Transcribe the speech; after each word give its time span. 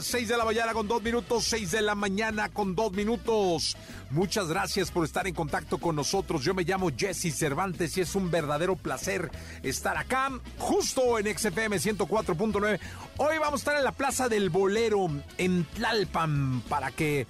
6 0.00 0.28
de 0.28 0.36
la 0.38 0.46
mañana 0.46 0.72
con 0.72 0.88
dos 0.88 1.02
minutos, 1.02 1.44
6 1.44 1.72
de 1.72 1.82
la 1.82 1.94
mañana 1.94 2.48
con 2.48 2.74
dos 2.74 2.90
minutos. 2.92 3.76
Muchas 4.10 4.48
gracias 4.48 4.90
por 4.90 5.04
estar 5.04 5.26
en 5.26 5.34
contacto 5.34 5.76
con 5.76 5.94
nosotros. 5.94 6.42
Yo 6.42 6.54
me 6.54 6.62
llamo 6.62 6.90
Jesse 6.96 7.36
Cervantes 7.36 7.98
y 7.98 8.00
es 8.00 8.14
un 8.14 8.30
verdadero 8.30 8.76
placer 8.76 9.30
estar 9.62 9.98
acá, 9.98 10.30
justo 10.56 11.18
en 11.18 11.26
XFM 11.26 11.76
104.9. 11.76 12.80
Hoy 13.18 13.38
vamos 13.38 13.60
a 13.60 13.62
estar 13.62 13.76
en 13.76 13.84
la 13.84 13.92
Plaza 13.92 14.30
del 14.30 14.48
Bolero 14.48 15.10
en 15.36 15.66
Tlalpan 15.66 16.62
para 16.66 16.90
que 16.90 17.26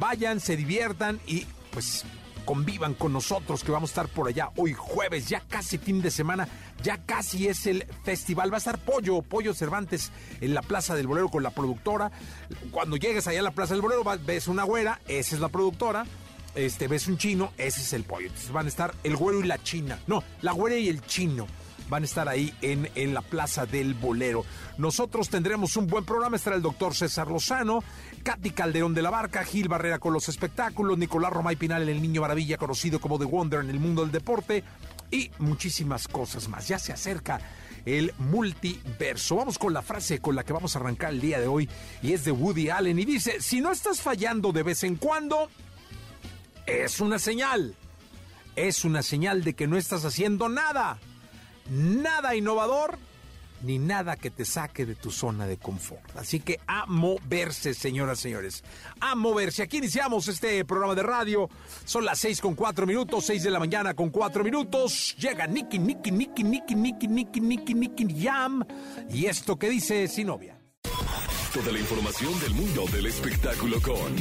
vayan, 0.00 0.40
se 0.40 0.56
diviertan 0.56 1.20
y 1.28 1.46
pues 1.70 2.04
convivan 2.44 2.94
con 2.94 3.12
nosotros 3.12 3.64
que 3.64 3.72
vamos 3.72 3.90
a 3.90 3.92
estar 3.92 4.08
por 4.08 4.28
allá 4.28 4.50
hoy 4.56 4.72
jueves, 4.72 5.28
ya 5.28 5.40
casi 5.40 5.78
fin 5.78 6.02
de 6.02 6.10
semana, 6.10 6.48
ya 6.82 6.98
casi 6.98 7.48
es 7.48 7.66
el 7.66 7.86
festival. 8.04 8.52
Va 8.52 8.56
a 8.56 8.58
estar 8.58 8.78
Pollo, 8.78 9.22
Pollo 9.22 9.54
Cervantes 9.54 10.12
en 10.40 10.54
la 10.54 10.62
Plaza 10.62 10.94
del 10.94 11.06
Bolero 11.06 11.28
con 11.28 11.42
la 11.42 11.50
productora. 11.50 12.10
Cuando 12.70 12.96
llegues 12.96 13.26
allá 13.26 13.40
a 13.40 13.44
la 13.44 13.50
Plaza 13.52 13.74
del 13.74 13.82
Bolero 13.82 14.04
ves 14.24 14.48
una 14.48 14.64
güera, 14.64 15.00
esa 15.08 15.34
es 15.34 15.40
la 15.40 15.48
productora. 15.48 16.04
Este, 16.54 16.86
ves 16.86 17.08
un 17.08 17.16
chino, 17.16 17.52
ese 17.56 17.80
es 17.80 17.92
el 17.94 18.04
pollo. 18.04 18.26
Entonces 18.26 18.52
van 18.52 18.66
a 18.66 18.68
estar 18.68 18.94
el 19.04 19.16
güero 19.16 19.40
y 19.40 19.46
la 19.46 19.62
china. 19.62 19.98
No, 20.06 20.22
la 20.42 20.52
güera 20.52 20.76
y 20.76 20.88
el 20.88 21.00
chino 21.06 21.46
van 21.88 22.02
a 22.02 22.06
estar 22.06 22.28
ahí 22.28 22.52
en, 22.62 22.90
en, 22.94 23.14
la 23.14 23.22
Plaza 23.22 23.66
del 23.66 23.94
Bolero. 23.94 24.44
Nosotros 24.78 25.28
tendremos 25.28 25.76
un 25.76 25.86
buen 25.86 26.04
programa, 26.04 26.36
estará 26.36 26.56
el 26.56 26.62
doctor 26.62 26.94
César 26.94 27.28
Lozano, 27.28 27.82
Katy 28.22 28.50
Calderón 28.50 28.94
de 28.94 29.02
la 29.02 29.10
Barca, 29.10 29.44
Gil 29.44 29.68
Barrera 29.68 29.98
con 29.98 30.12
los 30.12 30.28
espectáculos, 30.28 30.98
Nicolás 30.98 31.32
Romay 31.32 31.56
Pinal, 31.56 31.88
el 31.88 32.02
niño 32.02 32.22
maravilla, 32.22 32.56
conocido 32.56 33.00
como 33.00 33.18
The 33.18 33.24
Wonder 33.24 33.60
en 33.60 33.70
el 33.70 33.80
mundo 33.80 34.02
del 34.02 34.12
deporte, 34.12 34.64
y 35.10 35.30
muchísimas 35.38 36.08
cosas 36.08 36.48
más. 36.48 36.68
Ya 36.68 36.78
se 36.78 36.92
acerca 36.92 37.40
el 37.84 38.14
multiverso. 38.18 39.36
Vamos 39.36 39.58
con 39.58 39.72
la 39.72 39.82
frase 39.82 40.20
con 40.20 40.34
la 40.34 40.44
que 40.44 40.52
vamos 40.52 40.74
a 40.74 40.78
arrancar 40.78 41.12
el 41.12 41.20
día 41.20 41.40
de 41.40 41.46
hoy, 41.46 41.68
y 42.02 42.12
es 42.12 42.24
de 42.24 42.32
Woody 42.32 42.70
Allen, 42.70 42.98
y 42.98 43.04
dice, 43.04 43.40
si 43.40 43.60
no 43.60 43.70
estás 43.70 44.00
fallando 44.00 44.52
de 44.52 44.62
vez 44.62 44.84
en 44.84 44.96
cuando, 44.96 45.48
es 46.66 47.00
una 47.00 47.18
señal. 47.18 47.74
Es 48.54 48.84
una 48.84 49.02
señal 49.02 49.44
de 49.44 49.54
que 49.54 49.66
no 49.66 49.76
estás 49.76 50.04
haciendo 50.04 50.48
nada 50.48 50.98
nada 51.70 52.34
innovador 52.34 52.98
ni 53.62 53.78
nada 53.78 54.16
que 54.16 54.30
te 54.30 54.44
saque 54.44 54.84
de 54.86 54.94
tu 54.94 55.10
zona 55.10 55.46
de 55.46 55.56
confort. 55.56 56.16
Así 56.16 56.40
que 56.40 56.60
a 56.66 56.86
moverse, 56.86 57.74
señoras 57.74 58.18
y 58.20 58.22
señores. 58.22 58.64
A 59.00 59.14
moverse. 59.14 59.62
Aquí 59.62 59.78
iniciamos 59.78 60.28
este 60.28 60.64
programa 60.64 60.94
de 60.94 61.02
radio. 61.02 61.48
Son 61.84 62.04
las 62.04 62.18
6 62.20 62.40
con 62.40 62.54
4 62.54 62.86
minutos, 62.86 63.24
6 63.26 63.42
de 63.42 63.50
la 63.50 63.58
mañana 63.58 63.94
con 63.94 64.10
4 64.10 64.44
minutos. 64.44 65.14
Llega 65.18 65.46
Nicky, 65.46 65.78
Nicky, 65.78 66.10
Nicky, 66.10 66.44
Nicky, 66.44 66.74
Nicky, 66.74 67.06
Nicky, 67.08 67.40
Nicky, 67.40 67.74
Nicky 67.74 68.22
Jam. 68.22 68.64
Y 69.10 69.26
esto 69.26 69.58
que 69.58 69.68
dice 69.68 70.08
Sinovia. 70.08 70.58
Toda 71.52 71.70
la 71.70 71.78
información 71.78 72.40
del 72.40 72.54
mundo 72.54 72.86
del 72.90 73.06
espectáculo 73.06 73.80
con 73.82 74.16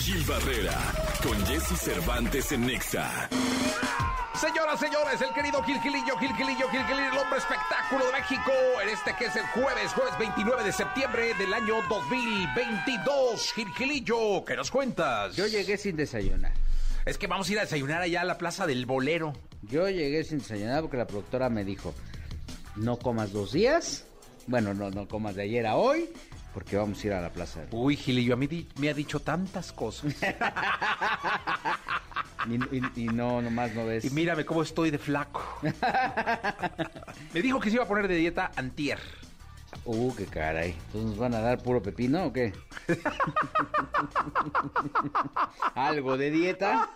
Gil 0.00 0.24
Barrera, 0.24 0.76
con 1.22 1.46
Jesse 1.46 1.78
Cervantes 1.78 2.50
en 2.50 2.66
Nexa. 2.66 3.28
Señoras, 4.34 4.80
señores, 4.80 5.20
el 5.20 5.32
querido 5.32 5.62
Gil 5.62 5.80
Gilillo, 5.80 6.16
Gil 6.18 6.34
Gilillo, 6.34 6.68
Gil 6.68 6.84
Gilillo, 6.84 7.12
el 7.12 7.18
hombre 7.18 7.38
espectáculo 7.38 8.06
de 8.06 8.12
México, 8.12 8.52
en 8.82 8.88
este 8.88 9.14
que 9.16 9.26
es 9.26 9.36
el 9.36 9.46
jueves, 9.46 9.92
jueves 9.92 10.18
29 10.18 10.64
de 10.64 10.72
septiembre 10.72 11.34
del 11.38 11.54
año 11.54 11.76
2022. 11.88 13.52
Gil 13.52 13.68
Gilillo, 13.74 14.44
¿qué 14.44 14.56
nos 14.56 14.72
cuentas? 14.72 15.36
Yo 15.36 15.46
llegué 15.46 15.76
sin 15.76 15.94
desayunar. 15.94 16.52
Es 17.06 17.16
que 17.16 17.28
vamos 17.28 17.48
a 17.48 17.52
ir 17.52 17.58
a 17.60 17.62
desayunar 17.62 18.02
allá 18.02 18.22
a 18.22 18.24
la 18.24 18.36
Plaza 18.36 18.66
del 18.66 18.86
Bolero. 18.86 19.34
Yo 19.62 19.88
llegué 19.88 20.24
sin 20.24 20.38
desayunar 20.38 20.80
porque 20.80 20.96
la 20.96 21.06
productora 21.06 21.48
me 21.48 21.64
dijo, 21.64 21.94
no 22.74 22.98
comas 22.98 23.32
dos 23.32 23.52
días, 23.52 24.04
bueno, 24.48 24.74
no, 24.74 24.90
no 24.90 25.06
comas 25.06 25.36
de 25.36 25.42
ayer 25.44 25.64
a 25.64 25.76
hoy, 25.76 26.10
porque 26.54 26.76
vamos 26.76 27.02
a 27.02 27.06
ir 27.08 27.12
a 27.12 27.20
la 27.20 27.30
Plaza 27.30 27.60
del 27.60 27.68
Uy, 27.72 27.96
Gilillo, 27.96 28.34
a 28.34 28.36
mí 28.36 28.46
di- 28.46 28.68
me 28.78 28.88
ha 28.88 28.94
dicho 28.94 29.20
tantas 29.20 29.72
cosas. 29.72 30.14
Y, 32.46 32.56
y- 32.76 32.92
y 32.96 33.04
no, 33.06 33.40
nomás 33.40 33.74
no 33.74 33.86
ves. 33.86 34.04
Y 34.04 34.10
mírame 34.10 34.44
cómo 34.44 34.60
estoy 34.62 34.90
de 34.90 34.98
flaco. 34.98 35.42
Me 37.32 37.40
dijo 37.40 37.58
que 37.58 37.70
se 37.70 37.76
iba 37.76 37.84
a 37.84 37.88
poner 37.88 38.06
de 38.06 38.16
dieta 38.16 38.50
antier. 38.56 38.98
Uh, 39.86 40.14
qué 40.14 40.26
caray. 40.26 40.72
Entonces 40.72 41.04
nos 41.10 41.16
van 41.18 41.32
a 41.32 41.40
dar 41.40 41.62
puro 41.62 41.82
pepino 41.82 42.26
o 42.26 42.32
qué? 42.34 42.52
¿Algo 45.74 46.16
de 46.18 46.30
dieta? 46.30 46.90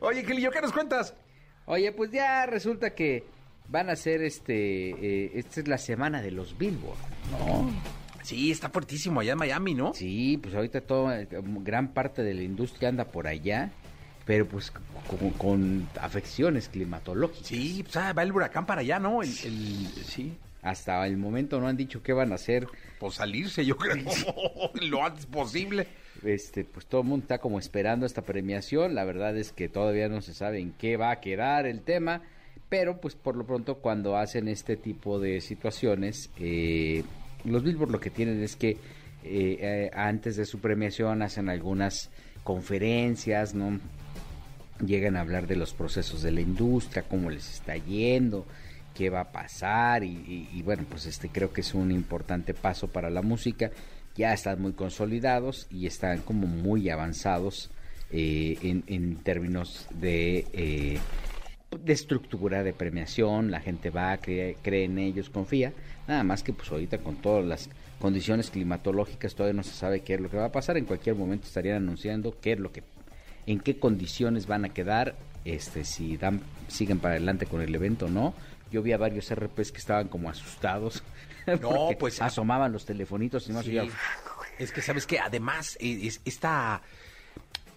Oye, 0.00 0.24
Gilillo, 0.24 0.50
¿qué 0.50 0.60
nos 0.62 0.72
cuentas? 0.72 1.14
Oye, 1.66 1.92
pues 1.92 2.10
ya 2.10 2.46
resulta 2.46 2.94
que 2.94 3.24
van 3.68 3.90
a 3.90 3.92
hacer 3.92 4.22
este. 4.22 4.54
eh, 4.90 5.32
esta 5.34 5.60
es 5.60 5.68
la 5.68 5.76
semana 5.78 6.22
de 6.22 6.30
los 6.30 6.56
Billboard, 6.56 6.96
¿no? 7.30 7.70
Sí, 8.22 8.50
está 8.50 8.68
fuertísimo 8.68 9.20
allá 9.20 9.32
en 9.32 9.38
Miami, 9.38 9.74
¿no? 9.74 9.94
Sí, 9.94 10.38
pues 10.42 10.54
ahorita 10.54 10.80
toda 10.82 11.24
gran 11.30 11.88
parte 11.92 12.22
de 12.22 12.34
la 12.34 12.42
industria 12.42 12.88
anda 12.90 13.04
por 13.04 13.26
allá, 13.26 13.70
pero 14.26 14.46
pues 14.46 14.70
con, 15.06 15.30
con 15.30 15.88
afecciones 16.00 16.68
climatológicas. 16.68 17.46
Sí, 17.46 17.82
pues 17.82 17.96
ah, 17.96 18.12
va 18.12 18.22
el 18.22 18.32
huracán 18.32 18.66
para 18.66 18.82
allá, 18.82 18.98
¿no? 18.98 19.22
El, 19.22 19.28
el- 19.44 19.88
sí, 20.04 20.36
Hasta 20.62 21.06
el 21.06 21.16
momento 21.16 21.58
no 21.60 21.66
han 21.68 21.76
dicho 21.76 22.02
qué 22.02 22.12
van 22.12 22.32
a 22.32 22.34
hacer. 22.36 22.66
por 22.98 23.12
salirse, 23.12 23.64
yo 23.64 23.76
creo, 23.76 23.96
lo 24.82 25.04
antes 25.04 25.26
posible. 25.26 25.86
Este, 26.22 26.64
pues 26.64 26.84
todo 26.84 27.00
el 27.00 27.06
mundo 27.06 27.24
está 27.24 27.38
como 27.38 27.58
esperando 27.58 28.04
esta 28.04 28.20
premiación. 28.22 28.94
La 28.94 29.04
verdad 29.04 29.34
es 29.38 29.52
que 29.52 29.70
todavía 29.70 30.08
no 30.10 30.20
se 30.20 30.34
sabe 30.34 30.60
en 30.60 30.72
qué 30.72 30.98
va 30.98 31.10
a 31.12 31.20
quedar 31.20 31.64
el 31.66 31.80
tema, 31.80 32.20
pero 32.68 33.00
pues 33.00 33.14
por 33.14 33.36
lo 33.36 33.46
pronto 33.46 33.76
cuando 33.76 34.16
hacen 34.18 34.46
este 34.48 34.76
tipo 34.76 35.18
de 35.18 35.40
situaciones, 35.40 36.28
eh, 36.38 37.04
los 37.44 37.62
Billboard 37.62 37.90
lo 37.90 38.00
que 38.00 38.10
tienen 38.10 38.42
es 38.42 38.56
que 38.56 38.70
eh, 38.70 38.76
eh, 39.24 39.90
antes 39.92 40.36
de 40.36 40.46
su 40.46 40.60
premiación 40.60 41.22
hacen 41.22 41.48
algunas 41.48 42.10
conferencias, 42.42 43.54
¿no? 43.54 43.78
Llegan 44.84 45.16
a 45.16 45.20
hablar 45.20 45.46
de 45.46 45.56
los 45.56 45.74
procesos 45.74 46.22
de 46.22 46.32
la 46.32 46.40
industria, 46.40 47.02
cómo 47.02 47.28
les 47.28 47.50
está 47.52 47.76
yendo, 47.76 48.46
qué 48.94 49.10
va 49.10 49.20
a 49.20 49.32
pasar 49.32 50.04
y, 50.04 50.62
bueno, 50.64 50.84
pues 50.88 51.04
este 51.04 51.28
creo 51.28 51.52
que 51.52 51.60
es 51.60 51.74
un 51.74 51.90
importante 51.90 52.54
paso 52.54 52.88
para 52.88 53.10
la 53.10 53.20
música. 53.20 53.70
Ya 54.16 54.32
están 54.32 54.60
muy 54.60 54.72
consolidados 54.72 55.66
y 55.70 55.86
están 55.86 56.22
como 56.22 56.46
muy 56.46 56.88
avanzados 56.88 57.70
eh, 58.10 58.56
en, 58.62 59.16
términos 59.16 59.86
de, 59.90 60.98
de 61.70 61.92
estructura 61.92 62.62
de 62.62 62.72
premiación. 62.72 63.50
La 63.50 63.60
gente 63.60 63.90
va, 63.90 64.16
cree, 64.18 64.56
cree 64.62 64.84
en 64.84 64.98
ellos, 64.98 65.30
confía. 65.30 65.72
Nada 66.08 66.24
más 66.24 66.42
que 66.42 66.52
pues 66.52 66.70
ahorita 66.70 66.98
con 66.98 67.16
todas 67.16 67.44
las 67.44 67.68
condiciones 68.00 68.50
climatológicas 68.50 69.34
todavía 69.34 69.56
no 69.56 69.62
se 69.62 69.72
sabe 69.74 70.00
qué 70.00 70.14
es 70.14 70.20
lo 70.20 70.30
que 70.30 70.36
va 70.36 70.46
a 70.46 70.52
pasar. 70.52 70.76
En 70.76 70.84
cualquier 70.84 71.14
momento 71.16 71.46
estarían 71.46 71.76
anunciando 71.76 72.36
qué 72.40 72.52
es 72.52 72.58
lo 72.58 72.72
que 72.72 72.82
en 73.46 73.60
qué 73.60 73.78
condiciones 73.78 74.46
van 74.46 74.64
a 74.64 74.68
quedar, 74.68 75.14
este, 75.44 75.84
si 75.84 76.16
dan, 76.16 76.40
siguen 76.68 76.98
para 76.98 77.14
adelante 77.14 77.46
con 77.46 77.62
el 77.62 77.74
evento 77.74 78.06
o 78.06 78.10
no. 78.10 78.34
Yo 78.70 78.82
vi 78.82 78.92
a 78.92 78.98
varios 78.98 79.32
RPs 79.34 79.72
que 79.72 79.78
estaban 79.78 80.08
como 80.08 80.28
asustados. 80.30 81.02
porque 81.62 81.96
pues, 81.98 82.20
asomaban 82.20 82.70
los 82.72 82.84
telefonitos 82.84 83.48
y 83.48 83.52
más 83.52 83.64
Sí. 83.64 83.78
Es 84.58 84.72
que 84.72 84.82
sabes 84.82 85.06
que 85.06 85.18
además 85.18 85.76
es- 85.80 86.20
esta, 86.24 86.82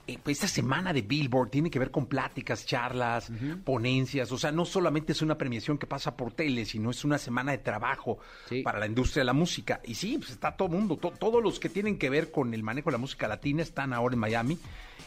esta 0.06 0.48
semana 0.48 0.92
de 0.92 1.02
Billboard 1.02 1.50
tiene 1.50 1.70
que 1.72 1.80
ver 1.80 1.90
con 1.92 2.06
pláticas, 2.08 2.66
charlas, 2.66 3.32
ponencias. 3.64 4.32
O 4.32 4.38
sea, 4.38 4.52
no 4.52 4.66
solamente 4.66 5.14
es 5.14 5.22
una 5.22 5.38
premiación 5.38 5.78
que 5.78 5.88
pasa 5.88 6.18
por 6.18 6.34
tele, 6.34 6.66
sino 6.66 6.92
es 6.92 7.06
una 7.06 7.18
semana 7.18 7.52
de 7.52 7.60
trabajo 7.60 8.20
Sí. 8.50 8.62
para 8.64 8.80
la 8.80 8.86
industria 8.88 9.22
de 9.22 9.26
la 9.26 9.34
música. 9.34 9.80
Y 9.86 9.96
sí, 9.96 10.18
pues 10.18 10.32
está 10.32 10.56
todo 10.58 10.68
el 10.70 10.74
mundo, 10.76 10.98
to- 10.98 11.12
todos 11.12 11.42
los 11.42 11.60
que 11.60 11.70
tienen 11.70 11.98
que 11.98 12.10
ver 12.10 12.32
con 12.32 12.54
el 12.54 12.64
manejo 12.64 12.90
de 12.90 12.94
la 12.94 12.98
música 12.98 13.28
latina 13.28 13.62
están 13.64 13.94
ahora 13.94 14.14
en 14.14 14.20
Miami. 14.20 14.58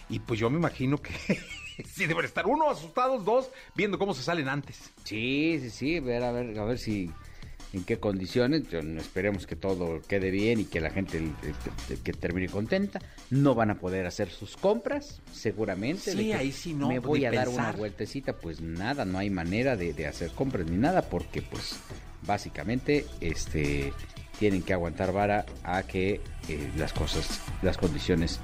Y 0.08 0.20
pues 0.20 0.40
yo 0.40 0.48
me 0.50 0.56
imagino 0.58 0.98
que 1.02 1.12
sí 1.84 2.06
deben 2.06 2.24
estar 2.24 2.46
uno 2.46 2.70
asustados, 2.70 3.24
dos 3.24 3.50
viendo 3.74 3.98
cómo 3.98 4.14
se 4.14 4.22
salen 4.22 4.48
antes. 4.48 4.92
Sí, 5.04 5.58
sí, 5.60 5.70
sí, 5.70 6.00
ver 6.00 6.22
a 6.22 6.32
ver, 6.32 6.58
a 6.58 6.64
ver 6.64 6.78
si 6.78 7.10
en 7.72 7.84
qué 7.84 7.98
condiciones. 7.98 8.62
Esperemos 8.72 9.46
que 9.46 9.56
todo 9.56 10.00
quede 10.06 10.30
bien 10.30 10.60
y 10.60 10.64
que 10.64 10.80
la 10.80 10.90
gente 10.90 11.18
el- 11.18 11.32
que 12.02 12.12
termine 12.12 12.48
contenta. 12.48 13.00
No 13.30 13.54
van 13.54 13.70
a 13.70 13.78
poder 13.78 14.06
hacer 14.06 14.28
sus 14.30 14.56
compras, 14.56 15.20
seguramente. 15.32 16.12
Sí, 16.12 16.32
ahí 16.32 16.52
sí 16.52 16.74
no, 16.74 16.88
Me 16.88 16.98
voy 16.98 17.24
a 17.24 17.30
dar 17.30 17.48
una 17.48 17.72
vueltecita, 17.72 18.34
pues 18.34 18.60
nada, 18.60 19.04
no 19.04 19.18
hay 19.18 19.30
manera 19.30 19.76
de, 19.76 19.92
de 19.92 20.06
hacer 20.06 20.30
compras 20.30 20.66
ni 20.70 20.76
nada 20.76 21.02
porque 21.02 21.42
pues 21.42 21.76
básicamente 22.26 23.06
este 23.20 23.92
tienen 24.38 24.62
que 24.62 24.74
aguantar 24.74 25.12
vara 25.12 25.46
a 25.62 25.82
que 25.84 26.20
eh, 26.48 26.70
las 26.76 26.92
cosas, 26.92 27.40
las 27.62 27.78
condiciones 27.78 28.38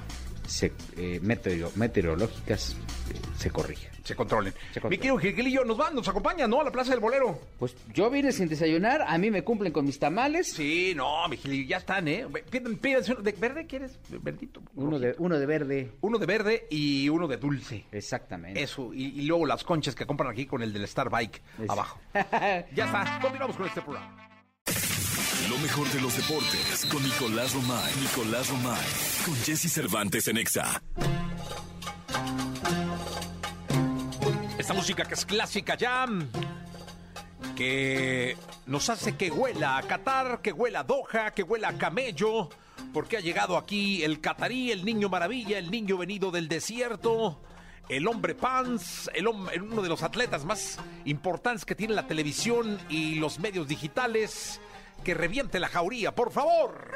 se- 0.53 0.71
eh, 0.97 1.19
meteoro- 1.21 1.71
meteorológicas 1.75 2.75
eh, 3.11 3.19
se 3.37 3.49
corrijan. 3.49 3.91
Se 4.03 4.15
controlen. 4.15 4.53
Se 4.73 4.81
controlen. 4.81 4.89
Mi 4.89 4.97
querido 4.97 5.17
Gilgilillo, 5.17 5.63
nos 5.63 5.77
van, 5.77 5.95
nos 5.95 6.05
acompaña, 6.09 6.45
¿no? 6.45 6.59
A 6.59 6.65
la 6.65 6.71
Plaza 6.71 6.91
del 6.91 6.99
Bolero. 6.99 7.39
Pues 7.57 7.73
yo 7.93 8.09
vine 8.09 8.33
sin 8.33 8.49
desayunar, 8.49 9.01
a 9.07 9.17
mí 9.17 9.31
me 9.31 9.43
cumplen 9.45 9.71
con 9.71 9.85
mis 9.85 9.97
tamales. 9.97 10.51
Sí, 10.51 10.91
no, 10.93 11.25
mi 11.29 11.37
Gilillo, 11.37 11.69
ya 11.69 11.77
están, 11.77 12.07
¿eh? 12.09 12.25
Pídan- 12.51 12.77
pídanse 12.77 13.13
uno 13.13 13.21
de 13.21 13.31
verde, 13.31 13.65
¿quieres? 13.65 13.97
Verdito. 14.09 14.61
Uno 14.75 14.99
de, 14.99 15.15
uno 15.19 15.39
de 15.39 15.45
verde. 15.45 15.91
Uno 16.01 16.17
de 16.17 16.25
verde 16.25 16.67
y 16.69 17.07
uno 17.09 17.27
de 17.29 17.37
dulce. 17.37 17.85
Exactamente. 17.93 18.61
Eso, 18.61 18.93
y, 18.93 19.05
y 19.05 19.21
luego 19.21 19.45
las 19.45 19.63
conchas 19.63 19.95
que 19.95 20.05
compran 20.05 20.31
aquí 20.31 20.45
con 20.45 20.61
el 20.61 20.73
del 20.73 20.83
Star 20.83 21.09
Bike 21.09 21.41
Es- 21.63 21.69
abajo. 21.69 21.99
Ya 22.75 22.85
está, 22.85 23.19
continuamos 23.21 23.55
con 23.55 23.67
este 23.67 23.81
programa. 23.81 24.29
Lo 25.49 25.57
mejor 25.57 25.87
de 25.89 26.01
los 26.01 26.15
deportes 26.15 26.85
con 26.91 27.03
Nicolás 27.03 27.53
Romay. 27.53 27.93
Nicolás 28.01 28.49
Romay. 28.49 28.85
Con 29.25 29.35
Jesse 29.35 29.71
Cervantes 29.71 30.27
en 30.27 30.37
Exa. 30.37 30.81
Esta 34.57 34.73
música 34.73 35.03
que 35.05 35.13
es 35.15 35.25
clásica 35.25 35.75
ya, 35.75 36.05
que 37.55 38.37
nos 38.65 38.89
hace 38.89 39.17
que 39.17 39.29
huela 39.31 39.77
a 39.77 39.83
Qatar, 39.83 40.41
que 40.41 40.53
huela 40.53 40.79
a 40.81 40.83
Doha, 40.83 41.31
que 41.31 41.43
huela 41.43 41.69
a 41.69 41.77
camello, 41.77 42.49
porque 42.93 43.17
ha 43.17 43.19
llegado 43.19 43.57
aquí 43.57 44.03
el 44.03 44.21
catarí, 44.21 44.71
el 44.71 44.85
niño 44.85 45.09
maravilla, 45.09 45.57
el 45.57 45.69
niño 45.69 45.97
venido 45.97 46.31
del 46.31 46.47
desierto, 46.47 47.41
el 47.89 48.07
hombre 48.07 48.35
pants, 48.35 49.09
el 49.13 49.25
hom- 49.25 49.49
uno 49.61 49.81
de 49.81 49.89
los 49.89 50.01
atletas 50.03 50.45
más 50.45 50.77
importantes 51.03 51.65
que 51.65 51.75
tiene 51.75 51.93
la 51.93 52.07
televisión 52.07 52.79
y 52.87 53.15
los 53.15 53.39
medios 53.39 53.67
digitales, 53.67 54.61
que 55.03 55.13
reviente 55.13 55.59
la 55.59 55.67
jauría, 55.69 56.13
por 56.15 56.31
favor. 56.31 56.91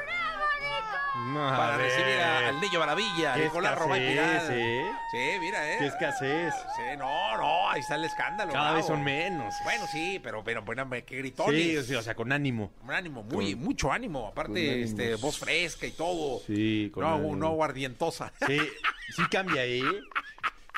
Para 1.34 1.78
recibir 1.78 2.20
a- 2.22 2.48
al 2.50 2.62
niño 2.62 2.80
maravilla, 2.80 3.34
Qué 3.34 3.44
Nicolás 3.46 3.78
Romay 3.78 4.08
escasez, 4.08 4.42
Piral. 4.50 4.60
¿eh? 4.60 4.92
Sí, 5.12 5.40
mira, 5.40 5.72
eh. 5.74 5.76
Qué 5.80 5.86
escasez. 5.88 6.54
Sí, 6.76 6.84
no, 6.98 7.38
no, 7.38 7.70
ahí 7.70 7.82
está 7.82 7.96
el 7.96 8.06
escándalo. 8.06 8.54
Cada 8.54 8.74
vez 8.74 8.86
son 8.86 9.04
menos. 9.04 9.54
Bueno, 9.64 9.86
sí, 9.92 10.20
pero, 10.24 10.44
pero, 10.44 10.64
pero, 10.64 10.88
qué 11.06 11.18
gritones. 11.18 11.60
Sí, 11.60 11.84
sí, 11.84 11.96
o 11.96 12.02
sea, 12.02 12.16
con 12.16 12.32
ánimo. 12.32 12.72
Un 12.84 12.92
ánimo, 12.92 13.24
muy, 13.24 13.54
Con- 13.54 13.64
mucho 13.64 13.92
ánimo. 13.92 14.28
Aparte, 14.28 14.72
ánimos. 14.72 14.90
este, 14.90 15.16
voz 15.16 15.38
fresca 15.40 15.86
y 15.86 15.92
todo. 15.92 16.40
Sí, 16.46 16.92
con 16.94 17.04
no, 17.04 17.16
ánimo. 17.16 17.36
no 17.36 17.48
aguardientosa. 17.48 18.32
Sí, 18.46 18.58
sí 19.16 19.24
cambia, 19.30 19.66
¿eh? 19.66 19.82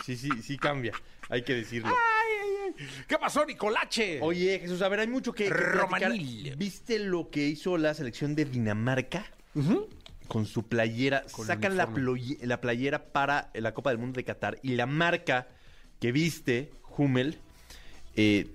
Sí, 0.06 0.16
sí, 0.18 0.30
sí 0.42 0.58
cambia. 0.58 0.94
Hay 1.30 1.44
que 1.44 1.56
decirlo. 1.56 1.94
¿Qué 3.08 3.18
pasó, 3.18 3.46
Nicolache? 3.46 4.20
Oye, 4.22 4.60
Jesús, 4.60 4.82
a 4.82 4.90
ver, 4.90 5.02
hay 5.02 5.08
mucho 5.08 5.34
que, 5.34 5.46
que. 5.46 5.50
Romanil. 5.50 6.56
¿Viste 6.58 7.00
lo 7.00 7.30
que 7.30 7.48
hizo 7.48 7.78
la 7.78 7.94
selección 7.94 8.36
de 8.36 8.46
Dinamarca? 8.46 9.26
Con 10.28 10.46
su 10.46 10.64
playera. 10.64 11.24
Con 11.32 11.46
Sacan 11.46 11.78
la, 11.78 11.88
playera 12.62 13.12
para 13.12 13.52
la 13.54 13.74
Copa 13.74 13.90
del 13.90 14.00
Mundo 14.00 14.18
de 14.18 14.24
Qatar 14.24 14.60
y 14.64 14.76
la 14.76 14.86
marca 14.86 15.48
que 16.00 16.12
viste, 16.12 16.72
Hummel, 16.98 17.38
eh, 18.16 18.48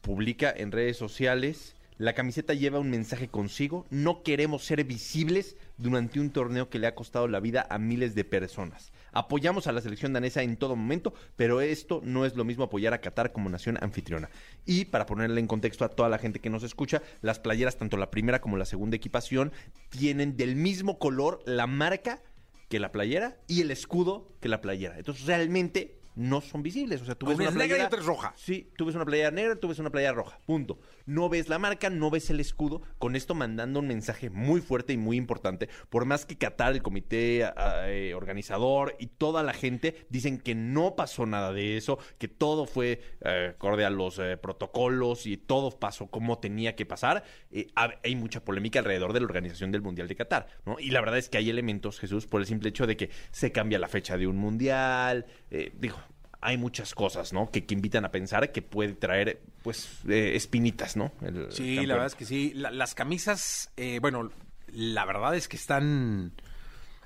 publica 0.00 0.52
en 0.56 0.72
redes 0.72 0.96
sociales. 0.96 1.74
La 1.98 2.14
camiseta 2.14 2.54
lleva 2.54 2.78
un 2.78 2.90
mensaje 2.90 3.28
consigo. 3.28 3.86
No 3.90 4.22
queremos 4.22 4.64
ser 4.64 4.84
visibles 4.84 5.56
durante 5.78 6.20
un 6.20 6.30
torneo 6.30 6.68
que 6.68 6.78
le 6.78 6.86
ha 6.86 6.94
costado 6.94 7.28
la 7.28 7.40
vida 7.40 7.66
a 7.70 7.78
miles 7.78 8.14
de 8.14 8.24
personas. 8.24 8.92
Apoyamos 9.12 9.66
a 9.66 9.72
la 9.72 9.80
selección 9.80 10.12
danesa 10.12 10.42
en 10.42 10.56
todo 10.56 10.76
momento, 10.76 11.14
pero 11.36 11.60
esto 11.60 12.00
no 12.04 12.26
es 12.26 12.36
lo 12.36 12.44
mismo 12.44 12.64
apoyar 12.64 12.92
a 12.92 13.00
Qatar 13.00 13.32
como 13.32 13.48
nación 13.48 13.78
anfitriona. 13.80 14.28
Y 14.66 14.86
para 14.86 15.06
ponerle 15.06 15.40
en 15.40 15.46
contexto 15.46 15.84
a 15.84 15.88
toda 15.88 16.08
la 16.08 16.18
gente 16.18 16.40
que 16.40 16.50
nos 16.50 16.62
escucha, 16.62 17.02
las 17.22 17.38
playeras, 17.38 17.78
tanto 17.78 17.96
la 17.96 18.10
primera 18.10 18.40
como 18.40 18.56
la 18.56 18.66
segunda 18.66 18.96
equipación, 18.96 19.52
tienen 19.88 20.36
del 20.36 20.56
mismo 20.56 20.98
color 20.98 21.40
la 21.46 21.66
marca 21.66 22.20
que 22.68 22.80
la 22.80 22.92
playera 22.92 23.38
y 23.46 23.62
el 23.62 23.70
escudo 23.70 24.32
que 24.40 24.48
la 24.48 24.60
playera. 24.60 24.98
Entonces 24.98 25.26
realmente 25.26 25.98
no 26.18 26.40
son 26.40 26.62
visibles. 26.62 27.00
O 27.00 27.04
sea, 27.04 27.14
tú 27.14 27.26
ves 27.26 27.36
Una 27.36 27.44
una 27.44 27.50
es 27.50 27.56
negra 27.56 27.66
y 27.66 27.68
playera 27.68 27.86
otra 27.86 28.00
roja. 28.00 28.34
Sí, 28.36 28.70
tú 28.76 28.84
ves 28.84 28.94
una 28.94 29.04
playera 29.04 29.30
negra, 29.30 29.56
tú 29.56 29.68
ves 29.68 29.78
una 29.78 29.90
playera 29.90 30.12
roja. 30.12 30.38
Punto. 30.44 30.78
No 31.08 31.30
ves 31.30 31.48
la 31.48 31.58
marca, 31.58 31.88
no 31.88 32.10
ves 32.10 32.28
el 32.28 32.38
escudo. 32.38 32.82
Con 32.98 33.16
esto 33.16 33.34
mandando 33.34 33.80
un 33.80 33.86
mensaje 33.86 34.28
muy 34.28 34.60
fuerte 34.60 34.92
y 34.92 34.98
muy 34.98 35.16
importante. 35.16 35.70
Por 35.88 36.04
más 36.04 36.26
que 36.26 36.36
Qatar, 36.36 36.74
el 36.74 36.82
comité 36.82 37.44
ah, 37.44 37.84
eh, 37.86 38.12
organizador 38.12 38.94
y 38.98 39.06
toda 39.06 39.42
la 39.42 39.54
gente 39.54 40.06
dicen 40.10 40.36
que 40.36 40.54
no 40.54 40.96
pasó 40.96 41.24
nada 41.24 41.54
de 41.54 41.78
eso, 41.78 41.98
que 42.18 42.28
todo 42.28 42.66
fue 42.66 43.00
eh, 43.22 43.52
acorde 43.54 43.86
a 43.86 43.90
los 43.90 44.18
eh, 44.18 44.36
protocolos 44.36 45.24
y 45.24 45.38
todo 45.38 45.70
pasó 45.80 46.08
como 46.08 46.40
tenía 46.40 46.76
que 46.76 46.84
pasar. 46.84 47.24
eh, 47.52 47.68
hay 47.74 48.14
mucha 48.14 48.44
polémica 48.44 48.80
alrededor 48.80 49.14
de 49.14 49.20
la 49.20 49.26
organización 49.26 49.72
del 49.72 49.80
Mundial 49.80 50.08
de 50.08 50.16
Qatar, 50.16 50.46
¿no? 50.66 50.78
Y 50.78 50.90
la 50.90 51.00
verdad 51.00 51.16
es 51.16 51.30
que 51.30 51.38
hay 51.38 51.48
elementos, 51.48 51.98
Jesús, 51.98 52.26
por 52.26 52.42
el 52.42 52.46
simple 52.46 52.68
hecho 52.68 52.86
de 52.86 52.98
que 52.98 53.08
se 53.30 53.50
cambia 53.50 53.78
la 53.78 53.88
fecha 53.88 54.18
de 54.18 54.26
un 54.26 54.36
mundial. 54.36 55.24
digo, 55.72 55.96
hay 56.40 56.56
muchas 56.56 56.94
cosas, 56.94 57.32
¿no? 57.32 57.50
Que, 57.50 57.64
que 57.66 57.74
invitan 57.74 58.04
a 58.04 58.10
pensar 58.10 58.52
que 58.52 58.62
puede 58.62 58.92
traer, 58.94 59.40
pues, 59.62 59.88
eh, 60.08 60.32
espinitas, 60.36 60.96
¿no? 60.96 61.12
El 61.22 61.50
Sí, 61.52 61.74
la 61.86 61.94
verdad 61.94 62.06
es 62.06 62.14
que 62.14 62.24
sí. 62.24 62.52
La- 62.54 62.70
las 62.70 62.94
camisas, 62.94 63.72
eh, 63.76 63.98
bueno, 64.00 64.30
la 64.72 65.04
verdad 65.04 65.34
es 65.34 65.48
que 65.48 65.56
están. 65.56 66.32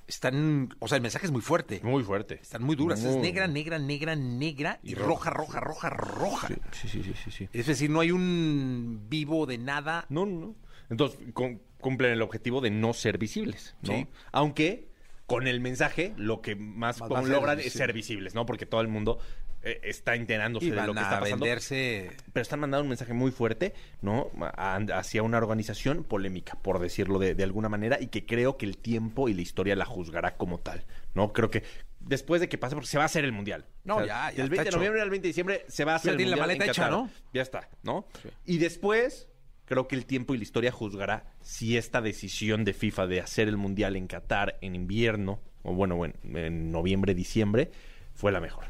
Están. 0.08 0.74
O 0.80 0.88
sea, 0.88 0.96
el 0.96 1.02
mensaje 1.02 1.26
es 1.26 1.32
muy 1.32 1.40
fuerte. 1.40 1.80
Muy 1.82 2.02
fuerte. 2.02 2.38
Están 2.42 2.62
muy 2.64 2.76
duras. 2.76 3.02
Es 3.02 3.16
negra, 3.16 3.46
negra, 3.46 3.78
negra, 3.78 4.16
negra 4.16 4.80
y, 4.82 4.92
Y 4.92 4.94
roja, 4.94 5.30
roja, 5.30 5.60
roja, 5.60 5.88
roja. 5.90 6.48
Sí, 6.72 6.88
sí, 6.88 7.02
sí, 7.02 7.14
sí, 7.24 7.30
sí. 7.30 7.48
Es 7.52 7.66
decir, 7.66 7.88
no 7.88 8.00
hay 8.00 8.10
un 8.10 9.06
vivo 9.08 9.46
de 9.46 9.58
nada. 9.58 10.04
No, 10.08 10.26
no, 10.26 10.40
no. 10.40 10.56
Entonces, 10.90 11.18
cum- 11.32 11.60
cumplen 11.80 12.12
el 12.12 12.20
objetivo 12.22 12.60
de 12.60 12.70
no 12.70 12.92
ser 12.92 13.16
visibles, 13.16 13.74
¿no? 13.82 13.92
Sí. 13.94 14.06
Aunque 14.32 14.88
con 15.26 15.46
el 15.46 15.60
mensaje 15.60 16.12
lo 16.16 16.42
que 16.42 16.54
más, 16.56 17.00
logran 17.00 17.58
es 17.60 17.72
ser 17.72 17.92
visibles, 17.92 18.34
¿no? 18.34 18.44
Porque 18.46 18.66
todo 18.66 18.80
el 18.80 18.88
mundo 18.88 19.18
eh, 19.62 19.80
está 19.84 20.14
enterándose 20.16 20.66
Y 20.66 20.70
de 20.70 20.76
lo 20.84 20.92
que 20.92 21.00
está 21.00 21.20
pasando. 21.20 21.44
venderse. 21.44 22.10
Pero 22.32 22.42
están 22.42 22.60
mandando 22.60 22.82
un 22.82 22.88
mensaje 22.88 23.12
muy 23.12 23.30
fuerte, 23.30 23.72
¿no? 24.00 24.30
A- 24.40 24.76
hacia 24.94 25.22
una 25.22 25.38
organización 25.38 26.02
polémica, 26.04 26.54
por 26.60 26.80
decirlo 26.80 27.18
de, 27.18 27.34
de 27.34 27.44
alguna 27.44 27.68
manera, 27.68 27.98
y 28.00 28.08
que 28.08 28.26
creo 28.26 28.56
que 28.56 28.66
el 28.66 28.76
tiempo 28.78 29.28
y 29.28 29.34
la 29.34 29.42
historia 29.42 29.76
la 29.76 29.84
juzgará 29.84 30.36
como 30.36 30.58
tal, 30.58 30.84
¿no? 31.14 31.32
Creo 31.32 31.50
que 31.50 31.62
después 32.00 32.40
de 32.40 32.48
que 32.48 32.58
pase, 32.58 32.74
porque 32.74 32.88
se 32.88 32.98
va 32.98 33.04
a 33.04 33.06
hacer 33.06 33.24
el 33.24 33.30
Mundial. 33.30 33.64
No, 33.84 34.00
ya, 34.04 34.30
ya 34.32 34.42
Del 34.42 34.46
está 34.46 34.48
20 34.56 34.64
de 34.64 34.70
noviembre 34.76 35.00
al 35.02 35.10
20 35.10 35.22
de 35.22 35.28
diciembre 35.28 35.64
se 35.68 35.84
va 35.84 35.92
a 35.92 35.96
hacer 35.96 36.10
el 36.10 36.16
tiene 36.16 36.30
la 36.30 36.36
Mundial 36.38 36.48
maleta 36.48 36.64
en 36.64 36.70
hecha, 36.70 36.82
Qatar. 36.82 36.98
¿no? 36.98 37.10
Ya 37.32 37.42
está, 37.42 37.68
¿no? 37.84 38.06
Y 38.44 38.58
después, 38.58 39.28
creo 39.72 39.88
que 39.88 39.96
el 39.96 40.04
tiempo 40.04 40.34
y 40.34 40.36
la 40.36 40.42
historia 40.42 40.70
juzgará 40.70 41.24
si 41.40 41.78
esta 41.78 42.02
decisión 42.02 42.62
de 42.62 42.74
FIFA 42.74 43.06
de 43.06 43.20
hacer 43.22 43.48
el 43.48 43.56
Mundial 43.56 43.96
en 43.96 44.06
Qatar 44.06 44.58
en 44.60 44.74
invierno, 44.74 45.40
o 45.62 45.72
bueno, 45.72 45.96
bueno 45.96 46.12
en 46.34 46.70
noviembre, 46.70 47.14
diciembre, 47.14 47.70
fue 48.12 48.32
la 48.32 48.40
mejor. 48.40 48.66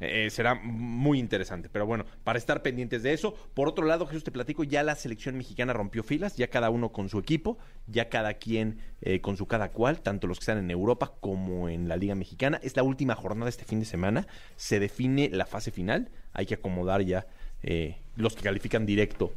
Eh, 0.00 0.28
será 0.30 0.56
muy 0.56 1.20
interesante, 1.20 1.68
pero 1.68 1.86
bueno, 1.86 2.04
para 2.24 2.36
estar 2.36 2.62
pendientes 2.62 3.04
de 3.04 3.12
eso. 3.12 3.36
Por 3.54 3.68
otro 3.68 3.86
lado, 3.86 4.04
Jesús, 4.08 4.24
te 4.24 4.32
platico, 4.32 4.64
ya 4.64 4.82
la 4.82 4.96
selección 4.96 5.36
mexicana 5.36 5.72
rompió 5.72 6.02
filas, 6.02 6.36
ya 6.36 6.48
cada 6.48 6.70
uno 6.70 6.90
con 6.90 7.08
su 7.08 7.20
equipo, 7.20 7.58
ya 7.86 8.08
cada 8.08 8.34
quien 8.34 8.80
eh, 9.02 9.20
con 9.20 9.36
su 9.36 9.46
cada 9.46 9.70
cual, 9.70 10.00
tanto 10.00 10.26
los 10.26 10.40
que 10.40 10.42
están 10.42 10.58
en 10.58 10.72
Europa 10.72 11.12
como 11.20 11.68
en 11.68 11.86
la 11.86 11.96
Liga 11.96 12.16
Mexicana. 12.16 12.58
Es 12.64 12.74
la 12.74 12.82
última 12.82 13.14
jornada 13.14 13.48
este 13.48 13.64
fin 13.64 13.78
de 13.78 13.86
semana, 13.86 14.26
se 14.56 14.80
define 14.80 15.28
la 15.28 15.46
fase 15.46 15.70
final, 15.70 16.10
hay 16.32 16.46
que 16.46 16.54
acomodar 16.54 17.02
ya 17.02 17.28
eh, 17.62 17.98
los 18.16 18.34
que 18.34 18.42
califican 18.42 18.84
directo 18.84 19.32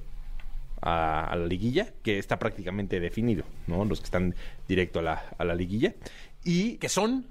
a, 0.85 1.25
a 1.25 1.35
la 1.35 1.45
liguilla, 1.45 1.93
que 2.01 2.17
está 2.19 2.39
prácticamente 2.39 2.99
definido, 3.01 3.43
¿no? 3.67 3.83
Los 3.83 3.99
que 3.99 4.05
están 4.05 4.35
directo 4.67 4.99
a 4.99 5.01
la, 5.01 5.25
a 5.37 5.43
la 5.43 5.55
liguilla. 5.55 5.93
Y 6.43 6.77
¿Qué 6.77 6.87
son? 6.87 7.25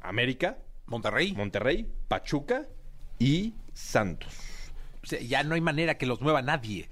América, 0.00 0.56
Monterrey. 0.86 1.32
Monterrey, 1.34 1.86
Pachuca 2.08 2.66
y 3.18 3.52
Santos. 3.74 4.34
O 5.02 5.06
sea, 5.06 5.20
ya 5.20 5.42
no 5.42 5.54
hay 5.54 5.60
manera 5.60 5.98
que 5.98 6.06
los 6.06 6.20
mueva 6.20 6.40
nadie. 6.40 6.88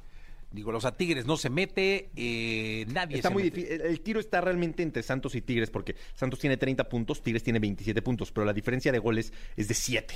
Digo, 0.50 0.72
los 0.72 0.84
a 0.86 0.96
Tigres 0.96 1.26
no 1.26 1.36
se 1.36 1.50
mete, 1.50 2.08
eh, 2.16 2.86
nadie 2.88 3.16
Está 3.16 3.28
se 3.28 3.34
muy 3.34 3.42
mete. 3.44 3.56
difícil. 3.56 3.80
El, 3.82 3.86
el 3.88 4.00
tiro 4.00 4.18
está 4.18 4.40
realmente 4.40 4.82
entre 4.82 5.02
Santos 5.02 5.34
y 5.34 5.42
Tigres 5.42 5.70
porque 5.70 5.94
Santos 6.14 6.38
tiene 6.38 6.56
30 6.56 6.88
puntos, 6.88 7.22
Tigres 7.22 7.42
tiene 7.42 7.58
27 7.58 8.00
puntos, 8.02 8.32
pero 8.32 8.46
la 8.46 8.54
diferencia 8.54 8.90
de 8.90 8.98
goles 8.98 9.32
es 9.56 9.68
de 9.68 9.74
7. 9.74 10.14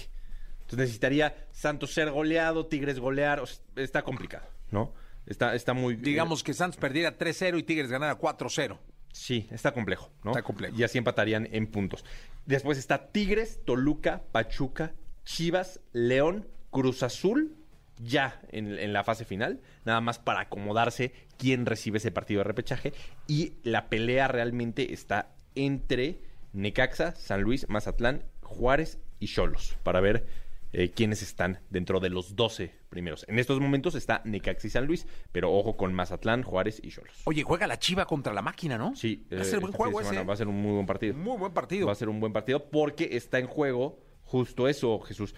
Entonces 0.63 0.79
necesitaría 0.79 1.37
Santos 1.53 1.93
ser 1.93 2.11
goleado, 2.11 2.67
Tigres 2.67 2.99
golear. 2.99 3.41
o 3.41 3.47
sea, 3.47 3.59
está 3.77 4.03
complicado, 4.03 4.47
¿no? 4.71 4.95
Está, 5.27 5.55
está 5.55 5.73
muy... 5.73 5.97
Digamos 5.97 6.43
que 6.43 6.55
Santos 6.55 6.79
perdiera 6.79 7.17
3-0 7.17 7.59
y 7.59 7.63
Tigres 7.63 7.91
ganara 7.91 8.19
4-0. 8.19 8.79
Sí, 9.13 9.47
está 9.51 9.73
complejo, 9.73 10.11
¿no? 10.25 10.31
Está 10.31 10.43
complejo. 10.43 10.75
Y 10.77 10.83
así 10.83 10.99
empatarían 10.99 11.49
en 11.53 11.67
puntos. 11.67 12.05
Después 12.47 12.79
está 12.79 13.13
Tigres, 13.13 13.61
Toluca, 13.65 14.23
Pachuca, 14.33 14.95
Chivas, 15.25 15.81
León, 15.93 16.49
Cruz 16.71 17.03
Azul, 17.03 17.57
ya 17.99 18.41
en, 18.49 18.79
en 18.79 18.93
la 18.93 19.05
fase 19.05 19.25
final, 19.25 19.61
nada 19.85 20.01
más 20.01 20.19
para 20.19 20.41
acomodarse 20.41 21.13
quién 21.37 21.67
recibe 21.67 21.99
ese 21.99 22.11
partido 22.11 22.39
de 22.39 22.45
repechaje. 22.45 22.93
Y 23.29 23.55
la 23.63 23.89
pelea 23.89 24.29
realmente 24.29 24.93
está 24.93 25.35
entre 25.55 26.21
Necaxa, 26.53 27.15
San 27.15 27.43
Luis, 27.43 27.69
Mazatlán, 27.69 28.25
Juárez 28.43 28.99
y 29.19 29.27
Cholos, 29.27 29.77
para 29.83 30.01
ver 30.01 30.27
eh, 30.73 30.91
quiénes 30.91 31.23
están 31.23 31.61
dentro 31.71 32.01
de 32.01 32.09
los 32.09 32.35
12 32.35 32.75
primeros. 32.89 33.25
En 33.29 33.39
estos 33.39 33.61
momentos 33.61 33.95
está 33.95 34.23
Necaxa 34.25 34.67
y 34.67 34.71
San 34.71 34.87
Luis, 34.87 35.07
pero 35.31 35.53
ojo 35.53 35.77
con 35.77 35.93
Mazatlán, 35.93 36.43
Juárez 36.43 36.81
y 36.83 36.91
Cholos. 36.91 37.15
Oye, 37.25 37.43
juega 37.43 37.67
la 37.67 37.79
Chiva 37.79 38.07
contra 38.07 38.33
la 38.33 38.43
máquina, 38.43 38.79
¿no? 38.79 38.95
Sí, 38.97 39.27
Va 39.33 39.39
a 39.39 39.43
eh, 39.43 39.45
ser 39.45 39.61
buen 39.61 39.73
este 39.73 39.77
juego 39.77 40.01
ese. 40.01 40.23
Va 40.23 40.33
a 40.35 40.37
ser 40.37 40.49
un 40.49 40.61
muy 40.61 40.73
buen 40.73 40.87
partido. 40.87 41.15
Muy 41.15 41.37
buen 41.37 41.53
partido. 41.53 41.87
Va 41.87 41.93
a 41.93 41.97
ser 41.97 42.09
un 42.09 42.21
buen 42.21 42.33
partido 42.33 42.71
porque 42.71 43.11
está 43.13 43.39
en 43.39 43.47
juego 43.47 43.99
justo 44.25 44.69
eso, 44.69 44.99
Jesús. 45.01 45.35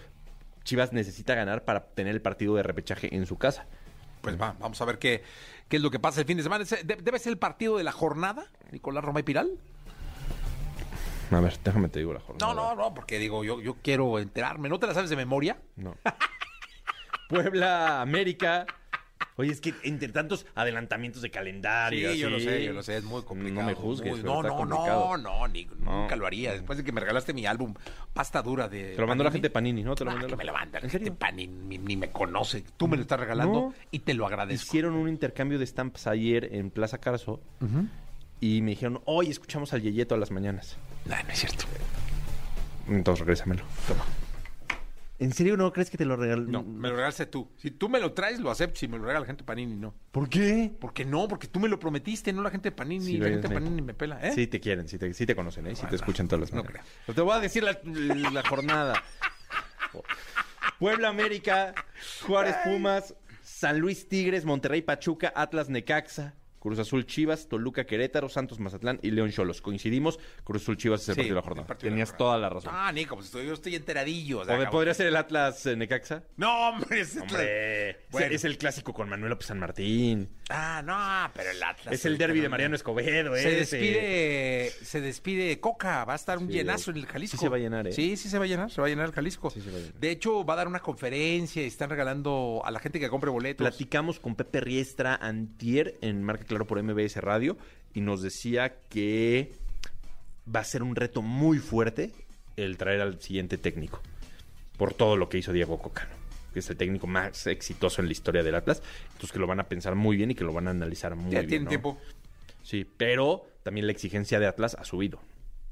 Chivas 0.63 0.93
necesita 0.93 1.35
ganar 1.35 1.65
para 1.65 1.85
tener 1.87 2.15
el 2.15 2.21
partido 2.21 2.55
de 2.55 2.63
repechaje 2.63 3.13
en 3.13 3.25
su 3.25 3.37
casa. 3.37 3.67
Pues 4.21 4.41
va, 4.41 4.55
vamos 4.59 4.81
a 4.81 4.85
ver 4.85 4.97
qué, 4.97 5.21
qué 5.67 5.75
es 5.77 5.83
lo 5.83 5.91
que 5.91 5.99
pasa 5.99 6.21
el 6.21 6.25
fin 6.25 6.37
de 6.37 6.43
semana. 6.43 6.65
¿Debe 6.83 7.19
ser 7.19 7.31
el 7.31 7.37
partido 7.37 7.77
de 7.77 7.83
la 7.83 7.91
jornada, 7.91 8.47
Nicolás 8.71 9.03
Roma 9.03 9.19
y 9.19 9.23
Piral? 9.23 9.59
A 11.31 11.39
ver, 11.39 11.57
déjame 11.63 11.89
te 11.89 11.99
digo 11.99 12.13
la 12.13 12.19
jornada. 12.19 12.53
No, 12.53 12.53
no, 12.53 12.75
no, 12.75 12.93
porque 12.93 13.17
digo, 13.19 13.43
yo, 13.43 13.61
yo 13.61 13.75
quiero 13.81 14.19
enterarme. 14.19 14.69
¿No 14.69 14.79
te 14.79 14.87
la 14.87 14.93
sabes 14.93 15.09
de 15.09 15.15
memoria? 15.15 15.57
No. 15.75 15.95
Puebla, 17.29 18.01
América. 18.01 18.65
Oye, 19.37 19.51
es 19.51 19.59
que 19.59 19.73
entre 19.83 20.07
tantos 20.09 20.45
adelantamientos 20.55 21.21
de 21.21 21.29
calendario. 21.29 22.11
Sí, 22.13 22.19
yo 22.19 22.29
lo 22.29 22.39
sé, 22.39 22.63
yo 22.63 22.71
lo 22.71 22.81
sé, 22.83 22.95
es 22.97 23.03
muy 23.03 23.21
complicado. 23.23 23.61
No 23.63 23.67
me 23.67 23.73
juzgues. 23.73 24.13
muy- 24.13 24.23
no, 24.23 24.41
no, 24.41 24.63
no, 24.65 25.17
no, 25.17 25.47
ni- 25.49 25.65
nunca 25.79 26.15
lo 26.15 26.25
haría. 26.25 26.53
Después 26.53 26.77
de 26.77 26.83
que 26.85 26.91
me 26.93 27.01
regalaste 27.01 27.33
mi 27.33 27.45
álbum, 27.45 27.73
pasta 28.13 28.41
dura 28.41 28.69
de. 28.69 28.95
Te 28.95 29.01
lo 29.01 29.07
mandó 29.07 29.23
la 29.25 29.31
gente 29.31 29.49
Panini, 29.49 29.83
¿no? 29.83 29.93
Te 29.95 30.05
lo 30.05 30.11
Ah, 30.11 30.13
mandó 30.13 30.27
que 30.27 30.31
la- 30.31 30.37
me 30.37 30.45
lo 30.45 30.53
manda. 30.53 30.79
La 30.79 30.85
¿En 30.85 30.89
gente 30.91 31.11
Panini 31.11 31.77
ni, 31.77 31.97
me 31.97 32.11
conoce. 32.11 32.63
Tú 32.77 32.87
me 32.87 32.95
lo 32.95 33.01
estás 33.01 33.19
regalando 33.19 33.53
No. 33.53 33.73
y 33.91 33.99
te 33.99 34.13
lo 34.13 34.25
agradezco. 34.25 34.63
Hicieron 34.63 34.93
un 34.93 35.09
intercambio 35.09 35.59
de 35.59 35.65
stamps 35.67 36.07
ayer 36.07 36.49
en 36.53 36.69
Plaza 36.69 36.99
Carso 36.99 37.41
y 38.39 38.61
me 38.61 38.71
dijeron, 38.71 39.01
hoy 39.05 39.29
escuchamos 39.31 39.73
al 39.73 39.81
Yeyeto 39.81 40.15
a 40.15 40.17
las 40.17 40.31
mañanas. 40.31 40.77
No, 41.05 41.15
no 41.23 41.29
es 41.29 41.39
cierto. 41.39 41.65
Entonces 42.87 43.19
regrésamelo. 43.25 43.63
Toma. 43.87 44.03
¿En 45.17 45.31
serio 45.31 45.55
no 45.55 45.71
crees 45.71 45.89
que 45.89 45.97
te 45.97 46.03
lo 46.03 46.17
regaló? 46.17 46.43
No, 46.43 46.61
me 46.61 46.89
lo 46.89 46.95
regalaste 46.95 47.25
tú. 47.25 47.49
Si 47.57 47.71
tú 47.71 47.87
me 47.87 48.01
lo 48.01 48.11
traes, 48.11 48.39
lo 48.41 48.51
acepto. 48.51 48.79
Si 48.81 48.87
me 48.89 48.97
lo 48.97 49.03
regala 49.03 49.21
la 49.21 49.25
gente 49.25 49.43
de 49.43 49.45
Panini, 49.47 49.73
no. 49.75 49.93
¿Por 50.11 50.27
qué? 50.27 50.69
¿Por 50.77 50.93
qué 50.93 51.05
no? 51.05 51.27
Porque 51.29 51.47
tú 51.47 51.59
me 51.61 51.69
lo 51.69 51.79
prometiste, 51.79 52.33
no 52.33 52.41
la 52.43 52.51
gente 52.51 52.69
de 52.69 52.75
Panini. 52.75 53.05
Sí, 53.05 53.17
la 53.17 53.29
gente 53.29 53.47
de 53.47 53.53
Panini 53.53 53.81
me 53.81 53.93
pela, 53.93 54.19
¿eh? 54.21 54.33
Sí 54.33 54.47
te 54.47 54.59
quieren, 54.59 54.89
sí 54.89 54.97
te, 54.97 55.13
sí 55.13 55.25
te 55.25 55.33
conocen, 55.33 55.67
¿eh? 55.67 55.75
Sí 55.75 55.85
te 55.89 55.95
escuchan 55.95 56.27
todas 56.27 56.41
las 56.41 56.51
no 56.51 56.63
mañanas. 56.63 56.85
creo. 57.05 57.15
Te 57.15 57.21
voy 57.21 57.33
a 57.33 57.39
decir 57.39 57.63
la, 57.63 57.79
la 58.31 58.43
jornada. 58.47 59.01
Puebla 60.79 61.07
América, 61.07 61.73
Juárez 62.27 62.55
Pumas, 62.65 63.15
San 63.41 63.79
Luis 63.79 64.09
Tigres, 64.09 64.43
Monterrey 64.43 64.81
Pachuca, 64.81 65.31
Atlas 65.33 65.69
Necaxa, 65.69 66.33
Cruz 66.65 66.79
Azul 66.79 67.05
Chivas, 67.05 67.47
Toluca 67.47 67.85
Querétaro, 67.85 68.27
Santos 68.27 68.59
Mazatlán 68.59 68.97
y 69.03 69.11
León 69.11 69.29
Cholos. 69.31 69.61
Coincidimos, 69.61 70.19
Cruz 70.43 70.63
Azul 70.63 70.77
Chivas 70.77 71.03
es 71.03 71.09
el 71.09 71.13
Sí, 71.13 71.19
partido 71.19 71.35
de 71.35 71.41
la 71.41 71.47
jornada. 71.47 71.67
la 71.69 71.77
Tenías 71.77 72.17
toda 72.17 72.39
la 72.39 72.49
razón. 72.49 72.71
Ah, 72.75 72.91
Nico, 72.91 73.13
pues 73.13 73.27
estoy- 73.27 73.45
yo 73.45 73.53
estoy 73.53 73.75
enteradillo. 73.75 74.39
o 74.39 74.45
sea, 74.45 74.55
¿O 74.55 74.57
cabrón. 74.57 74.71
¿Podría 74.71 74.95
ser 74.95 75.05
el 75.05 75.15
Atlas 75.15 75.63
eh, 75.67 75.75
Necaxa? 75.75 76.23
No, 76.37 76.69
hombre, 76.69 77.01
ese 77.01 77.19
Hombre, 77.19 77.99
Bueno. 78.09 78.33
es 78.35 78.43
el 78.45 78.57
clásico 78.57 78.93
con 78.95 79.07
Manuel 79.07 79.29
López 79.29 79.45
San 79.45 79.59
Martín. 79.59 80.27
Ah, 80.49 80.83
no, 80.85 81.31
pero 81.35 81.49
el 81.49 81.63
Atlas. 81.63 81.93
Es 81.93 82.05
el 82.05 82.19
derby 82.19 82.39
de 82.39 82.49
Mariano 82.49 82.75
Escobedo, 82.75 83.33
Se 83.35 83.61
ese. 83.61 83.77
despide, 83.77 84.71
se 84.85 85.01
despide 85.01 85.59
Coca, 85.59 86.05
va 86.05 86.13
a 86.13 86.15
estar 86.15 86.37
un 86.37 86.47
Sí, 86.47 86.53
llenazo 86.53 86.91
en 86.91 86.97
el 86.97 87.07
Jalisco. 87.07 87.37
Sí 87.37 87.41
se 87.43 87.49
va 87.49 87.55
a 87.55 87.59
llenar, 87.59 87.87
¿eh? 87.87 87.91
Sí, 87.91 88.15
sí 88.15 88.29
se 88.29 88.37
va 88.37 88.45
a 88.45 88.47
llenar, 88.47 88.69
se 88.69 88.79
va 88.79 88.85
a 88.85 88.89
llenar 88.91 89.07
el 89.07 89.11
Jalisco. 89.11 89.49
Sí 89.49 89.61
se 89.61 89.71
va 89.71 89.77
a 89.77 89.79
llenar. 89.79 89.95
De 89.95 90.11
hecho, 90.11 90.45
va 90.45 90.53
a 90.53 90.57
dar 90.57 90.67
una 90.67 90.79
conferencia 90.81 91.63
y 91.63 91.65
están 91.65 91.89
regalando 91.89 92.61
a 92.63 92.69
la 92.69 92.79
gente 92.79 92.99
que 92.99 93.09
compre 93.09 93.31
boletos. 93.31 93.65
Platicamos 93.67 94.19
con 94.19 94.35
Pepe 94.35 94.61
Riestra 94.61 95.15
antier 95.15 95.97
en 96.01 96.21
Marca 96.21 96.43
Claro 96.43 96.67
por 96.67 96.81
MBS 96.81 97.17
Radio 97.17 97.57
y 97.95 98.01
nos 98.01 98.21
decía 98.21 98.75
que 98.89 99.51
va 100.53 100.59
a 100.59 100.63
ser 100.63 100.83
un 100.83 100.95
reto 100.95 101.23
muy 101.23 101.57
fuerte 101.57 102.11
el 102.55 102.77
traer 102.77 103.01
al 103.01 103.19
siguiente 103.19 103.57
técnico 103.57 103.99
por 104.77 104.93
todo 104.93 105.17
lo 105.17 105.27
que 105.27 105.37
hizo 105.39 105.51
Diego 105.53 105.79
Cocano, 105.79 106.11
que 106.55 106.59
es 106.59 106.69
el 106.69 106.77
técnico 106.77 107.05
más 107.05 107.47
exitoso 107.47 107.99
en 108.01 108.07
la 108.07 108.13
historia 108.13 108.41
del 108.41 108.55
Atlas, 108.55 108.81
entonces 109.07 109.33
que 109.33 109.39
lo 109.39 109.45
van 109.45 109.59
a 109.59 109.67
pensar 109.67 109.93
muy 109.95 110.15
bien 110.15 110.31
y 110.31 110.35
que 110.35 110.45
lo 110.45 110.53
van 110.53 110.69
a 110.69 110.71
analizar 110.71 111.13
muy 111.13 111.29
ya 111.29 111.39
bien. 111.39 111.49
tienen 111.49 111.63
¿no? 111.65 111.69
tiempo. 111.69 111.97
Sí, 112.63 112.89
pero 112.95 113.45
también 113.61 113.87
la 113.87 113.91
exigencia 113.91 114.39
de 114.39 114.47
Atlas 114.47 114.77
ha 114.79 114.85
subido. 114.85 115.19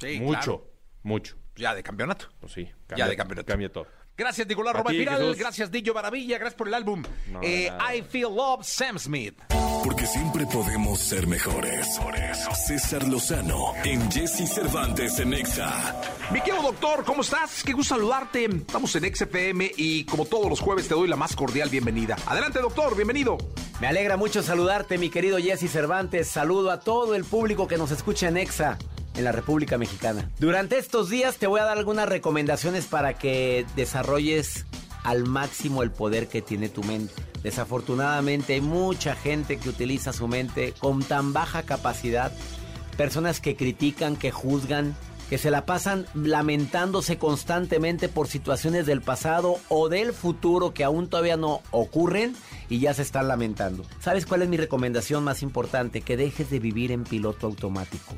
Sí, 0.02 0.20
mucho, 0.20 0.42
claro. 0.42 0.72
mucho. 1.04 1.38
Ya 1.56 1.74
de 1.74 1.84
campeonato. 1.84 2.28
Pues 2.42 2.52
sí, 2.52 2.70
Ya 2.98 3.08
de 3.08 3.16
campeonato. 3.16 3.48
Cambia 3.48 3.72
todo. 3.72 3.88
Gracias, 4.16 4.48
Nicolás 4.48 4.76
Piral. 4.88 5.18
Jesús. 5.20 5.38
Gracias, 5.38 5.72
Dillo 5.72 5.94
Maravilla. 5.94 6.38
Gracias 6.38 6.56
por 6.58 6.68
el 6.68 6.74
álbum. 6.76 7.04
No, 7.32 7.40
Eh. 7.42 7.72
I 7.96 8.02
Feel 8.04 8.36
Love, 8.36 8.64
Sam 8.64 9.00
Smith. 9.00 9.36
Porque 9.84 10.06
siempre 10.06 10.46
podemos 10.46 11.00
ser 11.00 11.28
mejores. 11.28 12.00
César 12.68 13.06
Lozano 13.08 13.74
en 13.84 14.10
Jesse 14.12 14.48
Cervantes 14.50 15.20
en 15.20 15.34
Exa. 15.34 16.00
Mi 16.32 16.40
querido 16.42 16.62
doctor, 16.64 17.04
¿cómo 17.04 17.22
estás? 17.22 17.64
Qué 17.64 17.74
gusto 17.74 17.96
saludarte. 17.96 18.46
Estamos 18.46 18.96
en 18.96 19.14
XFM 19.14 19.72
y 19.76 20.06
como 20.06 20.26
todos 20.26 20.48
los 20.50 20.62
jueves 20.62 20.88
te 20.88 20.94
doy 20.94 21.08
la 21.10 21.18
más 21.18 21.36
cordial 21.36 21.70
bienvenida. 21.70 22.16
Adelante, 22.28 22.60
doctor, 22.60 22.96
bienvenido. 22.96 23.38
Me 23.82 23.88
alegra 23.88 24.16
mucho 24.16 24.42
saludarte, 24.42 24.98
mi 24.98 25.10
querido 25.10 25.38
Jesse 25.38 25.70
Cervantes. 25.70 26.30
Saludo 26.30 26.72
a 26.72 26.80
todo 26.80 27.16
el 27.16 27.26
público 27.26 27.68
que 27.68 27.78
nos 27.78 27.92
escucha 27.92 28.30
en 28.30 28.38
EXA, 28.38 28.78
en 29.16 29.24
la 29.24 29.32
República 29.32 29.78
Mexicana. 29.78 30.30
Durante 30.40 30.78
estos 30.78 31.10
días 31.10 31.38
te 31.38 31.48
voy 31.48 31.60
a 31.60 31.66
dar 31.66 31.78
algunas 31.78 32.10
recomendaciones 32.10 32.86
para 32.86 33.14
que 33.14 33.66
desarrolles 33.76 34.66
al 35.04 35.26
máximo 35.26 35.84
el 35.84 35.92
poder 35.92 36.28
que 36.28 36.42
tiene 36.42 36.70
tu 36.70 36.84
mente. 36.84 37.14
Desafortunadamente 37.44 38.54
hay 38.54 38.62
mucha 38.62 39.16
gente 39.16 39.58
que 39.58 39.70
utiliza 39.70 40.14
su 40.14 40.28
mente 40.28 40.74
con 40.80 41.04
tan 41.04 41.34
baja 41.34 41.64
capacidad. 41.64 42.32
Personas 42.98 43.42
que 43.42 43.56
critican, 43.56 44.16
que 44.16 44.32
juzgan, 44.32 44.96
que 45.30 45.38
se 45.38 45.52
la 45.52 45.66
pasan 45.66 46.06
lamentándose 46.14 47.18
constantemente 47.18 48.08
por 48.08 48.28
situaciones 48.28 48.86
del 48.86 49.02
pasado 49.02 49.58
o 49.68 49.90
del 49.90 50.14
futuro 50.14 50.74
que 50.74 50.84
aún 50.84 51.10
todavía 51.10 51.38
no 51.38 51.62
ocurren 51.72 52.36
y 52.70 52.80
ya 52.80 52.94
se 52.94 53.02
están 53.02 53.28
lamentando. 53.28 53.84
¿Sabes 54.00 54.26
cuál 54.26 54.44
es 54.44 54.50
mi 54.50 54.58
recomendación 54.58 55.24
más 55.24 55.42
importante? 55.42 56.02
Que 56.02 56.18
dejes 56.18 56.50
de 56.50 56.60
vivir 56.60 56.92
en 56.92 57.04
piloto 57.04 57.48
automático. 57.48 58.14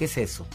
¿Qué 0.00 0.06
es 0.06 0.16
eso? 0.16 0.46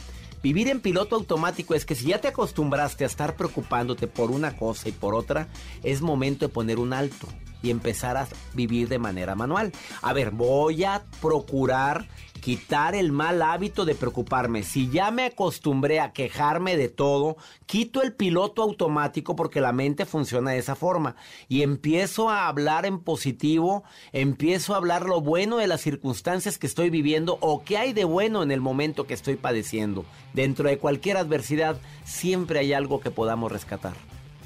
Vivir 0.42 0.70
en 0.70 0.82
piloto 0.82 1.16
automático 1.16 1.76
es 1.76 1.86
que 1.86 1.94
si 1.94 2.08
ya 2.08 2.20
te 2.20 2.30
acostumbraste 2.30 3.04
a 3.04 3.08
estar 3.08 3.36
preocupándote 3.36 4.08
por 4.08 4.32
una 4.32 4.58
cosa 4.58 4.90
y 4.90 4.92
por 4.92 5.14
otra, 5.14 5.50
es 5.84 6.02
momento 6.02 6.48
de 6.48 6.52
poner 6.52 6.80
un 6.80 6.94
alto 6.94 7.28
y 7.62 7.70
empezar 7.70 8.18
a 8.18 8.28
vivir 8.56 8.88
de 8.88 8.98
manera 8.98 9.36
manual. 9.36 9.72
A 10.02 10.14
ver, 10.14 10.32
voy 10.32 10.84
a 10.84 11.04
procurar 11.22 12.08
quitar 12.46 12.94
el 12.94 13.12
mal 13.12 13.42
hábito 13.42 13.86
de 13.86 13.96
preocuparme. 13.96 14.62
Si 14.62 14.88
ya 14.92 15.10
me 15.10 15.26
acostumbré 15.26 16.00
a 16.00 16.14
quejarme 16.14 16.78
de 16.78 16.90
todo, 16.90 17.38
quito 17.66 18.04
el 18.04 18.14
piloto 18.14 18.62
automático 18.62 19.36
porque 19.36 19.62
la 19.62 19.72
mente 19.72 20.06
funciona 20.06 20.52
de 20.52 20.60
esa 20.60 20.76
forma 20.76 21.16
y 21.50 21.64
empiezo 21.64 22.30
a 22.30 22.48
hablar 22.48 22.86
en 22.86 23.00
positivo, 23.00 23.84
empiezo 24.12 24.76
a 24.76 24.78
hablar 24.78 25.08
lo 25.08 25.22
bueno 25.22 25.58
de 25.58 25.66
las 25.66 25.82
circunstancias 25.82 26.60
que 26.60 26.68
estoy 26.68 26.92
viviendo 26.92 27.40
o 27.42 27.64
qué 27.64 27.80
hay 27.80 27.94
de 27.94 28.04
bueno 28.04 28.44
en 28.44 28.52
el 28.52 28.62
momento 28.62 29.08
que 29.08 29.16
estoy 29.16 29.38
padeciendo. 29.38 30.06
Dentro 30.36 30.70
de 30.70 30.78
cualquier 30.78 31.18
adversidad 31.18 31.82
siempre 32.04 32.60
hay 32.60 32.74
algo 32.74 33.00
que 33.00 33.10
podamos 33.10 33.52
rescatar. 33.52 33.96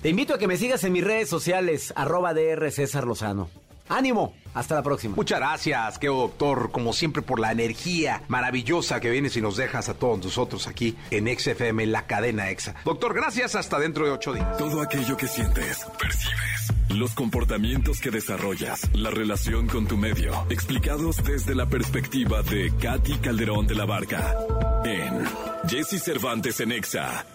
Te 0.01 0.07
invito 0.07 0.33
a 0.33 0.37
que 0.37 0.47
me 0.47 0.55
sigas 0.55 0.85
en 0.85 0.93
mis 0.93 1.03
redes 1.03 1.27
sociales, 1.27 1.91
arroba 1.97 2.33
DR 2.33 2.71
César 2.71 3.05
Lozano. 3.05 3.49
¡Ánimo! 3.89 4.35
Hasta 4.53 4.75
la 4.75 4.83
próxima. 4.83 5.15
Muchas 5.15 5.39
gracias, 5.39 5.99
querido 5.99 6.21
doctor, 6.21 6.71
como 6.71 6.93
siempre 6.93 7.21
por 7.21 7.39
la 7.39 7.51
energía 7.51 8.23
maravillosa 8.27 8.99
que 8.99 9.09
vienes 9.09 9.35
y 9.37 9.41
nos 9.41 9.57
dejas 9.57 9.89
a 9.89 9.93
todos 9.93 10.23
nosotros 10.23 10.67
aquí 10.67 10.95
en 11.11 11.27
XFM, 11.27 11.85
la 11.87 12.07
cadena 12.07 12.49
EXA. 12.49 12.75
Doctor, 12.85 13.13
gracias, 13.13 13.55
hasta 13.55 13.79
dentro 13.79 14.05
de 14.05 14.11
ocho 14.11 14.33
días. 14.33 14.57
Todo 14.57 14.81
aquello 14.81 15.17
que 15.17 15.27
sientes, 15.27 15.85
percibes. 15.99 16.73
Los 16.89 17.13
comportamientos 17.13 17.99
que 17.99 18.09
desarrollas, 18.09 18.89
la 18.93 19.11
relación 19.11 19.67
con 19.67 19.87
tu 19.87 19.97
medio, 19.97 20.33
explicados 20.49 21.23
desde 21.23 21.53
la 21.53 21.67
perspectiva 21.67 22.41
de 22.41 22.73
Katy 22.81 23.17
Calderón 23.19 23.67
de 23.67 23.75
la 23.75 23.85
Barca. 23.85 24.35
En 24.83 25.23
Jesse 25.67 26.01
Cervantes 26.01 26.59
en 26.59 26.71
Exa. 26.71 27.25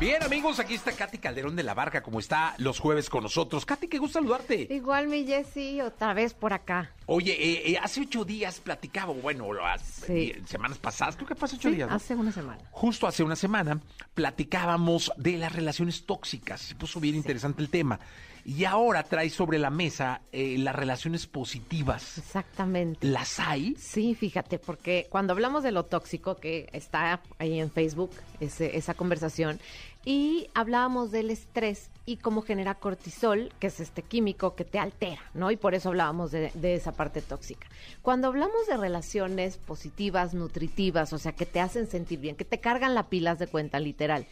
Bien, 0.00 0.22
amigos, 0.22 0.58
aquí 0.60 0.72
está 0.74 0.92
Katy 0.92 1.18
Calderón 1.18 1.54
de 1.56 1.62
la 1.62 1.74
Barca, 1.74 2.02
como 2.02 2.20
está 2.20 2.54
los 2.56 2.78
jueves 2.78 3.10
con 3.10 3.22
nosotros. 3.22 3.66
Katy, 3.66 3.86
qué 3.86 3.98
gusto 3.98 4.18
saludarte. 4.18 4.66
Igual 4.70 5.08
mi 5.08 5.26
Jessy, 5.26 5.82
otra 5.82 6.14
vez 6.14 6.32
por 6.32 6.54
acá. 6.54 6.90
Oye, 7.04 7.32
eh, 7.32 7.72
eh, 7.72 7.78
hace 7.82 8.00
ocho 8.00 8.24
días 8.24 8.60
platicaba, 8.60 9.12
bueno, 9.12 9.52
las 9.52 9.82
Sí. 9.82 10.32
eh, 10.34 10.42
semanas 10.46 10.78
pasadas, 10.78 11.16
creo 11.16 11.28
que 11.28 11.34
hace 11.34 11.56
ocho 11.56 11.68
Sí, 11.68 11.74
días. 11.74 11.90
¿no? 11.90 11.96
hace 11.96 12.14
una 12.14 12.32
semana. 12.32 12.62
Justo 12.70 13.06
hace 13.06 13.22
una 13.22 13.36
semana 13.36 13.78
platicábamos 14.14 15.12
de 15.18 15.36
las 15.36 15.52
relaciones 15.54 16.06
tóxicas. 16.06 16.62
Se 16.62 16.74
puso 16.76 16.98
bien 16.98 17.14
interesante 17.14 17.60
el 17.60 17.68
tema. 17.68 18.00
Y 18.42 18.64
ahora 18.64 19.02
trae 19.02 19.28
sobre 19.28 19.58
la 19.58 19.68
mesa 19.68 20.22
eh, 20.32 20.56
las 20.58 20.74
relaciones 20.74 21.26
positivas. 21.26 22.16
Exactamente. 22.16 23.06
¿Las 23.06 23.38
hay? 23.38 23.74
Sí, 23.78 24.14
fíjate, 24.14 24.58
porque 24.58 25.06
cuando 25.10 25.34
hablamos 25.34 25.62
de 25.62 25.72
lo 25.72 25.84
tóxico, 25.84 26.36
que 26.36 26.66
está 26.72 27.20
ahí 27.38 27.60
en 27.60 27.70
Facebook, 27.70 28.12
ese- 28.40 28.78
esa 28.78 28.94
conversación, 28.94 29.60
y 30.04 30.48
hablábamos 30.54 31.10
del 31.10 31.30
estrés 31.30 31.90
y 32.06 32.16
cómo 32.16 32.42
genera 32.42 32.74
cortisol, 32.74 33.52
que 33.60 33.66
es 33.66 33.80
este 33.80 34.02
químico 34.02 34.54
que 34.54 34.64
te 34.64 34.78
altera, 34.78 35.22
¿no? 35.34 35.50
Y 35.50 35.56
por 35.56 35.74
eso 35.74 35.90
hablábamos 35.90 36.30
de, 36.30 36.50
de 36.54 36.74
esa 36.74 36.92
parte 36.92 37.20
tóxica. 37.20 37.68
Cuando 38.02 38.28
hablamos 38.28 38.66
de 38.66 38.76
relaciones 38.76 39.58
positivas, 39.58 40.34
nutritivas, 40.34 41.12
o 41.12 41.18
sea, 41.18 41.32
que 41.32 41.46
te 41.46 41.60
hacen 41.60 41.86
sentir 41.86 42.18
bien, 42.18 42.36
que 42.36 42.44
te 42.44 42.60
cargan 42.60 42.94
la 42.94 43.08
pilas 43.08 43.38
de 43.38 43.46
cuenta, 43.46 43.78
literal, 43.78 44.26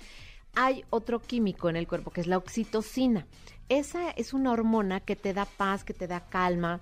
hay 0.54 0.84
otro 0.90 1.20
químico 1.20 1.68
en 1.68 1.76
el 1.76 1.86
cuerpo 1.86 2.10
que 2.10 2.20
es 2.20 2.26
la 2.26 2.38
oxitocina. 2.38 3.26
Esa 3.68 4.10
es 4.10 4.32
una 4.32 4.52
hormona 4.52 5.00
que 5.00 5.14
te 5.14 5.34
da 5.34 5.44
paz, 5.44 5.84
que 5.84 5.92
te 5.94 6.06
da 6.06 6.20
calma, 6.20 6.80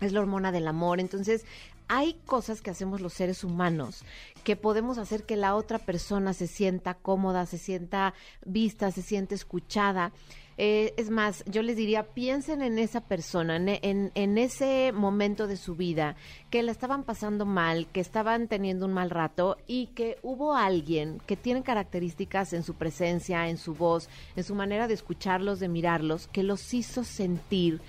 es 0.00 0.12
la 0.12 0.20
hormona 0.20 0.52
del 0.52 0.66
amor. 0.66 1.00
Entonces, 1.00 1.44
hay 1.88 2.14
cosas 2.26 2.62
que 2.62 2.70
hacemos 2.70 3.00
los 3.00 3.12
seres 3.12 3.44
humanos 3.44 4.04
que 4.44 4.56
podemos 4.56 4.98
hacer 4.98 5.24
que 5.24 5.36
la 5.36 5.56
otra 5.56 5.78
persona 5.78 6.34
se 6.34 6.46
sienta 6.46 6.94
cómoda, 6.94 7.46
se 7.46 7.58
sienta 7.58 8.14
vista, 8.44 8.90
se 8.90 9.02
siente 9.02 9.34
escuchada. 9.34 10.12
Eh, 10.56 10.94
es 10.96 11.10
más, 11.10 11.42
yo 11.46 11.62
les 11.62 11.76
diría, 11.76 12.04
piensen 12.04 12.62
en 12.62 12.78
esa 12.78 13.00
persona, 13.00 13.56
en, 13.56 14.38
ese 14.38 14.92
momento 14.92 15.48
de 15.48 15.56
su 15.56 15.74
vida, 15.74 16.14
que 16.50 16.62
la 16.62 16.70
estaban 16.70 17.02
pasando 17.02 17.44
mal, 17.44 17.88
que 17.88 18.00
estaban 18.00 18.46
teniendo 18.46 18.86
un 18.86 18.92
mal 18.92 19.10
rato 19.10 19.56
y 19.66 19.86
que 19.88 20.18
hubo 20.22 20.54
alguien 20.54 21.20
que 21.26 21.36
tiene 21.36 21.64
características 21.64 22.52
en 22.52 22.62
su 22.62 22.74
presencia, 22.74 23.48
en 23.48 23.56
su 23.56 23.74
voz, 23.74 24.08
en 24.36 24.44
su 24.44 24.54
manera 24.54 24.86
de 24.86 24.94
escucharlos, 24.94 25.58
de 25.58 25.68
mirarlos, 25.68 26.28
que 26.28 26.44
los 26.44 26.72
hizo 26.72 27.02
sentir 27.02 27.80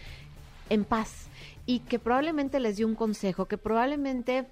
en 0.70 0.86
paz 0.86 1.25
y 1.66 1.80
que 1.80 2.00
probablemente 2.00 2.60
les 2.60 2.78
dio 2.78 2.88
un 2.88 2.96
consejo, 2.96 3.46
que 3.46 3.58
probablemente 3.58 4.46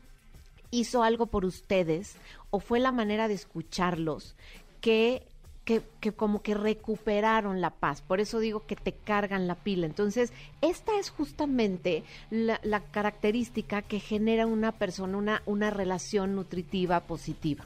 hizo 0.72 1.03
algo 1.03 1.27
por 1.27 1.46
ustedes 1.46 2.15
o 2.50 2.60
fue 2.60 2.79
la 2.79 2.91
manera 2.91 3.27
de 3.27 3.36
escucharlos 3.36 4.36
que, 4.82 5.24
que, 5.65 5.84
que 6.00 6.12
como 6.13 6.41
que 6.41 6.55
recuperaron 6.55 7.62
la 7.62 7.70
paz. 7.70 8.01
Por 8.01 8.20
eso 8.20 8.39
digo 8.39 8.65
que 8.65 8.75
te 8.75 8.91
cargan 8.91 9.48
la 9.48 9.55
pila. 9.55 9.86
Entonces, 9.86 10.34
esta 10.62 10.98
es 11.00 11.12
justamente 11.12 12.03
la, 12.32 12.60
la 12.63 12.82
característica 12.82 13.84
que 13.84 14.00
genera 14.00 14.48
una 14.48 14.72
persona, 14.72 15.17
una, 15.17 15.43
una 15.46 15.70
relación 15.70 16.36
nutritiva 16.36 17.01
positiva. 17.01 17.65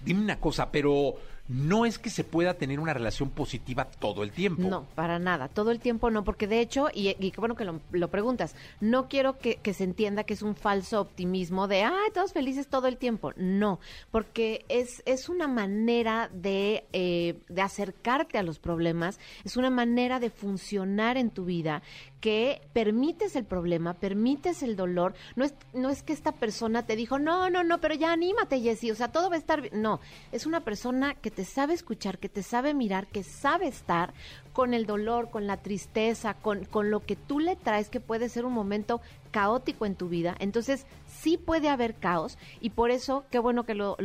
Dime 0.00 0.22
una 0.22 0.40
cosa, 0.40 0.70
pero 0.70 1.16
no 1.48 1.86
es 1.86 1.98
que 1.98 2.10
se 2.10 2.24
pueda 2.24 2.54
tener 2.54 2.78
una 2.78 2.92
relación 2.92 3.30
positiva 3.30 3.86
todo 3.86 4.22
el 4.22 4.32
tiempo. 4.32 4.62
No, 4.62 4.84
para 4.94 5.18
nada. 5.18 5.48
Todo 5.48 5.70
el 5.70 5.80
tiempo 5.80 6.10
no, 6.10 6.24
porque 6.24 6.46
de 6.46 6.60
hecho, 6.60 6.88
y, 6.92 7.16
y 7.18 7.32
bueno 7.36 7.56
que 7.56 7.64
lo, 7.64 7.80
lo 7.90 8.08
preguntas, 8.08 8.54
no 8.80 9.08
quiero 9.08 9.38
que, 9.38 9.56
que 9.56 9.72
se 9.72 9.84
entienda 9.84 10.24
que 10.24 10.34
es 10.34 10.42
un 10.42 10.54
falso 10.54 11.00
optimismo 11.00 11.66
de, 11.66 11.82
ay, 11.84 12.10
todos 12.12 12.32
felices 12.32 12.68
todo 12.68 12.86
el 12.86 12.98
tiempo. 12.98 13.32
No, 13.36 13.80
porque 14.10 14.64
es, 14.68 15.02
es 15.06 15.28
una 15.28 15.48
manera 15.48 16.30
de, 16.32 16.86
eh, 16.92 17.40
de 17.48 17.62
acercarte 17.62 18.38
a 18.38 18.42
los 18.42 18.58
problemas, 18.58 19.18
es 19.44 19.56
una 19.56 19.70
manera 19.70 20.20
de 20.20 20.30
funcionar 20.30 21.16
en 21.16 21.30
tu 21.30 21.44
vida 21.44 21.82
que 22.20 22.62
permites 22.72 23.36
el 23.36 23.44
problema, 23.44 23.94
permites 23.94 24.62
el 24.62 24.76
dolor. 24.76 25.14
No 25.36 25.44
es, 25.44 25.54
no 25.72 25.90
es 25.90 26.02
que 26.02 26.12
esta 26.12 26.32
persona 26.32 26.84
te 26.84 26.96
dijo, 26.96 27.18
no, 27.18 27.50
no, 27.50 27.62
no, 27.64 27.80
pero 27.80 27.94
ya 27.94 28.12
anímate, 28.12 28.60
Jessy, 28.60 28.90
o 28.90 28.94
sea, 28.94 29.12
todo 29.12 29.30
va 29.30 29.36
a 29.36 29.38
estar 29.38 29.60
bien. 29.60 29.80
No, 29.80 30.00
es 30.32 30.46
una 30.46 30.64
persona 30.64 31.14
que 31.14 31.30
te 31.30 31.44
sabe 31.44 31.74
escuchar, 31.74 32.18
que 32.18 32.28
te 32.28 32.42
sabe 32.42 32.74
mirar, 32.74 33.06
que 33.06 33.22
sabe 33.22 33.68
estar 33.68 34.12
con 34.52 34.74
el 34.74 34.86
dolor, 34.86 35.30
con 35.30 35.46
la 35.46 35.58
tristeza, 35.58 36.34
con, 36.34 36.64
con 36.64 36.90
lo 36.90 37.00
que 37.00 37.14
tú 37.14 37.38
le 37.38 37.54
traes, 37.54 37.88
que 37.88 38.00
puede 38.00 38.28
ser 38.28 38.44
un 38.44 38.52
momento 38.52 39.00
caótico 39.28 39.86
en 39.86 39.94
tu 39.94 40.08
vida. 40.08 40.36
Entonces, 40.38 40.86
sí 41.06 41.36
puede 41.36 41.68
haber 41.68 41.94
caos 41.94 42.38
y 42.60 42.70
por 42.70 42.90
eso, 42.90 43.24
qué 43.30 43.38
bueno 43.38 43.64
que 43.64 43.74
lo, 43.74 43.96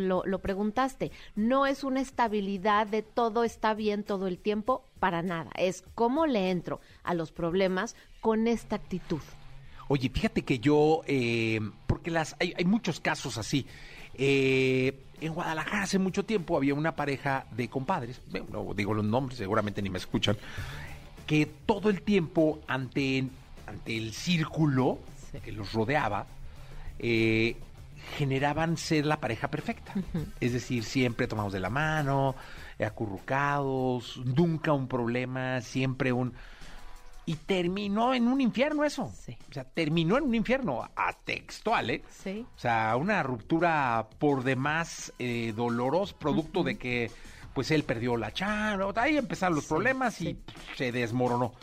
preguntaste, 0.42 1.12
no 1.36 1.66
es 1.66 1.84
una 1.84 2.02
estabilidad 2.02 2.88
de 2.88 3.02
todo 3.02 3.44
está 3.44 3.74
bien 3.74 4.04
todo 4.04 4.28
el 4.28 4.38
tiempo, 4.38 4.84
para 5.00 5.22
nada. 5.22 5.52
Es 5.58 5.84
cómo 5.96 6.26
le 6.26 6.50
entro 6.50 6.80
a 7.04 7.14
los 7.14 7.32
problemas 7.32 7.96
con 8.22 8.48
esta 8.48 8.76
actitud. 8.76 9.22
Oye, 9.90 10.10
fíjate 10.10 10.44
que 10.44 10.60
yo, 10.60 11.02
eh, 11.08 11.60
porque 11.88 12.10
las 12.10 12.36
hay, 12.40 12.64
muchos 12.66 13.00
casos 13.00 13.38
así. 13.38 13.66
Eh, 14.16 14.98
en 15.20 15.34
Guadalajara 15.34 15.84
hace 15.84 16.00
mucho 16.00 16.24
tiempo 16.24 16.58
había 16.58 16.74
una 16.74 16.96
pareja 16.96 17.46
de 17.52 17.70
compadres, 17.70 18.22
no 18.52 18.74
digo 18.74 18.94
los 18.94 19.06
nombres, 19.06 19.38
seguramente 19.38 19.82
ni 19.82 19.90
me 19.90 19.98
escuchan, 19.98 20.38
que 21.26 21.46
todo 21.46 21.90
el 21.90 22.02
tiempo 22.02 22.60
ante, 22.68 23.26
ante 23.66 23.98
el 23.98 24.14
círculo 24.14 25.00
Sí. 25.34 25.40
que 25.40 25.52
los 25.52 25.74
rodeaba, 25.74 26.28
eh, 27.00 27.58
generaban 28.18 28.78
ser 28.78 29.06
la 29.06 29.18
pareja 29.18 29.50
perfecta. 29.50 29.94
Es 30.40 30.54
decir, 30.54 30.84
siempre 30.84 31.28
tomamos 31.28 31.52
de 31.52 31.60
la 31.60 31.70
mano, 31.70 32.36
acurrucados, 32.80 34.18
nunca 34.26 34.74
un 34.74 34.88
problema, 34.88 35.62
siempre 35.62 36.12
un... 36.12 36.34
Y 37.26 37.36
terminó 37.36 38.14
en 38.14 38.28
un 38.28 38.42
infierno 38.42 38.84
eso. 38.84 39.10
Sí. 39.18 39.38
O 39.50 39.54
sea, 39.54 39.64
terminó 39.64 40.18
en 40.18 40.26
un 40.26 40.36
infierno, 40.36 40.84
a 40.84 41.14
textual, 41.24 41.90
¿eh? 41.90 42.04
Sí. 42.10 42.46
O 42.54 42.60
sea, 42.60 42.98
una 42.98 43.24
ruptura 43.24 44.08
por 44.20 44.44
demás 44.44 45.14
eh, 45.20 45.54
dolorosa, 45.56 46.18
producto 46.20 46.64
de 46.64 46.78
que 46.78 47.10
pues 47.54 47.72
él 47.72 47.84
perdió 47.84 48.18
la 48.18 48.34
chamba, 48.34 48.92
ahí 48.98 49.16
empezaron 49.16 49.56
los 49.56 49.66
problemas 49.66 50.20
y 50.20 50.26
sí. 50.26 50.44
se 50.76 50.92
desmoronó. 50.92 51.54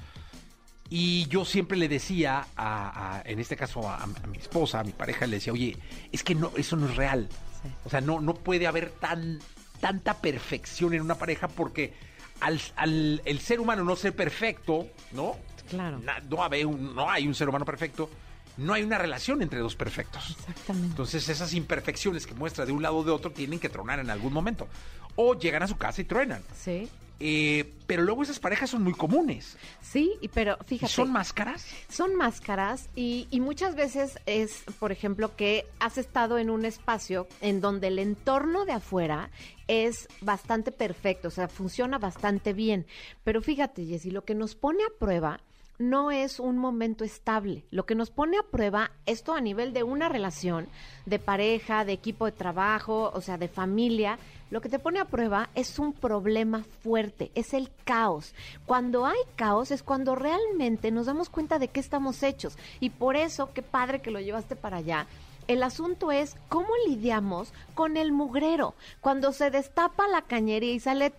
Y 0.93 1.27
yo 1.29 1.45
siempre 1.45 1.79
le 1.79 1.89
decía, 1.89 2.47
a, 2.57 3.19
a- 3.19 3.23
en 3.25 3.39
este 3.39 3.57
caso 3.57 3.89
a, 3.89 4.03
a 4.03 4.07
mi 4.27 4.39
esposa, 4.39 4.81
a 4.81 4.85
mi 4.85 4.91
pareja, 4.93 5.27
le 5.27 5.37
decía, 5.37 5.53
oye, 5.53 5.77
es 6.11 6.25
que 6.25 6.35
no, 6.35 6.51
eso 6.57 6.75
no 6.77 6.89
es 6.89 6.97
real. 6.97 7.29
Sí. 7.63 7.69
O 7.85 7.91
sea, 7.91 8.01
no, 8.01 8.21
no 8.21 8.35
puede 8.35 8.67
haber 8.67 8.91
tan, 8.91 9.39
tanta 9.81 10.15
perfección 10.21 10.93
en 10.95 11.03
una 11.03 11.15
pareja 11.15 11.47
porque 11.49 11.95
al, 12.41 12.61
al 12.77 13.23
el 13.25 13.39
ser 13.41 13.61
humano 13.61 13.85
no 13.85 13.95
ser 13.97 14.17
perfecto, 14.17 14.89
¿no? 15.13 15.37
Claro. 15.69 16.01
Na- 16.01 16.19
no, 16.29 16.43
hay 16.45 16.65
un, 16.65 16.95
no 16.97 17.09
hay 17.09 17.29
un 17.29 17.35
ser 17.37 17.49
humano 17.49 17.65
perfecto, 17.65 18.11
no 18.57 18.73
hay 18.73 18.83
una 18.83 18.99
relación 18.99 19.43
entre 19.43 19.61
dos 19.61 19.77
perfectos. 19.77 20.37
Exactamente. 20.41 20.89
Entonces 20.89 21.29
esas 21.29 21.55
imperfecciones 21.55 22.27
que 22.27 22.35
muestra 22.35 22.67
de 22.67 22.73
un 22.73 22.83
lado 22.83 22.97
o 22.97 23.05
de 23.05 23.13
otro 23.13 23.31
tienen 23.31 23.61
que 23.61 23.69
tronar 23.69 24.01
en 24.01 24.11
algún 24.11 24.33
momento. 24.33 24.67
O 25.15 25.35
llegan 25.39 25.63
a 25.63 25.69
su 25.69 25.77
casa 25.77 26.01
y 26.01 26.05
truenan. 26.05 26.43
Sí. 26.59 26.89
Eh, 27.23 27.75
pero 27.87 28.03
luego 28.03 28.23
esas 28.23 28.39
parejas 28.39 28.71
son 28.71 28.83
muy 28.83 28.95
comunes. 28.95 29.59
Sí, 29.83 30.15
pero 30.33 30.57
¿Y 30.63 30.65
fíjate. 30.65 30.93
son 30.93 31.13
máscaras? 31.13 31.67
Son 31.89 32.15
máscaras 32.15 32.89
y, 32.97 33.29
y 33.31 33.41
muchas 33.41 33.75
veces 33.75 34.19
es, 34.25 34.65
por 34.79 34.91
ejemplo, 34.91 35.37
que 35.37 35.67
has 35.81 35.99
estado 35.99 36.39
en 36.39 36.49
un 36.49 36.65
espacio 36.65 37.29
en 37.43 37.61
donde 37.61 37.89
el 37.89 37.99
entorno 37.99 38.65
de 38.65 38.73
afuera 38.73 39.31
es 39.69 40.09
bastante 40.23 40.73
perfecto, 40.73 41.29
o 41.29 41.31
sea, 41.31 41.49
funciona 41.49 41.99
bastante 41.99 42.55
bien. 42.55 42.87
Pero 43.23 43.43
fíjate, 43.43 43.85
Jessy, 43.85 44.11
lo 44.11 44.25
que 44.25 44.35
nos 44.35 44.55
pone 44.55 44.83
a 44.83 44.99
prueba 44.99 45.41
no 45.79 46.11
es 46.11 46.41
un 46.41 46.59
momento 46.59 47.05
estable. 47.05 47.65
Lo 47.71 47.87
que 47.87 47.95
nos 47.95 48.11
pone 48.11 48.37
a 48.39 48.43
prueba, 48.43 48.91
esto 49.07 49.33
a 49.35 49.41
nivel 49.41 49.73
de 49.73 49.83
una 49.83 50.09
relación, 50.11 50.69
de 51.07 51.19
pareja, 51.19 51.85
de 51.87 51.93
equipo 51.93 52.27
de 52.27 52.33
trabajo, 52.33 53.11
o 53.15 53.21
sea, 53.23 53.39
de 53.39 53.49
familia, 53.49 54.19
lo 54.51 54.61
que 54.61 54.69
te 54.69 54.79
pone 54.79 54.99
a 54.99 55.05
prueba 55.05 55.49
es 55.55 55.79
un 55.79 55.93
problema 55.93 56.65
fuerte, 56.83 57.31
es 57.35 57.55
el 57.55 57.71
caos. 57.85 58.35
Cuando 58.67 59.07
hay 59.07 59.19
caos 59.37 59.71
es 59.71 59.83
cuando 59.83 60.15
realmente 60.17 60.91
nos 60.91 61.07
damos 61.07 61.29
cuenta 61.29 61.59
de 61.59 61.69
qué 61.69 61.81
estamos 61.81 62.23
hechos. 62.23 62.59
Y 62.81 62.91
por 62.91 63.17
eso, 63.17 63.53
qué 63.53 63.63
padre 63.63 64.01
que 64.03 64.11
lo 64.11 64.21
llevaste 64.21 64.57
para 64.57 64.79
allá. 64.79 65.07
El 65.47 65.63
asunto 65.63 66.13
es 66.13 66.37
cómo 66.49 66.69
lidiamos 66.87 67.53
con 67.75 67.97
el 67.97 68.13
mugrero. 68.13 68.75
Cuando 69.01 69.33
se 69.33 69.51
destapa 69.51 70.09
la 70.09 70.23
cañería 70.23 70.73
y 70.73 70.81
sale 70.81 71.13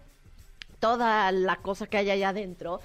toda 0.80 1.32
la 1.32 1.58
cosa 1.58 1.88
que 1.88 1.98
hay 1.98 2.10
allá 2.10 2.30
adentro, 2.30 2.80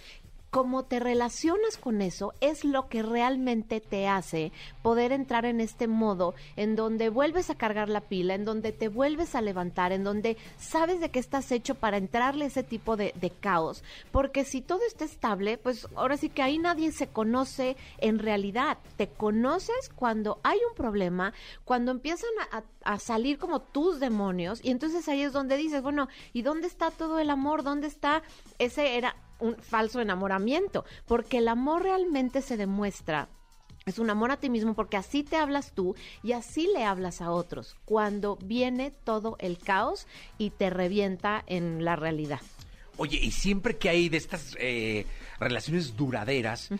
cómo 0.56 0.84
te 0.84 1.00
relacionas 1.00 1.76
con 1.76 2.00
eso 2.00 2.32
es 2.40 2.64
lo 2.64 2.88
que 2.88 3.02
realmente 3.02 3.82
te 3.82 4.08
hace 4.08 4.52
poder 4.80 5.12
entrar 5.12 5.44
en 5.44 5.60
este 5.60 5.86
modo 5.86 6.34
en 6.56 6.76
donde 6.76 7.10
vuelves 7.10 7.50
a 7.50 7.56
cargar 7.56 7.90
la 7.90 8.00
pila, 8.00 8.34
en 8.34 8.46
donde 8.46 8.72
te 8.72 8.88
vuelves 8.88 9.34
a 9.34 9.42
levantar, 9.42 9.92
en 9.92 10.02
donde 10.02 10.38
sabes 10.56 10.98
de 10.98 11.10
qué 11.10 11.18
estás 11.18 11.52
hecho 11.52 11.74
para 11.74 11.98
entrarle 11.98 12.46
ese 12.46 12.62
tipo 12.62 12.96
de, 12.96 13.12
caos. 13.38 13.84
Porque 14.12 14.46
si 14.46 14.62
todo 14.62 14.80
está 14.86 15.04
estable, 15.04 15.58
pues 15.58 15.88
ahora 15.94 16.16
sí 16.16 16.30
que 16.30 16.40
ahí 16.40 16.56
nadie 16.56 16.90
se 16.90 17.08
conoce 17.08 17.76
en 17.98 18.18
realidad. 18.18 18.78
Te 18.96 19.08
conoces 19.08 19.90
cuando 19.94 20.38
hay 20.42 20.58
un 20.70 20.74
problema, 20.74 21.34
cuando 21.66 21.90
empiezan 21.90 22.30
a, 22.50 22.62
a 22.82 22.98
salir 22.98 23.36
como 23.36 23.60
tus 23.60 24.00
demonios 24.00 24.64
y 24.64 24.70
entonces 24.70 25.06
ahí 25.06 25.20
es 25.20 25.34
donde 25.34 25.58
dices, 25.58 25.82
bueno, 25.82 26.08
¿y 26.32 26.40
dónde 26.40 26.66
está 26.66 26.90
todo 26.90 27.18
el 27.18 27.28
amor? 27.28 27.62
¿Dónde 27.62 27.88
está 27.88 28.22
ese 28.58 28.96
era 28.96 29.16
un 29.38 29.57
falso 29.57 30.01
enamoramiento? 30.01 30.85
Porque 31.07 31.38
el 31.38 31.49
amor 31.49 31.83
realmente 31.83 32.42
se 32.42 32.57
demuestra 32.57 33.29
es 33.87 34.01
un 34.01 34.11
amor 34.11 34.33
a 34.33 34.37
ti 34.37 34.51
mismo 34.51 34.75
porque 34.75 34.96
así 34.96 35.22
te 35.22 35.37
hablas 35.37 35.70
tú 35.72 35.94
y 36.25 36.33
así 36.33 36.68
le 36.75 36.83
hablas 36.83 37.20
a 37.20 37.31
otros 37.31 37.77
cuando 37.85 38.37
viene 38.42 38.90
todo 38.90 39.37
el 39.38 39.59
caos 39.59 40.09
y 40.38 40.51
te 40.51 40.70
revienta 40.70 41.44
en 41.46 41.85
la 41.85 41.94
realidad. 41.94 42.40
Oye, 42.96 43.16
y 43.22 43.31
siempre 43.31 43.77
que 43.77 43.88
hay 43.88 44.09
de 44.09 44.16
estas 44.16 44.57
eh, 44.59 45.07
relaciones 45.38 45.96
duraderas, 45.96 46.70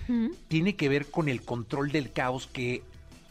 tiene 0.49 0.75
que 0.75 0.89
ver 0.89 1.07
con 1.07 1.29
el 1.29 1.43
control 1.43 1.93
del 1.93 2.11
caos 2.11 2.49
que 2.49 2.83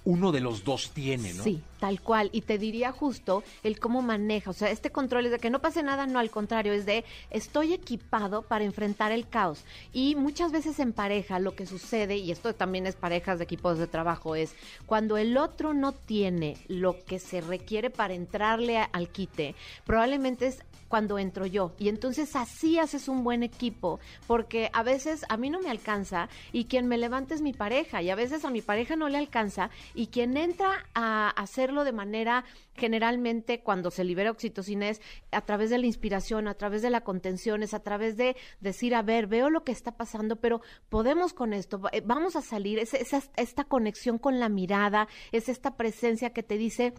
uno 0.06 0.32
de 0.32 0.40
los 0.40 0.64
dos 0.64 0.92
tiene, 0.92 1.34
¿no? 1.34 1.44
Sí, 1.44 1.62
tal 1.80 2.02
cual. 2.02 2.30
Y 2.32 2.42
te 2.42 2.58
diría 2.58 2.92
justo 2.92 3.44
el 3.64 3.80
cómo 3.80 4.02
maneja. 4.02 4.50
O 4.50 4.54
sea, 4.54 4.70
este 4.72 4.92
control 4.92 5.26
es 5.26 5.32
de 5.32 5.40
que 5.40 5.50
no 5.50 5.62
pase 5.62 5.84
nada, 5.84 6.08
no, 6.08 6.20
al 6.20 6.32
contrario, 6.32 6.74
es 6.74 6.86
de 6.86 7.06
estoy 7.30 7.74
equipado 7.74 8.42
para 8.42 8.66
enfrentar 8.66 9.12
el 9.12 9.28
caos. 9.28 9.64
Y 9.94 10.16
muchas 10.16 10.52
veces 10.52 10.80
en 10.80 10.94
pareja 10.94 11.40
lo 11.40 11.56
que 11.56 11.66
sucede, 11.66 12.18
y 12.18 12.32
esto 12.32 12.54
también 12.54 12.88
es 12.88 12.96
parejas 12.96 13.38
de 13.38 13.46
equipos 13.46 13.78
de 13.78 13.88
trabajo, 13.88 14.36
es 14.36 14.56
cuando 14.86 15.18
el 15.18 15.38
otro 15.38 15.74
no 15.74 15.92
tiene 15.92 16.58
lo 16.68 17.04
que 17.06 17.20
se 17.20 17.42
requiere 17.42 17.90
para 17.90 18.14
entrarle 18.14 18.78
al 18.78 19.10
quite, 19.10 19.56
probablemente 19.86 20.48
es 20.48 20.64
cuando 20.88 21.18
entro 21.18 21.46
yo. 21.46 21.74
Y 21.80 21.90
entonces 21.90 22.36
así 22.36 22.78
haces 22.78 23.08
un 23.08 23.24
buen 23.24 23.44
equipo, 23.44 24.00
porque 24.28 24.70
a 24.72 24.84
veces 24.84 25.26
a 25.30 25.38
mí 25.38 25.50
no 25.50 25.60
me 25.60 25.70
alcanza 25.70 26.30
y 26.54 26.66
quien 26.66 26.88
me 26.88 26.98
levanta 26.98 27.34
es 27.34 27.42
mi 27.42 27.54
pareja, 27.54 28.02
y 28.02 28.10
a 28.10 28.16
veces 28.16 28.46
a 28.46 28.52
mi 28.52 28.62
pareja 28.62 28.96
no 28.96 29.10
le 29.10 29.18
alcanza, 29.18 29.72
y 29.94 30.08
quien 30.08 30.38
entra 30.38 30.86
a 30.94 31.34
de 31.66 31.92
manera 31.92 32.46
generalmente 32.76 33.62
cuando 33.62 33.90
se 33.92 34.04
libera 34.04 34.32
oxitocina 34.32 34.90
es 34.90 35.02
a 35.32 35.42
través 35.42 35.70
de 35.70 35.78
la 35.78 35.88
inspiración, 35.88 36.48
a 36.48 36.54
través 36.54 36.82
de 36.82 36.90
la 36.90 37.02
contención, 37.02 37.64
es 37.64 37.74
a 37.74 37.82
través 37.82 38.18
de 38.18 38.36
decir, 38.60 38.94
a 38.94 39.02
ver, 39.02 39.28
veo 39.28 39.50
lo 39.50 39.64
que 39.64 39.72
está 39.72 39.98
pasando, 39.98 40.36
pero 40.38 40.62
podemos 40.90 41.34
con 41.34 41.54
esto, 41.54 41.82
eh, 41.92 42.02
vamos 42.06 42.36
a 42.36 42.42
salir, 42.42 42.80
es, 42.80 42.94
es 42.94 43.14
esta 43.36 43.64
conexión 43.64 44.20
con 44.20 44.40
la 44.40 44.50
mirada, 44.50 45.08
es 45.32 45.50
esta 45.50 45.76
presencia 45.76 46.32
que 46.32 46.44
te 46.44 46.58
dice, 46.58 46.94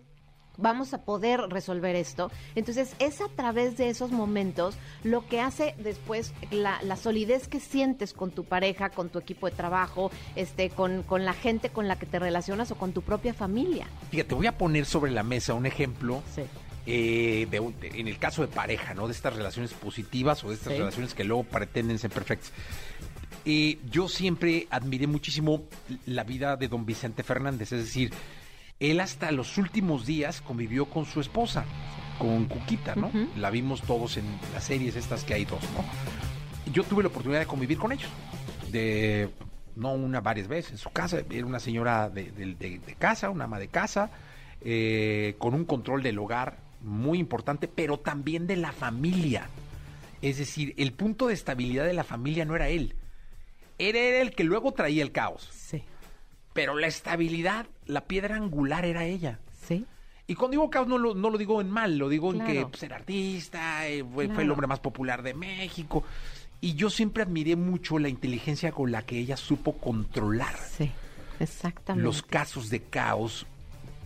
vamos 0.57 0.95
a 0.95 1.03
poder 1.03 1.41
resolver 1.49 1.97
esto. 1.97 2.31
Entonces 2.55 2.95
es 2.99 3.21
a 3.21 3.29
través 3.29 3.77
de 3.77 3.89
esos 3.89 4.11
momentos 4.11 4.77
lo 5.05 5.27
que 5.27 5.41
hace 5.41 5.75
después 5.79 6.33
la, 6.51 6.81
la 6.83 6.97
solidez 6.97 7.49
que 7.49 7.61
sientes 7.61 8.13
con 8.13 8.31
tu 8.31 8.45
pareja, 8.45 8.91
con 8.91 9.09
tu 9.09 9.19
equipo 9.19 9.49
de 9.49 9.57
trabajo, 9.57 10.11
este, 10.35 10.71
con, 10.71 11.03
con, 11.03 11.25
la 11.25 11.33
gente 11.33 11.71
con 11.71 11.89
la 11.89 11.99
que 11.99 12.07
te 12.07 12.19
relacionas 12.19 12.71
o 12.71 12.77
con 12.77 12.93
tu 12.93 13.03
propia 13.03 13.35
familia. 13.35 13.87
Fíjate, 14.11 14.35
voy 14.35 14.47
a 14.47 14.57
poner 14.57 14.87
sobre 14.87 15.11
la 15.11 15.23
mesa 15.23 15.55
un 15.55 15.67
ejemplo. 15.67 16.23
Sí. 16.35 16.43
Eh, 16.89 17.49
de, 17.51 17.59
de, 17.81 18.01
en 18.01 18.07
el 18.07 18.17
caso 18.17 18.43
de 18.43 18.49
pareja, 18.49 18.95
¿no? 18.95 19.09
De 19.09 19.13
estas 19.13 19.35
relaciones 19.35 19.73
positivas 19.73 20.45
o 20.45 20.51
de 20.51 20.55
estas 20.55 20.73
sí. 20.73 20.79
relaciones 20.79 21.15
que 21.15 21.25
luego 21.25 21.43
pretenden 21.43 21.99
ser 21.99 22.13
perfectas. 22.13 22.53
Eh, 23.49 23.79
yo 23.89 24.09
siempre 24.09 24.67
admiré 24.71 25.07
muchísimo 25.07 25.63
la 26.05 26.25
vida 26.25 26.57
de 26.57 26.67
don 26.67 26.85
Vicente 26.85 27.23
Fernández, 27.23 27.71
es 27.71 27.85
decir, 27.85 28.13
él 28.81 29.01
hasta 29.01 29.31
los 29.33 29.59
últimos 29.59 30.07
días 30.07 30.41
convivió 30.41 30.87
con 30.87 31.05
su 31.07 31.21
esposa, 31.21 31.65
con 32.19 32.47
Cuquita, 32.47 32.95
¿no? 32.95 33.09
Uh 33.09 33.13
-huh. 33.13 33.35
La 33.37 33.51
vimos 33.51 33.83
todos 33.83 34.17
en 34.17 34.25
las 34.53 34.65
series 34.65 34.97
estas 34.97 35.25
que 35.25 35.35
hay 35.35 35.45
dos, 35.45 35.63
¿no? 35.75 35.85
Yo 36.73 36.85
tuve 36.85 37.03
la 37.03 37.09
oportunidad 37.09 37.41
de 37.41 37.47
convivir 37.47 37.79
con 37.79 37.93
ellos, 37.93 38.11
de 38.71 39.31
no 39.77 39.93
una, 39.93 40.21
varias 40.21 40.49
veces 40.49 40.73
en 40.73 40.79
su 40.79 40.91
casa. 40.91 41.21
Era 41.31 41.47
una 41.47 41.61
señora 41.61 42.09
de, 42.11 42.31
de, 42.33 42.55
de, 42.55 42.79
de 42.79 42.95
casa, 42.95 43.31
una 43.31 43.45
ama 43.45 43.59
de 43.59 43.69
casa, 43.69 44.11
eh, 44.63 45.35
con 45.39 45.55
un 45.55 45.65
control 45.65 46.03
del 46.03 46.19
hogar 46.19 46.59
muy 46.83 47.19
importante, 47.19 47.69
pero 47.69 47.99
también 47.99 48.47
de 48.47 48.57
la 48.57 48.73
familia. 48.73 49.49
Es 50.23 50.39
decir, 50.39 50.75
el 50.77 50.93
punto 50.93 51.29
de 51.29 51.35
estabilidad 51.35 51.85
de 51.85 51.93
la 51.93 52.05
familia 52.05 52.45
no 52.45 52.57
era 52.57 52.69
él, 52.69 52.95
era 53.79 53.99
él 53.99 54.15
el 54.29 54.31
que 54.35 54.45
luego 54.45 54.73
traía 54.73 55.03
el 55.03 55.13
caos. 55.13 55.49
Sí. 55.53 55.83
Pero 56.57 56.75
la 56.75 56.89
estabilidad, 56.89 57.67
la 57.87 58.03
piedra 58.03 58.35
angular 58.35 58.85
era 58.85 59.05
ella. 59.05 59.39
Sí. 59.63 59.85
Y 60.27 60.35
cuando 60.35 60.53
digo 60.53 60.71
caos 60.71 60.89
no 60.89 60.99
lo, 60.99 61.15
no 61.15 61.31
lo 61.31 61.39
digo 61.39 61.61
en 61.61 61.71
mal, 61.71 61.99
lo 61.99 62.09
digo 62.09 62.33
claro. 62.33 62.51
en 62.51 62.57
que 62.57 62.67
pues, 62.67 62.83
era 62.83 62.97
artista, 62.97 63.87
eh, 63.87 64.03
fue, 64.03 64.25
claro. 64.25 64.35
fue, 64.35 64.45
el 64.45 64.51
hombre 64.51 64.67
más 64.67 64.81
popular 64.81 65.23
de 65.23 65.35
México. 65.35 66.03
Y 66.61 66.75
yo 66.75 66.91
siempre 66.91 67.23
admiré 67.23 67.55
mucho 67.55 67.99
la 67.99 68.09
inteligencia 68.09 68.73
con 68.73 68.91
la 68.91 69.03
que 69.03 69.19
ella 69.19 69.37
supo 69.37 69.75
controlar 69.75 70.57
sí, 70.57 70.91
exactamente. 71.39 72.03
los 72.03 72.23
casos 72.23 72.71
de 72.71 72.83
caos 72.83 73.47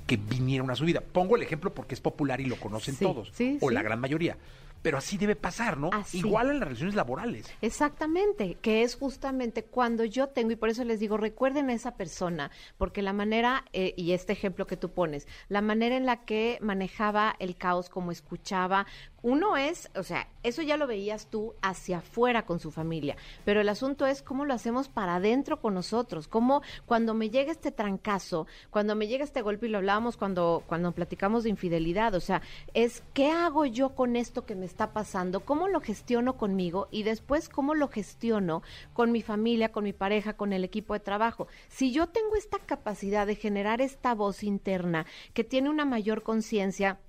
que 0.06 0.16
vinieron 0.16 0.70
a 0.70 0.74
su 0.74 0.84
vida. 0.84 1.00
Pongo 1.00 1.36
el 1.36 1.42
ejemplo 1.42 1.72
porque 1.72 1.94
es 1.94 2.00
popular 2.00 2.40
y 2.40 2.46
lo 2.46 2.56
conocen 2.56 2.96
sí, 2.96 3.04
todos, 3.04 3.30
sí, 3.32 3.56
o 3.60 3.70
la 3.70 3.80
gran 3.82 4.00
mayoría. 4.00 4.36
Pero 4.82 4.98
así 4.98 5.18
debe 5.18 5.36
pasar, 5.36 5.78
¿no? 5.78 5.90
Así. 5.92 6.18
Igual 6.18 6.50
en 6.50 6.60
las 6.60 6.68
relaciones 6.68 6.94
laborales. 6.94 7.46
Exactamente, 7.60 8.56
que 8.62 8.82
es 8.82 8.96
justamente 8.96 9.64
cuando 9.64 10.04
yo 10.04 10.28
tengo, 10.28 10.52
y 10.52 10.56
por 10.56 10.68
eso 10.68 10.84
les 10.84 11.00
digo, 11.00 11.16
recuerden 11.16 11.70
a 11.70 11.74
esa 11.74 11.96
persona, 11.96 12.50
porque 12.78 13.02
la 13.02 13.12
manera, 13.12 13.64
eh, 13.72 13.94
y 13.96 14.12
este 14.12 14.32
ejemplo 14.32 14.66
que 14.66 14.76
tú 14.76 14.90
pones, 14.90 15.26
la 15.48 15.60
manera 15.60 15.96
en 15.96 16.06
la 16.06 16.24
que 16.24 16.58
manejaba 16.60 17.36
el 17.38 17.56
caos, 17.56 17.88
como 17.88 18.12
escuchaba, 18.12 18.86
uno 19.22 19.56
es, 19.56 19.90
o 19.96 20.02
sea, 20.02 20.28
eso 20.42 20.62
ya 20.62 20.76
lo 20.76 20.86
veías 20.86 21.26
tú 21.26 21.54
hacia 21.60 21.98
afuera 21.98 22.46
con 22.46 22.58
su 22.58 22.70
familia, 22.70 23.16
pero 23.44 23.60
el 23.60 23.68
asunto 23.68 24.06
es 24.06 24.22
cómo 24.22 24.44
lo 24.44 24.54
hacemos 24.54 24.88
para 24.88 25.16
adentro 25.16 25.60
con 25.60 25.74
nosotros, 25.74 26.26
cómo 26.26 26.62
cuando 26.86 27.12
me 27.12 27.28
llega 27.28 27.52
este 27.52 27.70
trancazo, 27.70 28.46
cuando 28.70 28.94
me 28.94 29.08
llega 29.08 29.24
este 29.24 29.42
golpe, 29.42 29.66
y 29.66 29.70
lo 29.70 29.78
hablábamos 29.78 30.16
cuando, 30.16 30.62
cuando 30.66 30.92
platicamos 30.92 31.44
de 31.44 31.50
infidelidad, 31.50 32.14
o 32.14 32.20
sea, 32.20 32.40
es 32.72 33.02
qué 33.12 33.30
hago 33.30 33.66
yo 33.66 33.94
con 33.94 34.16
esto 34.16 34.46
que 34.46 34.54
me 34.54 34.66
está 34.70 34.92
pasando, 34.92 35.40
cómo 35.40 35.68
lo 35.68 35.80
gestiono 35.80 36.36
conmigo 36.36 36.88
y 36.90 37.02
después 37.02 37.48
cómo 37.48 37.74
lo 37.74 37.88
gestiono 37.88 38.62
con 38.92 39.10
mi 39.10 39.20
familia, 39.20 39.72
con 39.72 39.84
mi 39.84 39.92
pareja, 39.92 40.34
con 40.34 40.52
el 40.52 40.64
equipo 40.64 40.94
de 40.94 41.00
trabajo. 41.00 41.48
Si 41.68 41.92
yo 41.92 42.06
tengo 42.06 42.36
esta 42.36 42.58
capacidad 42.58 43.26
de 43.26 43.34
generar 43.34 43.80
esta 43.80 44.14
voz 44.14 44.44
interna 44.44 45.06
que 45.34 45.44
tiene 45.44 45.70
una 45.70 45.84
mayor 45.84 46.22
conciencia, 46.22 47.00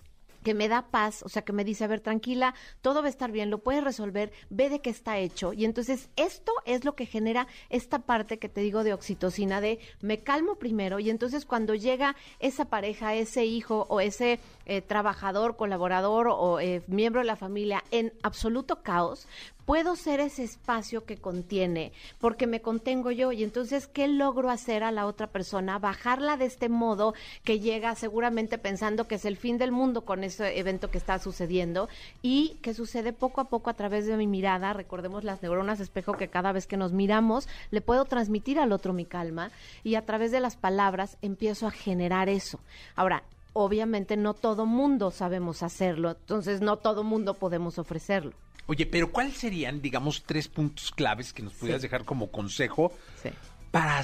que 0.44 0.54
me 0.54 0.68
da 0.68 0.88
paz, 0.90 1.24
o 1.24 1.30
sea, 1.30 1.44
que 1.44 1.54
me 1.54 1.64
dice, 1.64 1.84
a 1.84 1.88
ver, 1.88 2.00
tranquila, 2.00 2.54
todo 2.82 3.02
va 3.02 3.08
a 3.08 3.10
estar 3.10 3.32
bien, 3.32 3.50
lo 3.50 3.60
puedes 3.60 3.84
resolver, 3.84 4.32
ve 4.50 4.70
de 4.70 4.80
qué 4.80 4.90
está 4.90 5.18
hecho. 5.18 5.54
Y 5.54 5.66
entonces 5.66 6.10
esto 6.16 6.52
es 6.66 6.86
lo 6.86 6.96
que 6.96 7.06
genera 7.06 7.48
esta 7.70 8.00
parte 8.00 8.40
que 8.40 8.50
te 8.50 8.62
digo 8.62 8.84
de 8.84 8.94
oxitocina, 8.94 9.62
de 9.62 9.80
me 10.02 10.22
calmo 10.22 10.56
primero 10.56 11.00
y 11.00 11.10
entonces 11.10 11.46
cuando 11.46 11.76
llega 11.76 12.16
esa 12.40 12.66
pareja, 12.66 13.14
ese 13.14 13.46
hijo 13.46 13.86
o 13.90 14.00
ese 14.00 14.40
eh, 14.66 14.82
trabajador, 14.82 15.56
colaborador 15.56 16.28
o 16.30 16.60
eh, 16.60 16.84
miembro 16.88 17.22
de 17.22 17.28
la 17.28 17.36
familia 17.36 17.84
en 17.92 18.14
absoluto 18.24 18.82
caos, 18.82 19.28
puedo 19.72 19.96
ser 19.96 20.20
ese 20.20 20.44
espacio 20.44 21.06
que 21.06 21.16
contiene, 21.16 21.94
porque 22.20 22.46
me 22.46 22.60
contengo 22.60 23.10
yo. 23.10 23.32
Y 23.32 23.42
entonces, 23.42 23.88
¿qué 23.88 24.10
logro 24.10 24.50
hacer 24.50 24.84
a 24.84 24.92
la 24.92 25.06
otra 25.06 25.28
persona? 25.28 25.80
Bajarla 25.80 26.36
de 26.36 26.44
este 26.44 26.68
modo 26.68 27.14
que 27.46 27.62
llega 27.62 27.96
seguramente 27.96 28.58
pensando 28.58 29.08
que 29.08 29.16
es 29.16 29.24
el 29.24 29.38
fin 29.38 29.58
del 29.58 29.72
mundo 29.72 30.02
con 30.02 30.26
ese 30.26 30.60
evento 30.60 30.92
que 30.92 30.98
está 30.98 31.20
sucediendo 31.20 31.88
y 32.22 32.58
que 32.62 32.74
sucede 32.74 33.14
poco 33.14 33.40
a 33.40 33.46
poco 33.46 33.70
a 33.70 33.76
través 33.76 34.06
de 34.08 34.18
mi 34.18 34.28
mirada. 34.28 34.74
Recordemos 34.74 35.24
las 35.24 35.42
neuronas 35.42 35.80
espejo 35.80 36.18
que 36.18 36.28
cada 36.28 36.52
vez 36.52 36.68
que 36.68 36.76
nos 36.76 36.92
miramos 36.92 37.48
le 37.70 37.80
puedo 37.80 38.04
transmitir 38.04 38.60
al 38.60 38.74
otro 38.74 38.92
mi 38.92 39.06
calma 39.06 39.52
y 39.86 39.96
a 39.96 40.06
través 40.06 40.34
de 40.34 40.42
las 40.42 40.58
palabras 40.58 41.18
empiezo 41.22 41.66
a 41.66 41.72
generar 41.72 42.28
eso. 42.28 42.60
Ahora, 42.98 43.24
obviamente 43.54 44.18
no 44.18 44.34
todo 44.34 44.66
mundo 44.66 45.12
sabemos 45.12 45.64
hacerlo, 45.64 46.10
entonces 46.12 46.60
no 46.60 46.76
todo 46.76 47.06
mundo 47.06 47.36
podemos 47.36 47.80
ofrecerlo. 47.80 48.34
Oye, 48.72 48.86
pero 48.86 49.12
¿cuáles 49.12 49.36
serían, 49.36 49.82
digamos, 49.82 50.24
tres 50.24 50.48
puntos 50.48 50.92
claves 50.92 51.34
que 51.34 51.44
nos 51.44 51.52
pudieras 51.52 51.82
sí. 51.82 51.88
dejar 51.88 52.06
como 52.06 52.32
consejo 52.32 52.94
sí. 53.22 53.28
para 53.70 54.02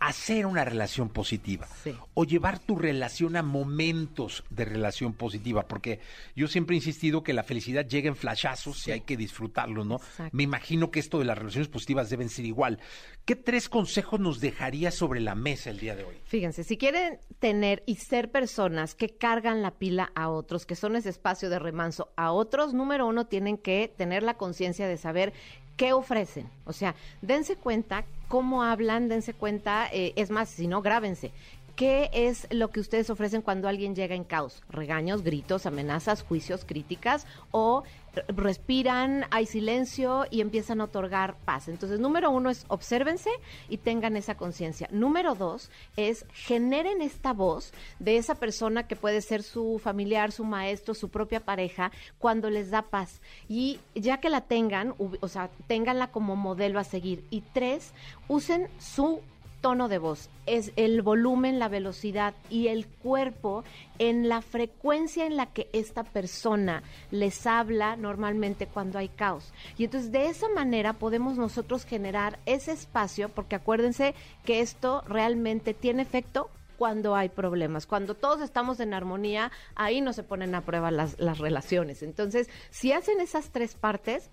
hacer 0.00 0.46
una 0.46 0.64
relación 0.64 1.08
positiva 1.08 1.66
sí. 1.82 1.94
o 2.14 2.24
llevar 2.24 2.58
tu 2.58 2.76
relación 2.76 3.36
a 3.36 3.42
momentos 3.42 4.44
de 4.50 4.64
relación 4.64 5.12
positiva? 5.12 5.66
Porque 5.66 6.00
yo 6.36 6.48
siempre 6.48 6.74
he 6.74 6.78
insistido 6.78 7.22
que 7.22 7.32
la 7.32 7.42
felicidad 7.42 7.86
llega 7.86 8.08
en 8.08 8.16
flashazos 8.16 8.86
y 8.88 8.92
hay 8.92 9.00
que 9.00 9.16
disfrutarlo, 9.16 9.84
¿no? 9.84 9.96
Exacto. 9.96 10.36
Me 10.36 10.42
imagino 10.42 10.90
que 10.90 11.00
esto 11.00 11.18
de 11.18 11.24
las 11.24 11.38
relaciones 11.38 11.68
positivas 11.68 12.10
deben 12.10 12.28
ser 12.28 12.44
igual. 12.44 12.78
¿Qué 13.24 13.36
tres 13.36 13.68
consejos 13.68 14.20
nos 14.20 14.40
dejaría 14.40 14.90
sobre 14.90 15.20
la 15.20 15.34
mesa 15.34 15.70
el 15.70 15.78
día 15.78 15.96
de 15.96 16.04
hoy? 16.04 16.16
Fíjense, 16.24 16.64
si 16.64 16.76
quieren 16.76 17.18
tener 17.38 17.82
y 17.86 17.96
ser 17.96 18.30
personas 18.30 18.94
que 18.94 19.10
cargan 19.10 19.62
la 19.62 19.72
pila 19.72 20.12
a 20.14 20.28
otros, 20.30 20.66
que 20.66 20.74
son 20.74 20.96
ese 20.96 21.10
espacio 21.10 21.50
de 21.50 21.58
remanso 21.58 22.10
a 22.16 22.32
otros, 22.32 22.74
número 22.74 23.06
uno, 23.06 23.26
tienen 23.26 23.58
que 23.58 23.92
tener 23.96 24.22
la 24.22 24.34
conciencia 24.34 24.86
de 24.86 24.96
saber 24.96 25.32
¿qué 25.78 25.94
ofrecen? 25.94 26.50
O 26.66 26.74
sea, 26.74 26.94
dense 27.22 27.56
cuenta 27.56 28.04
cómo 28.26 28.62
hablan, 28.62 29.08
dense 29.08 29.32
cuenta, 29.32 29.88
eh, 29.90 30.12
es 30.16 30.28
más, 30.28 30.50
si 30.50 30.66
no, 30.66 30.82
grábense. 30.82 31.32
¿Qué 31.76 32.10
es 32.12 32.48
lo 32.50 32.70
que 32.70 32.80
ustedes 32.80 33.08
ofrecen 33.08 33.40
cuando 33.40 33.68
alguien 33.68 33.94
llega 33.94 34.16
en 34.16 34.24
caos? 34.24 34.64
¿Regaños, 34.68 35.22
gritos, 35.22 35.64
amenazas, 35.64 36.24
juicios, 36.24 36.64
críticas? 36.64 37.24
¿O 37.52 37.84
respiran, 38.28 39.24
hay 39.30 39.46
silencio 39.46 40.26
y 40.30 40.40
empiezan 40.40 40.80
a 40.80 40.84
otorgar 40.84 41.36
paz? 41.44 41.68
Entonces, 41.68 42.00
número 42.00 42.30
uno 42.30 42.50
es 42.50 42.64
obsérvense 42.68 43.30
y 43.68 43.78
tengan 43.78 44.16
esa 44.16 44.36
conciencia. 44.36 44.88
Número 44.90 45.34
dos 45.34 45.70
es 45.96 46.26
generen 46.32 47.02
esta 47.02 47.32
voz 47.32 47.72
de 47.98 48.16
esa 48.16 48.34
persona 48.34 48.86
que 48.86 48.96
puede 48.96 49.20
ser 49.20 49.42
su 49.42 49.78
familiar, 49.78 50.32
su 50.32 50.44
maestro, 50.44 50.94
su 50.94 51.08
propia 51.08 51.40
pareja, 51.40 51.92
cuando 52.18 52.50
les 52.50 52.70
da 52.70 52.82
paz. 52.82 53.20
Y 53.48 53.80
ya 53.94 54.18
que 54.18 54.30
la 54.30 54.42
tengan, 54.42 54.94
o 54.98 55.28
sea, 55.28 55.50
ténganla 55.66 56.10
como 56.10 56.36
modelo 56.36 56.78
a 56.78 56.84
seguir. 56.84 57.24
Y 57.30 57.42
tres, 57.52 57.92
usen 58.28 58.68
su 58.78 59.20
tono 59.60 59.88
de 59.88 59.98
voz, 59.98 60.30
es 60.46 60.72
el 60.76 61.02
volumen, 61.02 61.58
la 61.58 61.68
velocidad 61.68 62.34
y 62.48 62.68
el 62.68 62.86
cuerpo 62.86 63.64
en 63.98 64.28
la 64.28 64.42
frecuencia 64.42 65.26
en 65.26 65.36
la 65.36 65.46
que 65.46 65.68
esta 65.72 66.04
persona 66.04 66.82
les 67.10 67.46
habla 67.46 67.96
normalmente 67.96 68.66
cuando 68.66 68.98
hay 68.98 69.08
caos. 69.08 69.52
Y 69.76 69.84
entonces 69.84 70.12
de 70.12 70.28
esa 70.28 70.48
manera 70.48 70.92
podemos 70.92 71.36
nosotros 71.36 71.84
generar 71.84 72.38
ese 72.46 72.72
espacio, 72.72 73.28
porque 73.28 73.56
acuérdense 73.56 74.14
que 74.44 74.60
esto 74.60 75.02
realmente 75.06 75.74
tiene 75.74 76.02
efecto 76.02 76.50
cuando 76.76 77.16
hay 77.16 77.28
problemas. 77.28 77.86
Cuando 77.86 78.14
todos 78.14 78.40
estamos 78.40 78.78
en 78.78 78.94
armonía, 78.94 79.50
ahí 79.74 80.00
no 80.00 80.12
se 80.12 80.22
ponen 80.22 80.54
a 80.54 80.60
prueba 80.60 80.92
las, 80.92 81.18
las 81.18 81.38
relaciones. 81.38 82.02
Entonces, 82.02 82.48
si 82.70 82.92
hacen 82.92 83.20
esas 83.20 83.50
tres 83.50 83.74
partes, 83.74 84.30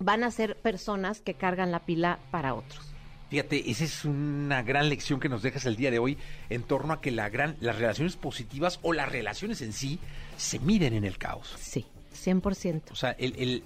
van 0.00 0.24
a 0.24 0.32
ser 0.32 0.56
personas 0.56 1.20
que 1.20 1.34
cargan 1.34 1.70
la 1.70 1.84
pila 1.86 2.18
para 2.32 2.54
otros. 2.54 2.93
Fíjate, 3.34 3.68
esa 3.68 3.82
es 3.82 4.04
una 4.04 4.62
gran 4.62 4.88
lección 4.88 5.18
que 5.18 5.28
nos 5.28 5.42
dejas 5.42 5.66
el 5.66 5.74
día 5.74 5.90
de 5.90 5.98
hoy 5.98 6.16
en 6.50 6.62
torno 6.62 6.92
a 6.92 7.00
que 7.00 7.10
la 7.10 7.30
gran, 7.30 7.56
las 7.58 7.74
relaciones 7.74 8.14
positivas 8.14 8.78
o 8.82 8.92
las 8.92 9.08
relaciones 9.08 9.60
en 9.60 9.72
sí 9.72 9.98
se 10.36 10.60
miden 10.60 10.94
en 10.94 11.04
el 11.04 11.18
caos. 11.18 11.52
Sí. 11.58 11.84
100%. 12.24 12.90
O 12.90 12.94
sea, 12.94 13.16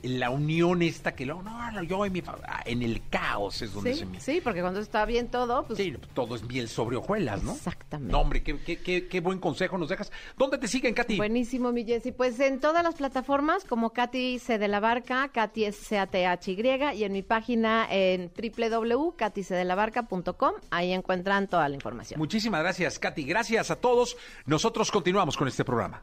la 0.03 0.31
unión 0.31 0.83
esta 0.83 1.15
que 1.15 1.27
no, 1.27 1.43
no, 1.43 1.83
yo 1.83 2.05
en 2.05 2.13
mi 2.13 2.23
ah, 2.27 2.63
en 2.65 2.83
el 2.83 3.03
caos 3.09 3.63
es 3.63 3.73
donde 3.73 3.95
se 3.95 4.07
mide. 4.07 4.21
Sí, 4.21 4.41
porque 4.43 4.61
cuando 4.61 4.81
está 4.81 5.05
bien 5.05 5.29
todo, 5.29 5.65
pues... 5.67 5.79
Sí, 5.79 5.95
todo 6.15 6.35
es 6.35 6.43
miel 6.45 6.69
sobre 6.69 6.97
hojuelas, 6.97 7.43
¿no? 7.43 7.53
Exactamente. 7.53 8.13
No, 8.13 8.21
hombre, 8.21 8.43
qué, 8.43 8.59
qué, 8.59 9.09
qué, 9.09 9.21
buen 9.21 9.39
consejo 9.39 9.79
nos 9.79 9.89
dejas. 9.89 10.11
¿Dónde 10.37 10.59
te 10.59 10.69
siguen, 10.69 10.95
Katy? 10.95 11.17
Buenísimo, 11.17 11.73
mi 11.73 11.85
Jessy. 11.85 12.13
Pues 12.13 12.39
en 12.41 12.61
todas 12.61 12.83
las 12.83 12.97
plataformas, 12.97 13.65
como 13.65 13.91
Katy 13.91 14.39
C. 14.39 14.59
de 14.59 14.69
la 14.69 14.81
Barca, 14.81 15.29
Katy 15.29 15.67
es 15.67 15.77
C-A-T-H-Y, 15.77 16.97
y 16.97 17.05
en 17.05 17.13
mi 17.13 17.23
página 17.23 17.87
en 17.91 18.31
www.katycdelabarca.com, 18.37 20.53
ahí 20.71 20.93
encuentran 20.93 21.49
toda 21.49 21.69
la 21.69 21.75
información. 21.75 22.19
Muchísimas 22.19 22.63
gracias, 22.63 22.99
Katy. 22.99 23.25
Gracias 23.25 23.71
a 23.71 23.77
todos. 23.77 24.17
Nosotros 24.47 24.91
continuamos 24.91 25.37
con 25.37 25.49
este 25.49 25.65
programa. 25.65 26.01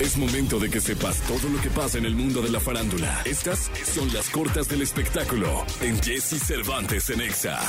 Es 0.00 0.16
momento 0.16 0.58
de 0.58 0.70
que 0.70 0.80
sepas 0.80 1.20
todo 1.20 1.50
lo 1.50 1.60
que 1.60 1.68
pasa 1.68 1.98
en 1.98 2.06
el 2.06 2.14
mundo 2.14 2.40
de 2.40 2.48
la 2.48 2.58
farándula. 2.58 3.20
Estas 3.26 3.70
son 3.84 4.10
las 4.14 4.30
cortas 4.30 4.66
del 4.66 4.80
espectáculo 4.80 5.66
en 5.82 6.02
Jesse 6.02 6.42
Cervantes 6.42 7.10
en 7.10 7.20
Exa. 7.20 7.60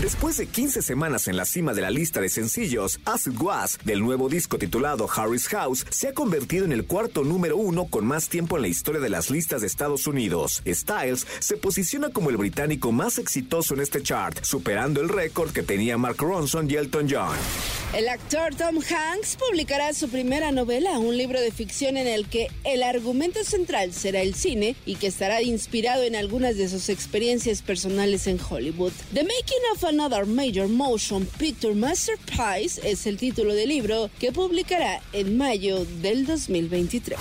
Después 0.00 0.36
de 0.36 0.46
15 0.46 0.80
semanas 0.80 1.26
en 1.26 1.36
la 1.36 1.44
cima 1.44 1.74
de 1.74 1.82
la 1.82 1.90
lista 1.90 2.20
de 2.20 2.28
sencillos, 2.28 3.00
As 3.04 3.26
It 3.26 3.34
Was, 3.40 3.80
del 3.84 4.00
nuevo 4.00 4.28
disco 4.28 4.58
titulado 4.58 5.08
Harry's 5.12 5.48
House, 5.48 5.84
se 5.90 6.06
ha 6.06 6.14
convertido 6.14 6.64
en 6.64 6.72
el 6.72 6.86
cuarto 6.86 7.24
número 7.24 7.56
uno 7.56 7.86
con 7.86 8.06
más 8.06 8.28
tiempo 8.28 8.54
en 8.54 8.62
la 8.62 8.68
historia 8.68 9.00
de 9.00 9.10
las 9.10 9.28
listas 9.30 9.62
de 9.62 9.66
Estados 9.66 10.06
Unidos. 10.06 10.62
Styles 10.64 11.26
se 11.40 11.56
posiciona 11.56 12.10
como 12.10 12.30
el 12.30 12.36
británico 12.36 12.92
más 12.92 13.18
exitoso 13.18 13.74
en 13.74 13.80
este 13.80 14.04
chart, 14.04 14.38
superando 14.44 15.00
el 15.00 15.08
récord 15.08 15.50
que 15.50 15.64
tenía 15.64 15.98
Mark 15.98 16.18
Ronson 16.18 16.70
y 16.70 16.74
Elton 16.74 17.08
John. 17.10 17.36
El 17.92 18.08
actor 18.08 18.54
Tom 18.54 18.76
Hanks 18.76 19.36
publicará 19.36 19.92
su 19.92 20.08
primera 20.08 20.52
novela, 20.52 20.98
un 20.98 21.16
libro 21.16 21.40
de 21.40 21.50
ficción 21.50 21.71
en 21.80 21.96
el 21.96 22.28
que 22.28 22.48
el 22.64 22.82
argumento 22.82 23.42
central 23.44 23.92
será 23.92 24.20
el 24.20 24.34
cine 24.34 24.76
y 24.84 24.96
que 24.96 25.06
estará 25.06 25.42
inspirado 25.42 26.02
en 26.02 26.14
algunas 26.14 26.56
de 26.56 26.68
sus 26.68 26.90
experiencias 26.90 27.62
personales 27.62 28.26
en 28.26 28.38
Hollywood. 28.38 28.92
The 29.14 29.22
Making 29.22 29.62
of 29.72 29.84
Another 29.84 30.26
Major 30.26 30.68
Motion 30.68 31.26
Picture 31.38 31.74
Masterpiece 31.74 32.80
es 32.84 33.06
el 33.06 33.16
título 33.16 33.54
del 33.54 33.70
libro 33.70 34.10
que 34.20 34.32
publicará 34.32 35.00
en 35.12 35.38
mayo 35.38 35.86
del 36.02 36.26
2023. 36.26 37.18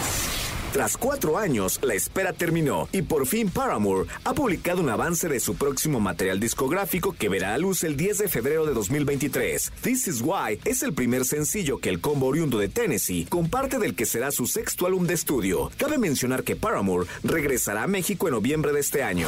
Tras 0.71 0.95
cuatro 0.95 1.37
años, 1.37 1.81
la 1.83 1.95
espera 1.95 2.31
terminó 2.31 2.87
y 2.93 3.01
por 3.01 3.27
fin 3.27 3.49
Paramore 3.49 4.07
ha 4.23 4.33
publicado 4.33 4.81
un 4.81 4.89
avance 4.89 5.27
de 5.27 5.41
su 5.41 5.55
próximo 5.55 5.99
material 5.99 6.39
discográfico 6.39 7.11
que 7.11 7.27
verá 7.27 7.53
a 7.53 7.57
luz 7.57 7.83
el 7.83 7.97
10 7.97 8.19
de 8.19 8.27
febrero 8.29 8.65
de 8.65 8.73
2023. 8.73 9.73
This 9.81 10.07
Is 10.07 10.21
Why 10.21 10.61
es 10.63 10.81
el 10.81 10.93
primer 10.93 11.25
sencillo 11.25 11.79
que 11.79 11.89
el 11.89 11.99
combo 11.99 12.27
oriundo 12.27 12.57
de 12.57 12.69
Tennessee 12.69 13.25
comparte 13.29 13.79
del 13.79 13.95
que 13.95 14.05
será 14.05 14.31
su 14.31 14.47
sexto 14.47 14.85
álbum 14.85 15.05
de 15.07 15.15
estudio. 15.15 15.69
Cabe 15.75 15.97
mencionar 15.97 16.43
que 16.43 16.55
Paramore 16.55 17.05
regresará 17.21 17.83
a 17.83 17.87
México 17.87 18.29
en 18.29 18.35
noviembre 18.35 18.71
de 18.71 18.79
este 18.79 19.03
año. 19.03 19.27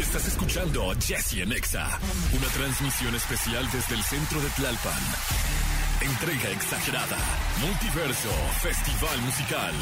Estás 0.00 0.28
escuchando 0.28 0.94
Jesse 0.98 1.42
en 1.42 1.52
Exa, 1.52 1.98
una 2.34 2.48
transmisión 2.48 3.14
especial 3.14 3.68
desde 3.70 3.94
el 3.94 4.02
centro 4.02 4.40
de 4.40 4.48
Tlalpan. 4.48 5.81
Entrega 6.02 6.50
exagerada. 6.50 7.16
Multiverso 7.60 8.28
Festival 8.60 9.22
Musical. 9.22 9.72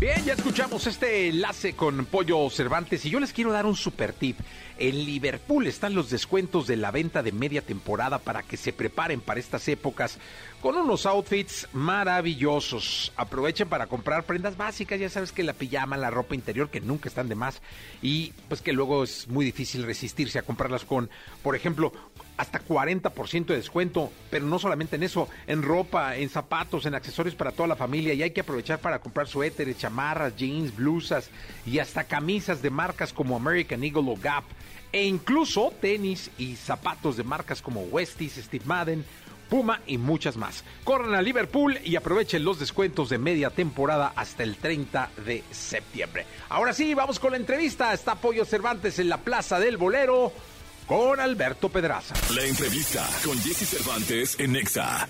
Bien, 0.00 0.24
ya 0.24 0.32
escuchamos 0.32 0.86
este 0.86 1.28
enlace 1.28 1.74
con 1.74 2.06
Pollo 2.06 2.48
Cervantes 2.48 3.04
y 3.04 3.10
yo 3.10 3.20
les 3.20 3.34
quiero 3.34 3.52
dar 3.52 3.66
un 3.66 3.76
super 3.76 4.14
tip. 4.14 4.38
En 4.78 5.04
Liverpool 5.04 5.66
están 5.66 5.94
los 5.94 6.08
descuentos 6.08 6.66
de 6.66 6.78
la 6.78 6.92
venta 6.92 7.22
de 7.22 7.32
media 7.32 7.60
temporada 7.60 8.18
para 8.18 8.42
que 8.42 8.56
se 8.56 8.72
preparen 8.72 9.20
para 9.20 9.38
estas 9.38 9.68
épocas 9.68 10.18
con 10.62 10.76
unos 10.76 11.04
outfits 11.04 11.68
maravillosos. 11.74 13.12
Aprovechen 13.16 13.68
para 13.68 13.86
comprar 13.86 14.24
prendas 14.24 14.56
básicas, 14.56 14.98
ya 14.98 15.10
sabes 15.10 15.32
que 15.32 15.42
la 15.42 15.52
pijama, 15.52 15.98
la 15.98 16.10
ropa 16.10 16.36
interior, 16.36 16.70
que 16.70 16.80
nunca 16.80 17.10
están 17.10 17.28
de 17.28 17.34
más, 17.34 17.60
y 18.00 18.32
pues 18.48 18.62
que 18.62 18.72
luego 18.72 19.04
es 19.04 19.28
muy 19.28 19.44
difícil 19.44 19.82
resistirse 19.82 20.38
a 20.38 20.42
comprarlas 20.42 20.84
con, 20.84 21.10
por 21.42 21.54
ejemplo, 21.54 21.92
hasta 22.38 22.64
40% 22.64 23.46
de 23.46 23.56
descuento, 23.56 24.10
pero 24.30 24.46
no 24.46 24.58
solamente 24.58 24.96
en 24.96 25.02
eso, 25.02 25.28
en 25.46 25.62
ropa, 25.62 26.16
en 26.16 26.30
zapatos, 26.30 26.86
en 26.86 26.94
accesorios 26.94 27.34
para 27.34 27.52
toda 27.52 27.68
la 27.68 27.76
familia, 27.76 28.14
y 28.14 28.22
hay 28.22 28.30
que 28.30 28.40
aprovechar 28.40 28.78
para 28.78 29.00
comprar 29.00 29.26
suéteres, 29.26 29.76
chamarras, 29.76 30.36
jeans, 30.36 30.74
blusas 30.74 31.30
y 31.66 31.80
hasta 31.80 32.04
camisas 32.04 32.62
de 32.62 32.70
marcas 32.70 33.12
como 33.12 33.36
American 33.36 33.82
Eagle 33.82 34.12
o 34.12 34.16
Gap, 34.16 34.44
e 34.92 35.04
incluso 35.04 35.72
tenis 35.80 36.30
y 36.38 36.56
zapatos 36.56 37.16
de 37.16 37.24
marcas 37.24 37.60
como 37.60 37.82
Westies, 37.82 38.36
Steve 38.36 38.64
Madden, 38.64 39.04
Puma 39.50 39.80
y 39.86 39.98
muchas 39.98 40.36
más. 40.36 40.62
Corran 40.84 41.14
a 41.14 41.22
Liverpool 41.22 41.78
y 41.84 41.96
aprovechen 41.96 42.44
los 42.44 42.58
descuentos 42.58 43.08
de 43.08 43.18
media 43.18 43.50
temporada 43.50 44.12
hasta 44.14 44.42
el 44.42 44.56
30 44.56 45.10
de 45.24 45.42
septiembre. 45.50 46.26
Ahora 46.50 46.72
sí, 46.72 46.94
vamos 46.94 47.18
con 47.18 47.32
la 47.32 47.38
entrevista. 47.38 47.92
Está 47.92 48.14
Pollo 48.16 48.44
Cervantes 48.44 48.98
en 48.98 49.08
la 49.08 49.18
Plaza 49.18 49.58
del 49.58 49.78
Bolero 49.78 50.32
con 50.88 51.20
Alberto 51.20 51.68
Pedraza. 51.68 52.14
La 52.34 52.44
entrevista 52.44 53.06
con 53.22 53.38
Jesse 53.38 53.68
Cervantes 53.68 54.36
en 54.40 54.52
Nexa. 54.52 55.06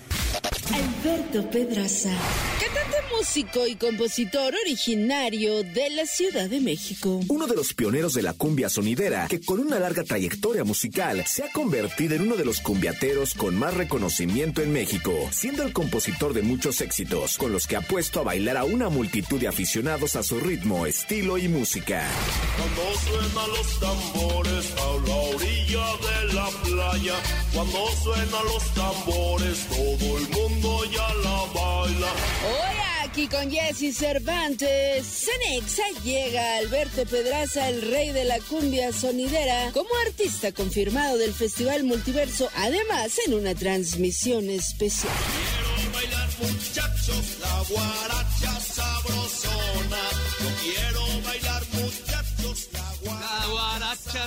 Alberto 0.71 1.49
Pedraza, 1.49 2.11
cantante 2.59 2.97
músico 3.17 3.65
y 3.65 3.75
compositor 3.75 4.53
originario 4.65 5.63
de 5.63 5.89
la 5.89 6.05
Ciudad 6.05 6.47
de 6.47 6.59
México. 6.59 7.21
Uno 7.27 7.47
de 7.47 7.55
los 7.55 7.73
pioneros 7.73 8.13
de 8.13 8.21
la 8.21 8.33
cumbia 8.33 8.69
sonidera, 8.69 9.27
que 9.27 9.41
con 9.41 9.59
una 9.59 9.79
larga 9.79 10.03
trayectoria 10.03 10.63
musical 10.63 11.25
se 11.25 11.43
ha 11.43 11.51
convertido 11.51 12.13
en 12.15 12.21
uno 12.21 12.35
de 12.35 12.45
los 12.45 12.61
cumbiateros 12.61 13.33
con 13.33 13.57
más 13.57 13.73
reconocimiento 13.73 14.61
en 14.61 14.71
México, 14.71 15.11
siendo 15.31 15.63
el 15.63 15.73
compositor 15.73 16.33
de 16.33 16.43
muchos 16.43 16.81
éxitos, 16.81 17.37
con 17.37 17.51
los 17.51 17.65
que 17.65 17.75
ha 17.75 17.81
puesto 17.81 18.19
a 18.19 18.23
bailar 18.23 18.57
a 18.57 18.63
una 18.63 18.89
multitud 18.89 19.39
de 19.39 19.47
aficionados 19.47 20.15
a 20.15 20.23
su 20.23 20.39
ritmo, 20.39 20.85
estilo 20.85 21.39
y 21.39 21.47
música. 21.47 22.07
Cuando 22.57 22.99
suenan 22.99 23.49
los 23.49 23.79
tambores 23.79 24.71
a 24.77 25.07
la 25.07 25.15
orilla 25.15 25.68
de 25.69 26.33
la 26.33 26.49
playa, 26.63 27.13
cuando 27.53 27.87
suenan 28.03 28.45
los 28.45 28.73
tambores 28.73 29.67
todo 29.69 30.17
el 30.17 30.27
mundo 30.29 30.83
ya 30.85 31.13
la 31.23 31.45
baila. 31.53 32.07
Hoy 32.47 32.77
aquí 33.03 33.27
con 33.27 33.51
Jesse 33.51 33.95
Cervantes, 33.95 35.05
Cenexa 35.05 35.83
llega 36.03 36.57
Alberto 36.57 37.05
Pedraza, 37.05 37.69
el 37.69 37.83
rey 37.83 38.11
de 38.11 38.23
la 38.23 38.39
cumbia 38.39 38.91
sonidera, 38.91 39.69
como 39.71 39.89
artista 40.07 40.51
confirmado 40.51 41.19
del 41.19 41.35
Festival 41.35 41.83
Multiverso, 41.83 42.49
además 42.55 43.19
en 43.27 43.35
una 43.35 43.53
transmisión 43.53 44.49
especial. 44.49 45.13
Quiero 45.13 45.93
bailar 45.93 46.29
muchachos, 46.39 47.37
la 47.41 47.63
guaracha 47.69 48.59
sabrosona. 48.59 50.01
Yo 50.39 50.49
quiero 50.63 51.18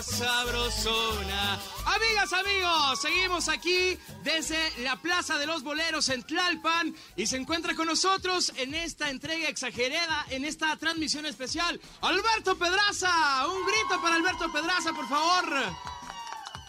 sabrosona. 0.01 1.61
Amigas, 1.85 2.33
amigos, 2.33 3.01
seguimos 3.01 3.49
aquí 3.49 3.99
desde 4.23 4.59
la 4.83 4.97
Plaza 4.97 5.37
de 5.37 5.47
los 5.47 5.63
Boleros 5.63 6.09
en 6.09 6.23
Tlalpan 6.23 6.95
y 7.17 7.27
se 7.27 7.37
encuentra 7.37 7.75
con 7.75 7.87
nosotros 7.87 8.53
en 8.57 8.75
esta 8.75 9.11
entrega 9.11 9.49
exagerada, 9.49 10.25
en 10.31 10.45
esta 10.45 10.75
transmisión 10.77 11.27
especial, 11.27 11.81
Alberto 12.01 12.57
Pedraza. 12.57 13.47
Un 13.49 13.67
grito 13.67 14.01
para 14.01 14.17
Alberto 14.17 14.51
Pedraza, 14.53 14.93
por 14.93 15.09
favor. 15.09 15.45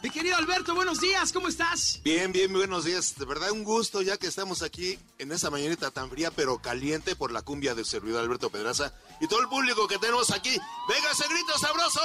Mi 0.01 0.09
querido 0.09 0.35
Alberto, 0.35 0.75
buenos 0.75 0.99
días, 0.99 1.31
¿cómo 1.31 1.47
estás? 1.47 2.01
Bien, 2.03 2.33
bien, 2.33 2.51
buenos 2.51 2.83
días. 2.83 3.15
De 3.17 3.23
verdad, 3.23 3.51
un 3.51 3.63
gusto 3.63 4.01
ya 4.01 4.17
que 4.17 4.27
estamos 4.27 4.61
aquí 4.61 4.99
en 5.17 5.31
esa 5.31 5.49
mañanita 5.49 5.91
tan 5.91 6.09
fría 6.09 6.29
pero 6.29 6.57
caliente 6.57 7.15
por 7.15 7.31
la 7.31 7.41
cumbia 7.41 7.73
del 7.73 7.85
servidor 7.85 8.21
Alberto 8.21 8.49
Pedraza 8.49 8.93
y 9.21 9.27
todo 9.27 9.39
el 9.39 9.47
público 9.47 9.87
que 9.87 9.97
tenemos 9.99 10.31
aquí. 10.31 10.57
¡Venga 10.89 11.11
ese 11.11 11.25
grito 11.29 11.57
sabroso! 11.57 12.01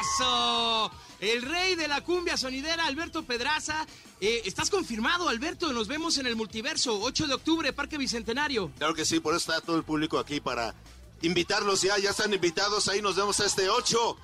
¡Eso! 0.00 0.90
El 1.20 1.42
rey 1.42 1.74
de 1.74 1.88
la 1.88 2.02
cumbia 2.02 2.36
sonidera, 2.36 2.86
Alberto 2.86 3.24
Pedraza. 3.24 3.86
Eh, 4.20 4.42
¿Estás 4.44 4.70
confirmado, 4.70 5.28
Alberto? 5.28 5.72
Nos 5.72 5.88
vemos 5.88 6.18
en 6.18 6.26
el 6.26 6.36
multiverso, 6.36 7.00
8 7.00 7.26
de 7.26 7.34
octubre, 7.34 7.72
Parque 7.72 7.98
Bicentenario. 7.98 8.70
Claro 8.78 8.94
que 8.94 9.04
sí, 9.04 9.20
por 9.20 9.34
eso 9.34 9.52
está 9.52 9.64
todo 9.64 9.76
el 9.76 9.84
público 9.84 10.18
aquí 10.18 10.40
para 10.40 10.74
invitarlos 11.22 11.82
ya. 11.82 11.98
Ya 11.98 12.10
están 12.10 12.32
invitados, 12.32 12.88
ahí 12.88 13.00
nos 13.02 13.16
vemos 13.16 13.40
este 13.40 13.68
8. 13.68 14.16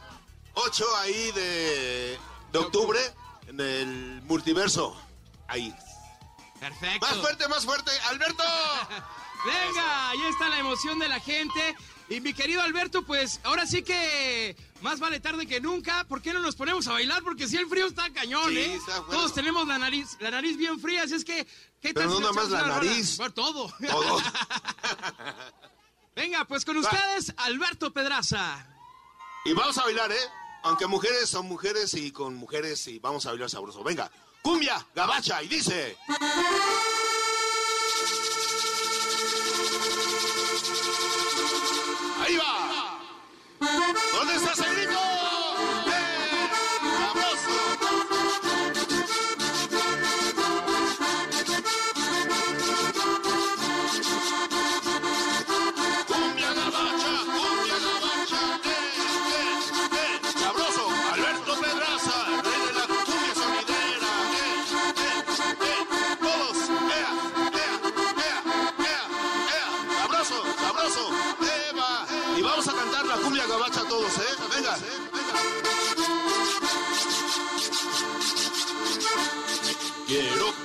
8 0.54 0.84
ahí 0.98 1.32
de, 1.32 2.18
de 2.52 2.58
octubre 2.58 3.00
en 3.46 3.60
el 3.60 4.22
multiverso. 4.22 4.96
Ahí. 5.48 5.74
Perfecto. 6.58 7.06
Más 7.06 7.16
fuerte, 7.16 7.48
más 7.48 7.64
fuerte. 7.64 7.90
¡Alberto! 8.10 8.44
Venga, 9.44 10.10
ahí 10.10 10.22
está 10.28 10.48
la 10.50 10.58
emoción 10.58 10.98
de 10.98 11.08
la 11.08 11.18
gente. 11.18 11.74
Y 12.10 12.20
mi 12.20 12.34
querido 12.34 12.60
Alberto, 12.60 13.02
pues 13.02 13.38
ahora 13.44 13.66
sí 13.66 13.84
que 13.84 14.56
más 14.82 14.98
vale 14.98 15.20
tarde 15.20 15.46
que 15.46 15.60
nunca. 15.60 16.02
¿Por 16.08 16.20
qué 16.20 16.32
no 16.32 16.40
nos 16.40 16.56
ponemos 16.56 16.88
a 16.88 16.92
bailar? 16.92 17.22
Porque 17.22 17.46
si 17.46 17.56
el 17.56 17.68
frío 17.68 17.86
está 17.86 18.10
cañón, 18.12 18.50
Sí, 18.50 18.58
¿eh? 18.58 18.74
está 18.74 18.98
bueno. 18.98 19.14
Todos 19.14 19.32
tenemos 19.32 19.68
la 19.68 19.78
nariz, 19.78 20.16
la 20.18 20.32
nariz 20.32 20.56
bien 20.56 20.80
fría, 20.80 21.04
así 21.04 21.14
es 21.14 21.24
que. 21.24 21.46
¿qué 21.80 21.94
Pero 21.94 22.10
no 22.10 22.18
nada 22.18 22.32
más 22.32 22.50
la 22.50 22.66
nariz. 22.66 23.16
Bueno, 23.16 23.32
todo. 23.32 23.72
Todo. 23.88 24.22
Venga, 26.16 26.44
pues 26.46 26.64
con 26.64 26.76
ustedes, 26.78 27.32
Alberto 27.36 27.92
Pedraza. 27.92 28.66
Y 29.44 29.52
vamos 29.52 29.78
a 29.78 29.84
bailar, 29.84 30.10
¿eh? 30.10 30.28
Aunque 30.64 30.88
mujeres 30.88 31.30
son 31.30 31.46
mujeres 31.46 31.94
y 31.94 32.10
con 32.10 32.34
mujeres 32.34 32.88
y 32.88 32.98
vamos 32.98 33.24
a 33.24 33.30
bailar 33.30 33.48
sabroso. 33.48 33.84
Venga, 33.84 34.10
cumbia, 34.42 34.84
gabacha 34.96 35.40
y 35.44 35.48
dice. 35.48 35.96
¿Dónde 44.12 44.34
está 44.36 44.52
ese 44.52 45.19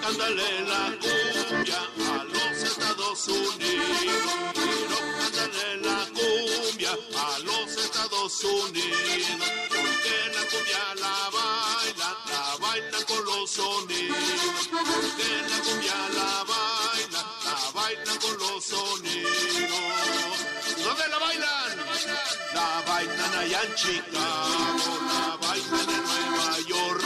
cantarle 0.06 0.62
la 0.68 0.96
cumbia 1.02 1.82
a 1.98 2.24
los 2.26 2.64
Estados 2.64 3.28
Unidos. 3.28 3.98
Quiero 4.54 4.98
cantarle 5.20 5.78
la 5.78 6.00
cumbia 6.14 6.92
a 6.92 7.40
los 7.40 7.72
Estados 7.72 8.44
Unidos. 8.44 9.00
Porque 9.70 10.16
la 10.36 10.44
cumbia 10.52 10.84
la 11.02 11.30
bailan, 11.36 12.16
la 12.30 12.58
bailan 12.62 13.04
con 13.06 13.26
los 13.26 13.50
sonidos. 13.50 14.70
Porque 14.70 15.30
la 15.50 15.60
cumbia 15.66 15.98
la 16.18 16.44
bailan, 16.52 17.28
la 17.46 17.72
bailan 17.74 18.18
con 18.20 18.38
los 18.38 18.64
sonidos. 18.64 19.32
¿Dónde? 20.84 21.08
La 21.10 21.25
bailan 22.96 23.34
allá 23.42 23.60
en 23.68 23.74
Chicago, 23.76 24.92
la 25.12 25.26
bailan 25.44 25.90
en 25.96 26.04
Nueva 26.10 26.52
York, 26.74 27.04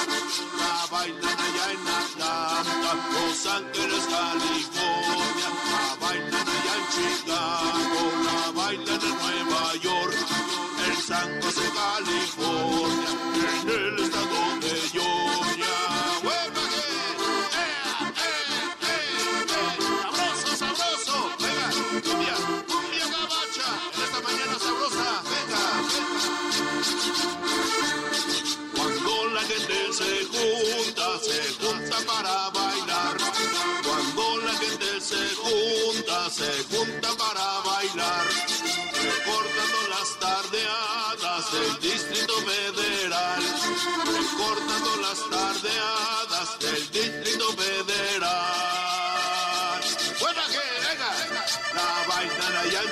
la 0.62 0.76
bailan 0.92 1.40
allá 1.48 1.66
en 1.76 1.84
Atlanta, 2.02 2.92
Los 3.16 3.40
Ángeles, 3.58 4.04
California, 4.18 5.50
la 5.74 5.88
bailan 6.04 6.48
allá 6.56 6.74
en 6.82 6.86
Chicago, 6.96 8.02
la 8.28 8.42
bailan 8.60 9.02
en 9.10 9.16
Nueva 9.24 9.66
York, 9.88 10.18
en 10.86 10.96
San 11.10 11.30
José, 11.42 11.66
California, 11.82 13.10
en 13.64 13.70
el 13.70 14.00
estado 14.06 14.39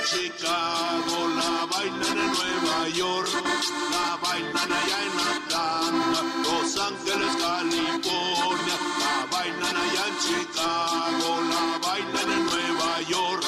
Chicago, 0.10 1.28
la 1.36 1.66
bailan 1.66 2.18
en 2.18 2.32
Nueva 2.32 2.88
York, 2.96 3.30
la 3.92 4.16
bailan 4.24 4.72
allá 4.72 5.00
en 5.04 5.20
Atlanta, 5.36 6.24
Los 6.44 6.78
Ángeles, 6.80 7.36
California, 7.36 8.76
la 9.02 9.26
bailan 9.30 9.76
allá 9.76 10.04
en 10.08 10.18
Chicago, 10.26 11.42
la 11.52 11.78
bailan 11.86 12.32
en 12.32 12.46
Nueva 12.46 13.02
York, 13.02 13.44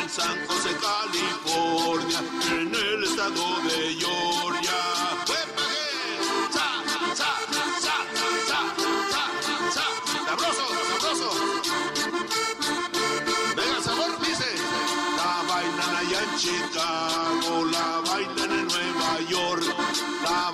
en 0.00 0.08
San 0.08 0.46
José, 0.46 0.70
California, 0.80 2.20
en 2.52 2.72
el 2.72 3.02
estado 3.02 3.60
de 3.62 3.94
Georgia. 3.98 5.29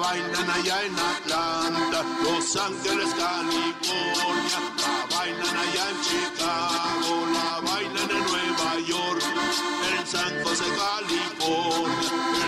Bailan 0.07 0.51
allá 0.51 0.77
en 0.85 0.95
Atlanta, 1.15 1.99
Los 2.23 2.57
Ángeles, 2.57 3.11
California, 3.25 4.59
la 4.83 5.17
bailan 5.17 5.57
allá 5.65 5.85
en 5.93 5.99
Chicago, 6.09 7.15
la 7.37 7.51
bailan 7.69 8.11
en 8.17 8.23
Nueva 8.31 8.73
York, 8.93 9.23
en 9.91 10.07
San 10.07 10.33
José, 10.45 10.67
California, 10.85 12.46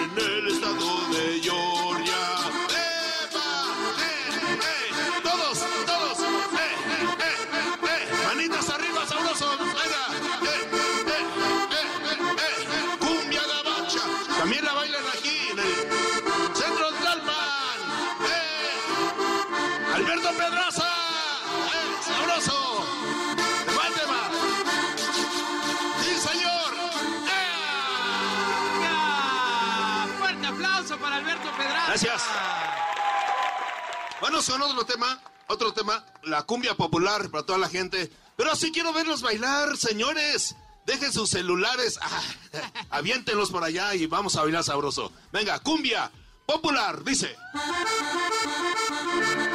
otro 34.54 34.84
tema, 34.84 35.20
otro 35.46 35.72
tema, 35.72 36.04
la 36.22 36.42
cumbia 36.42 36.74
popular 36.74 37.30
para 37.30 37.44
toda 37.44 37.58
la 37.58 37.68
gente. 37.68 38.10
Pero 38.36 38.54
sí 38.56 38.70
quiero 38.72 38.92
verlos 38.92 39.22
bailar, 39.22 39.76
señores. 39.76 40.56
Dejen 40.86 41.12
sus 41.12 41.28
celulares, 41.28 41.98
ah, 42.00 42.22
aviéntenlos 42.90 43.50
por 43.50 43.62
allá 43.62 43.94
y 43.94 44.06
vamos 44.06 44.36
a 44.36 44.42
bailar 44.42 44.64
sabroso. 44.64 45.12
Venga, 45.30 45.58
cumbia 45.58 46.10
popular, 46.46 47.04
dice. 47.04 47.36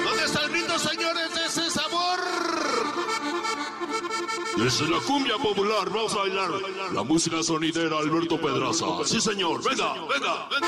¿Dónde 0.04 0.26
está 0.26 0.44
el 0.44 0.50
grito, 0.52 0.78
señores, 0.78 1.32
ese 1.44 1.72
sabor? 1.72 2.20
Es 4.64 4.82
la 4.82 5.00
cumbia 5.00 5.38
popular, 5.38 5.90
vamos 5.90 6.14
a 6.14 6.18
bailar. 6.18 6.52
La 6.92 7.02
música 7.02 7.42
sonidera, 7.42 7.98
Alberto 7.98 8.40
Pedraza. 8.40 8.86
Sí, 9.06 9.20
señor, 9.20 9.64
venga, 9.64 9.94
venga, 9.94 10.48
venga. 10.50 10.68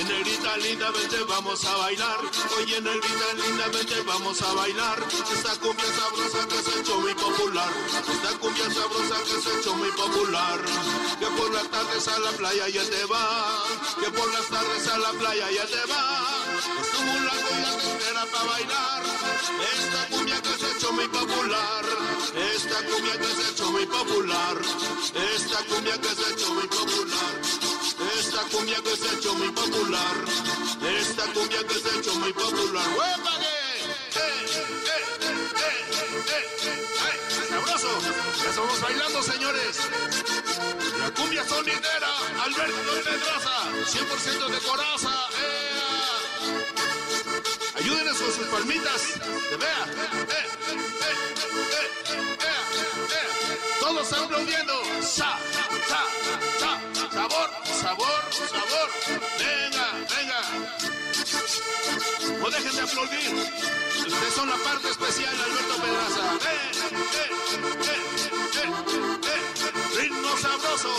Oye, 0.00 0.14
negrita, 0.14 0.56
lindamente 0.56 1.24
vamos 1.28 1.62
a 1.62 1.76
bailar. 1.76 2.20
Oye, 2.56 2.80
negrita, 2.80 3.34
lindamente 3.36 4.00
vamos 4.06 4.40
a 4.40 4.54
bailar. 4.54 4.98
Esta 5.30 5.50
cumbia 5.60 5.84
sabrosa 5.84 6.48
que 6.48 6.62
se 6.62 6.70
ha 6.70 6.80
hecho 6.80 6.98
muy 7.00 7.12
popular. 7.12 7.70
Esta 8.10 8.38
cumbia 8.38 8.64
sabrosa 8.72 9.22
que 9.24 9.42
se 9.42 9.50
ha 9.50 9.60
hecho 9.60 9.74
muy 9.74 9.90
popular. 9.90 10.58
Que 11.18 11.26
por 11.26 11.52
las 11.52 11.70
tardes 11.70 12.08
a 12.08 12.18
la 12.18 12.30
playa 12.30 12.68
ya 12.68 12.82
te 12.82 13.04
va. 13.04 13.62
Que 14.02 14.10
por 14.10 14.32
las 14.32 14.46
tardes 14.48 14.88
a 14.88 14.98
la 15.00 15.10
playa 15.10 15.50
ya 15.50 15.66
te 15.66 15.92
va. 15.92 16.02
Es 16.80 16.88
como 16.96 17.12
la 17.20 17.36
cumbia 17.44 17.76
que 17.76 17.90
espera 17.92 18.24
para 18.32 18.44
bailar. 18.44 19.02
Esta 19.76 20.16
cumbia 20.16 20.40
que 20.40 20.48
se 20.48 20.64
ha 20.64 20.76
hecho 20.76 20.92
muy 20.92 21.08
popular. 21.08 21.84
Esta 22.56 22.76
cumbia 22.86 23.18
que 23.18 23.26
se 23.36 23.42
ha 23.42 23.50
hecho 23.50 23.70
muy 23.70 23.84
popular. 23.84 24.56
Esta 25.36 25.58
cumbia 25.66 26.00
que 26.00 26.08
se 26.08 26.24
ha 26.24 26.30
hecho 26.30 26.54
muy 26.54 26.66
popular. 26.68 27.49
Esta 28.40 28.56
cumbia 28.56 28.82
que 28.82 28.96
se 28.96 29.06
ha 29.06 29.12
hecho 29.12 29.34
muy 29.34 29.50
popular. 29.50 30.16
Esta 30.98 31.24
cumbia 31.34 31.62
que 31.66 31.74
se 31.74 31.90
ha 31.90 31.98
hecho 31.98 32.14
muy 32.14 32.32
popular. 32.32 32.88
¡Huépale! 32.88 33.46
¡Eh, 34.16 34.46
eh, 34.86 35.04
eh, 36.26 36.46
sabroso! 37.50 38.00
Ya 38.42 38.48
estamos 38.48 38.80
bailando, 38.80 39.22
señores. 39.22 39.76
La 41.00 41.10
cumbia 41.10 41.46
sonidera, 41.46 42.08
Alberto 42.42 42.92
Pedraza, 43.04 43.56
100% 43.84 44.48
de 44.48 44.58
coraza. 44.60 45.28
¡Ea! 45.38 45.90
Ayúdenos 47.76 48.16
con 48.16 48.32
sus 48.32 48.46
palmitas. 48.46 49.20
De 49.50 49.56
vea. 49.58 49.84
¡Eh, 49.86 49.98
eh, 50.30 50.46
eh, 50.70 51.14
eh, 51.70 51.88
eh, 52.08 52.56
eh! 53.10 53.58
Todos 53.80 54.12
aplaudiendo. 54.14 54.82
¡Sa, 55.02 55.38
sa, 55.88 56.02
sa! 56.58 56.80
Sabor, 57.10 57.50
sabor, 57.64 58.22
sabor. 58.32 58.88
Venga, 59.38 59.86
venga. 60.14 60.40
No 62.40 62.50
dejen 62.50 62.74
de 62.76 62.82
aplaudir. 62.82 63.34
Ustedes 64.06 64.34
son 64.34 64.48
la 64.48 64.56
parte 64.56 64.88
especial, 64.88 65.34
Alberto 65.34 65.74
Pedraza. 65.82 66.24
Eh, 66.50 66.70
eh, 67.12 67.30
eh. 68.62 69.40
Ritmo 69.96 70.36
sabroso. 70.38 70.92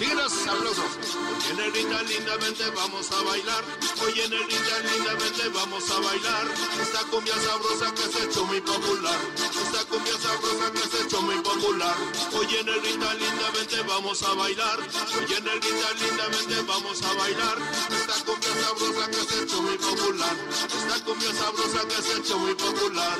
Síguenos, 0.00 0.32
sabroso. 0.32 0.80
Oye, 0.80 1.54
negrita, 1.60 2.00
lindamente 2.04 2.64
vamos 2.70 3.12
a 3.12 3.20
bailar. 3.20 3.62
Oye, 4.02 4.28
negrita, 4.30 4.78
lindamente 4.94 5.48
vamos 5.52 5.90
a 5.90 6.00
bailar. 6.00 6.46
Esta 6.80 7.00
cumbia 7.10 7.34
sabrosa 7.34 7.94
que 7.94 8.04
se 8.08 8.24
hecho 8.24 8.46
muy 8.46 8.62
popular. 8.62 9.18
Esta 9.62 9.84
cumbia 9.84 10.14
sabrosa 10.16 10.72
que 10.72 10.88
se 10.88 11.04
hecho 11.04 11.20
muy 11.20 11.36
popular. 11.42 11.94
Oye, 12.32 12.64
negrita, 12.64 13.12
lindamente 13.12 13.82
vamos 13.86 14.22
a 14.22 14.32
bailar. 14.32 14.78
Oye, 15.18 15.40
negrita, 15.42 15.88
lindamente 16.00 16.62
vamos 16.66 17.02
a 17.02 17.12
bailar. 17.20 17.58
Esta 17.92 18.24
cumbia 18.24 18.54
sabrosa 18.64 19.06
que 19.10 19.22
se 19.28 19.42
hecho 19.42 19.60
muy 19.60 19.76
popular. 19.76 20.36
Esta 20.64 21.04
cumbia 21.04 21.32
sabrosa 21.34 21.88
que 21.88 22.02
se 22.02 22.18
hecho 22.20 22.38
muy 22.38 22.54
popular. 22.54 23.18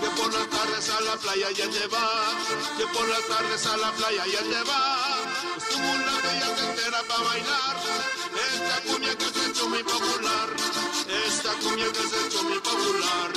Que 0.00 0.08
por 0.20 0.34
las 0.34 0.50
tardes 0.50 0.90
a 0.90 1.00
la 1.00 1.16
playa 1.16 1.50
ya 1.52 1.70
te 1.70 1.86
va. 1.86 2.10
Que 2.76 2.86
por 2.88 3.06
las 3.06 3.24
tardes 3.24 3.66
a 3.66 3.76
la 3.76 3.92
playa 3.92 4.26
ya 4.26 4.42
te 4.42 4.62
va. 4.68 6.07
Una 6.08 6.20
bella 6.22 6.48
entera 6.70 7.02
para 7.06 7.22
bailar. 7.22 7.76
Esta 8.54 8.80
cumbia 8.86 9.14
que 9.16 9.24
se 9.24 9.40
ha 9.40 9.48
hecho 9.48 9.68
muy 9.68 9.82
popular. 9.82 10.48
Esta 11.26 11.52
cumbia 11.62 11.92
que 11.92 12.08
se 12.08 12.16
ha 12.16 12.26
hecho 12.26 12.42
muy 12.44 12.58
popular. 12.60 13.30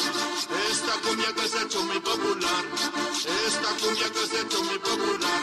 Esta 0.71 0.93
cumbia 1.03 1.33
que 1.33 1.47
se 1.49 1.57
ha 1.57 1.61
hecho 1.63 1.83
muy 1.83 1.99
popular. 1.99 2.63
Esta 3.47 3.69
cumbia 3.81 4.09
que 4.11 4.27
se 4.27 4.37
ha 4.37 4.41
hecho 4.41 4.63
muy 4.63 4.79
popular. 4.79 5.41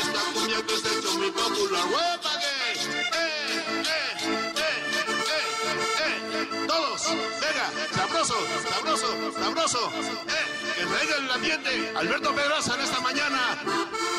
Esta 0.00 0.20
cumbia 0.34 0.66
que 0.66 0.76
se 0.76 0.88
ha 0.88 0.98
hecho 0.98 1.14
muy 1.18 1.30
popular. 1.30 1.84
¡Huépale! 1.86 2.53
Todos, 6.74 7.06
venga, 7.40 7.70
sabroso, 7.94 8.34
sabroso, 8.68 9.32
sabroso. 9.38 9.92
Eh, 10.26 10.74
que 10.76 10.84
traiga 10.86 11.16
el 11.18 11.30
ambiente. 11.30 11.92
Alberto 11.96 12.34
Pedraza 12.34 12.74
en 12.74 12.80
esta 12.80 13.00
mañana. 13.00 13.56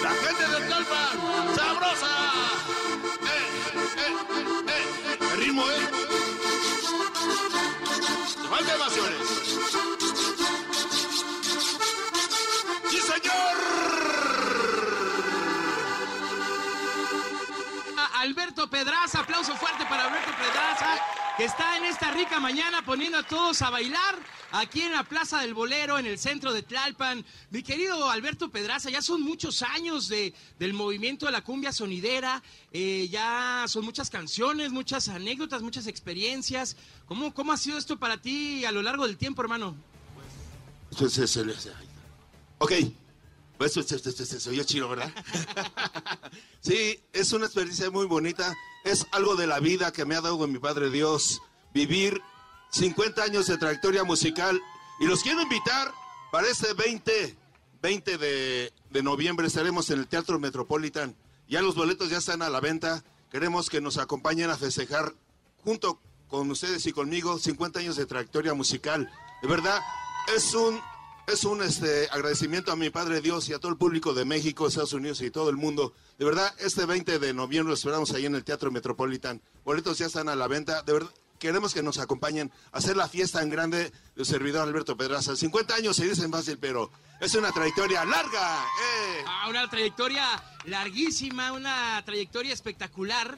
La 0.02 0.12
gente 0.12 0.48
del 0.48 0.70
Calpan, 0.70 1.20
sabrosa. 1.54 2.08
Eh, 3.24 3.46
eh, 3.76 3.84
eh, 3.98 4.14
eh. 4.70 5.34
El 5.34 5.38
ritmo, 5.38 5.70
eh. 5.70 5.90
Falta 8.50 8.74
emociones. 8.74 9.20
¡Sí, 12.90 13.00
señor! 13.02 13.56
Alberto 18.14 18.68
Pedraza, 18.70 19.20
aplauso 19.20 19.56
fuerte 19.58 19.86
para 19.88 20.06
Alberto 20.06 20.32
Pedraza, 20.38 20.98
que 21.38 21.44
está 21.44 21.76
en 21.78 21.84
esta 21.86 22.12
rica 22.12 22.40
mañana 22.40 22.84
poniendo 22.86 23.18
a 23.18 23.24
todos 23.24 23.62
a 23.62 23.70
bailar 23.70 24.16
aquí 24.54 24.82
en 24.82 24.94
la 24.94 25.04
Plaza 25.04 25.42
del 25.42 25.54
Bolero, 25.54 26.00
en 26.00 26.06
el 26.06 26.18
centro 26.18 26.54
de 26.54 26.64
Tlalpan. 26.64 27.26
Mi 27.52 27.62
querido 27.62 28.10
Alberto 28.10 28.50
Pedraza, 28.50 28.90
ya 28.90 29.02
son 29.02 29.22
muchos 29.22 29.62
años 29.62 30.08
de, 30.08 30.34
del 30.60 30.74
movimiento 30.74 31.26
de 31.26 31.34
la 31.34 31.42
cumbia 31.44 31.74
sonidera, 31.74 32.42
eh, 32.72 33.10
ya 33.12 33.66
son 33.68 33.84
muchas 33.84 34.10
canciones, 34.10 34.72
muchas 34.72 35.10
anécdotas, 35.10 35.62
muchas 35.62 35.88
experiencias. 35.88 36.78
¿Cómo, 37.06 37.34
¿Cómo 37.34 37.52
ha 37.52 37.58
sido 37.58 37.78
esto 37.78 37.98
para 37.98 38.18
ti 38.22 38.64
a 38.64 38.72
lo 38.72 38.82
largo 38.82 39.06
del 39.06 39.18
tiempo, 39.18 39.42
hermano? 39.42 39.76
Pues, 40.98 41.18
es 41.18 41.36
el- 41.36 41.50
es- 41.50 41.68
ay. 41.68 41.88
Ok. 42.60 42.72
Pues, 43.58 43.74
se 43.74 44.50
oye 44.50 44.66
chido, 44.66 44.90
¿verdad? 44.90 45.12
sí, 46.62 47.00
es 47.14 47.32
una 47.34 47.46
experiencia 47.46 47.90
muy 47.90 48.06
bonita. 48.06 48.54
Es 48.84 49.08
algo 49.12 49.36
de 49.36 49.48
la 49.48 49.60
vida 49.60 49.92
que 49.92 50.06
me 50.06 50.16
ha 50.16 50.22
dado 50.22 50.48
mi 50.48 50.60
Padre 50.60 50.90
Dios. 50.90 51.42
Vivir 51.74 52.22
50 52.72 53.24
años 53.24 53.48
de 53.48 53.58
trayectoria 53.58 54.04
musical. 54.04 54.62
Y 55.00 55.06
los 55.06 55.22
quiero 55.22 55.42
invitar 55.42 55.92
para 56.32 56.48
este 56.48 56.74
20, 56.74 57.38
20 57.82 58.18
de, 58.18 58.74
de 58.90 59.04
noviembre. 59.04 59.48
Estaremos 59.48 59.90
en 59.90 60.00
el 60.00 60.08
Teatro 60.08 60.40
Metropolitan. 60.40 61.16
Ya 61.48 61.62
los 61.62 61.76
boletos 61.76 62.10
ya 62.10 62.18
están 62.18 62.42
a 62.42 62.50
la 62.50 62.60
venta. 62.60 63.04
Queremos 63.32 63.70
que 63.70 63.82
nos 63.82 63.98
acompañen 63.98 64.50
a 64.50 64.58
festejar 64.58 65.14
junto 65.64 66.02
con 66.28 66.50
ustedes 66.52 66.86
y 66.86 66.92
conmigo 66.92 67.40
50 67.40 67.80
años 67.80 67.96
de 67.96 68.06
trayectoria 68.06 68.54
musical. 68.54 69.10
De 69.42 69.48
verdad, 69.48 69.80
es 70.36 70.54
un 70.54 70.80
es 71.28 71.44
un 71.44 71.62
este 71.64 72.08
agradecimiento 72.12 72.72
a 72.72 72.76
mi 72.76 72.90
Padre 72.90 73.22
Dios 73.22 73.50
y 73.50 73.54
a 73.54 73.60
todo 73.60 73.72
el 73.72 73.78
público 73.78 74.14
de 74.14 74.26
México, 74.26 74.68
Estados 74.68 74.94
Unidos 74.94 75.22
y 75.22 75.32
todo 75.32 75.50
el 75.50 75.58
mundo. 75.58 75.94
De 76.18 76.26
verdad, 76.26 76.54
este 76.60 76.86
20 76.86 77.20
de 77.20 77.34
noviembre 77.34 77.74
esperamos 77.74 78.12
ahí 78.12 78.26
en 78.26 78.36
el 78.36 78.44
Teatro 78.44 78.72
Metropolitan. 78.72 79.42
Boletos 79.64 79.98
ya 79.98 80.06
están 80.06 80.30
a 80.30 80.36
la 80.36 80.48
venta. 80.48 80.84
De 80.84 80.94
verdad, 80.94 81.10
queremos 81.40 81.74
que 81.74 81.82
nos 81.82 81.98
acompañen 81.98 82.52
a 82.72 82.78
hacer 82.78 82.96
la 82.96 83.10
fiesta 83.10 83.42
en 83.42 83.50
grande 83.50 83.92
del 84.16 84.26
servidor 84.26 84.68
Alberto 84.68 84.96
Pedraza. 84.96 85.36
50 85.36 85.76
años 85.76 85.96
se 85.96 86.08
dicen 86.08 86.32
fácil, 86.32 86.58
pero 86.60 86.92
es 87.20 87.34
una 87.34 87.52
trayectoria 87.52 88.06
larga. 88.06 88.64
¡Eh! 88.64 89.24
Ah, 89.28 89.48
una 89.50 89.68
trayectoria 89.70 90.26
larguísima, 90.66 91.54
una 91.54 92.04
trayectoria 92.06 92.54
espectacular 92.54 93.38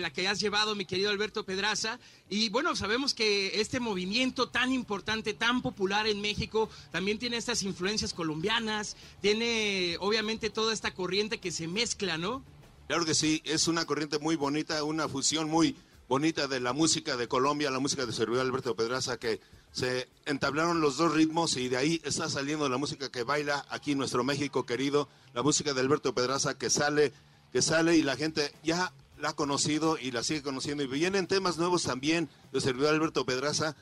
la 0.00 0.12
que 0.12 0.28
has 0.28 0.40
llevado, 0.40 0.74
mi 0.74 0.84
querido 0.84 1.10
Alberto 1.10 1.44
Pedraza. 1.44 1.98
Y 2.28 2.48
bueno, 2.48 2.74
sabemos 2.76 3.14
que 3.14 3.60
este 3.60 3.80
movimiento 3.80 4.48
tan 4.48 4.72
importante, 4.72 5.34
tan 5.34 5.62
popular 5.62 6.06
en 6.06 6.20
México, 6.20 6.68
también 6.90 7.18
tiene 7.18 7.36
estas 7.36 7.62
influencias 7.62 8.14
colombianas, 8.14 8.96
tiene 9.20 9.96
obviamente 10.00 10.50
toda 10.50 10.72
esta 10.72 10.94
corriente 10.94 11.38
que 11.38 11.50
se 11.50 11.68
mezcla, 11.68 12.18
¿no? 12.18 12.44
Claro 12.88 13.04
que 13.04 13.14
sí, 13.14 13.40
es 13.44 13.68
una 13.68 13.84
corriente 13.84 14.18
muy 14.18 14.36
bonita, 14.36 14.82
una 14.84 15.08
fusión 15.08 15.48
muy 15.48 15.76
bonita 16.08 16.46
de 16.46 16.60
la 16.60 16.72
música 16.72 17.16
de 17.16 17.28
Colombia, 17.28 17.70
la 17.70 17.78
música 17.78 18.04
de 18.04 18.12
servidor 18.12 18.44
Alberto 18.44 18.76
Pedraza, 18.76 19.16
que 19.16 19.40
se 19.72 20.08
entablaron 20.26 20.82
los 20.82 20.98
dos 20.98 21.14
ritmos 21.14 21.56
y 21.56 21.68
de 21.68 21.78
ahí 21.78 22.02
está 22.04 22.28
saliendo 22.28 22.68
la 22.68 22.76
música 22.76 23.10
que 23.10 23.22
baila 23.22 23.64
aquí 23.70 23.94
nuestro 23.94 24.22
México 24.22 24.66
querido, 24.66 25.08
la 25.32 25.42
música 25.42 25.72
de 25.72 25.80
Alberto 25.80 26.14
Pedraza 26.14 26.58
que 26.58 26.68
sale, 26.68 27.12
que 27.50 27.62
sale 27.62 27.96
y 27.96 28.02
la 28.02 28.16
gente 28.16 28.52
ya 28.62 28.92
la 29.22 29.30
ha 29.30 29.36
conocido 29.36 29.98
y 29.98 30.10
la 30.10 30.24
sigue 30.24 30.42
conociendo 30.42 30.82
y 30.82 30.88
vienen 30.88 31.28
temas 31.28 31.56
nuevos 31.56 31.84
también 31.84 32.28
de 32.50 32.60
servidor 32.60 32.92
Alberto 32.92 33.24
Pedraza, 33.24 33.76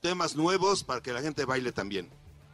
temas 0.00 0.36
nuevos 0.36 0.84
para 0.84 1.02
que 1.02 1.12
la 1.12 1.20
gente 1.20 1.44
baile 1.44 1.72
también. 1.72 2.08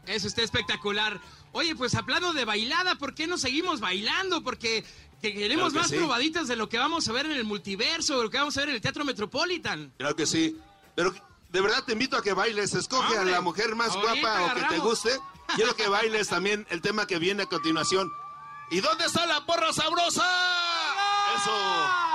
Eso 0.07 0.29
está 0.29 0.41
espectacular. 0.41 1.21
Oye, 1.53 1.77
pues 1.77 1.95
hablando 1.95 2.33
de 2.33 2.47
bailada, 2.47 2.95
¿por 2.95 3.15
qué 3.15 3.27
no 3.27 3.37
seguimos 3.37 3.81
bailando? 3.81 4.43
Porque 4.43 4.83
que 5.21 5.35
queremos 5.35 5.73
Claro 5.73 5.73
que 5.73 5.79
más 5.81 5.91
sí. 5.91 5.97
probaditas 5.99 6.49
de 6.49 6.57
lo 6.57 6.71
que 6.71 6.79
vamos 6.79 7.07
a 7.07 7.13
ver 7.13 7.27
en 7.27 7.33
el 7.33 7.45
multiverso, 7.45 8.17
de 8.17 8.23
lo 8.25 8.31
que 8.31 8.39
vamos 8.39 8.57
a 8.57 8.61
ver 8.61 8.71
en 8.71 8.75
el 8.77 8.81
Teatro 8.81 9.05
Metropolitan. 9.05 9.93
Claro 9.99 10.17
que 10.17 10.25
sí. 10.25 10.59
Pero 10.95 11.15
de 11.51 11.61
verdad 11.61 11.85
te 11.85 11.93
invito 11.93 12.17
a 12.17 12.23
que 12.23 12.33
bailes. 12.33 12.73
Escoge 12.73 13.15
Hombre, 13.19 13.31
a 13.31 13.37
la 13.37 13.43
mujer 13.43 13.77
más 13.77 13.91
ahorita 13.91 14.11
guapa 14.15 14.43
o 14.47 14.55
que 14.55 14.75
te 14.75 14.79
guste. 14.79 15.11
Quiero 15.55 15.77
que 15.77 15.87
bailes 15.87 16.29
también 16.29 16.67
el 16.71 16.81
tema 16.81 17.07
que 17.07 17.19
viene 17.19 17.43
a 17.43 17.47
continuación. 17.47 18.11
¿Y 18.71 18.81
dónde 18.81 19.05
está 19.05 19.27
la 19.27 19.45
porra 19.45 19.71
sabrosa? 19.75 20.25
Eso. 21.37 22.12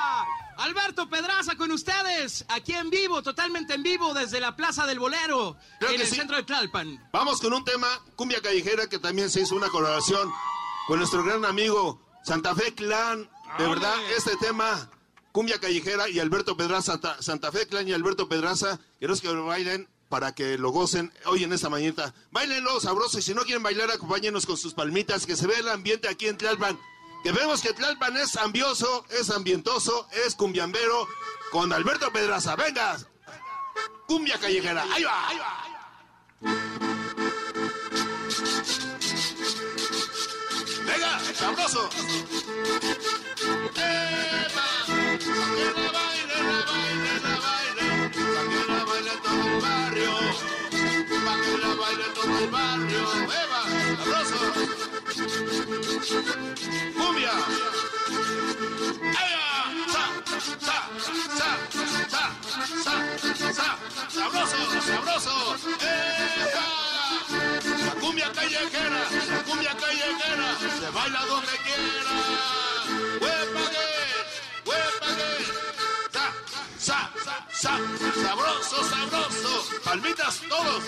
Alberto 0.58 1.08
Pedraza 1.10 1.56
con 1.56 1.72
ustedes, 1.72 2.46
aquí 2.48 2.74
en 2.74 2.90
vivo, 2.90 3.22
totalmente 3.22 3.76
en 3.76 3.84
vivo, 3.84 4.14
desde 4.14 4.40
la 4.40 4.56
Plaza 4.56 4.86
del 4.86 5.00
Bolero, 5.00 5.56
Creo 5.80 5.92
en 5.92 5.98
que 5.98 6.04
el 6.04 6.10
sí. 6.10 6.16
centro 6.16 6.36
de 6.36 6.44
Tlalpan. 6.44 7.10
Vamos 7.14 7.40
con 7.40 7.54
un 7.54 7.64
tema, 7.64 7.88
cumbia 8.16 8.42
callejera, 8.42 8.88
que 8.88 9.00
también 9.00 9.30
se 9.30 9.42
hizo 9.42 9.56
una 9.56 9.70
colaboración 9.70 10.32
con 10.88 10.98
nuestro 11.00 11.24
gran 11.24 11.46
amigo 11.46 12.02
Santa 12.24 12.56
Fe 12.56 12.74
Clan. 12.74 13.30
De 13.58 13.68
verdad, 13.68 13.96
este 14.18 14.36
tema, 14.38 14.90
cumbia 15.32 15.60
callejera 15.60 16.10
y 16.10 16.20
Alberto 16.20 16.58
Pedraza, 16.58 17.00
Santa, 17.20 17.52
Fe 17.52 17.68
Clan 17.68 17.88
y 17.88 17.94
Alberto 17.94 18.28
Pedraza, 18.28 18.80
queremos 19.00 19.22
que 19.22 19.32
lo 19.32 19.46
bailen 19.46 19.88
para 20.10 20.34
que 20.34 20.58
lo 20.58 20.72
gocen 20.72 21.14
hoy 21.26 21.44
en 21.44 21.54
esta 21.54 21.70
mañana. 21.70 22.14
Bailenlo 22.32 22.80
sabroso 22.80 23.20
y 23.20 23.22
si 23.22 23.34
no 23.34 23.44
quieren 23.44 23.62
bailar, 23.62 23.92
acompáñenos 23.92 24.46
con 24.46 24.58
sus 24.58 24.74
palmitas, 24.74 25.26
que 25.26 25.36
se 25.36 25.46
ve 25.48 25.56
el 25.60 25.70
ambiente 25.70 26.08
aquí 26.08 26.28
en 26.28 26.38
Tlalpan. 26.38 26.80
Que 27.28 27.34
vemos 27.34 27.62
que 27.62 27.74
Tlalpan 27.74 28.16
es 28.16 28.38
ambioso, 28.38 29.06
es 29.10 29.30
ambientoso, 29.30 30.08
es 30.26 30.34
cumbiambero, 30.34 31.10
con 31.52 31.74
Alberto 31.74 32.10
Pedraza. 32.10 32.56
Venga, 32.56 32.98
cumbia 34.08 34.40
callejera, 34.40 34.86
ahí 34.94 35.04
va, 35.04 35.28
ahí 35.28 35.38
va. 35.38 35.66
Venga, 40.86 41.20
sabroso. 41.36 41.90
¡Epa! 43.76 44.68
Que 44.88 45.34
la 45.76 45.92
baile, 45.92 46.38
la 46.48 46.64
baile, 46.72 47.12
la 47.24 47.36
baile. 47.44 47.88
Pa' 48.16 48.46
que 48.48 48.62
la 48.72 48.86
baile 48.86 49.12
todo 49.22 49.44
el 49.44 49.60
barrio. 49.60 50.14
Pa' 51.26 51.36
que 51.42 51.58
la 51.58 51.72
baile 51.76 52.06
todo 52.16 52.40
el 52.40 52.50
barrio. 52.50 53.04
¡Eva! 53.26 53.77
¡Sabroso! 53.98 54.38
¡Cumbia! 56.96 57.34
¡Ea! 59.02 59.48
¡Sa! 59.94 60.04
¡Sa! 60.68 60.78
¡Sa! 61.38 61.50
¡Sa! 62.08 62.24
¡Sa! 62.84 62.96
¡Sa! 63.54 63.68
¡Sabroso! 64.10 64.58
¡Sabroso! 64.82 65.36
¡Epa! 65.82 66.68
La 67.86 67.94
cumbia 68.00 68.32
callejera, 68.32 69.02
la 69.30 69.44
cumbia 69.44 69.74
callejera, 69.76 70.48
se 70.80 70.90
baila 70.92 71.22
donde 71.26 71.56
quiera. 71.66 72.16
¡Huepague! 73.22 73.88
¡Huepague! 74.66 75.32
¡Sa! 76.78 77.02
¡Sa! 77.26 77.46
¡Sa! 77.52 77.74
¡Sabroso, 78.22 78.78
sabroso! 78.84 79.54
¡Palmitas 79.84 80.36
todos! 80.48 80.84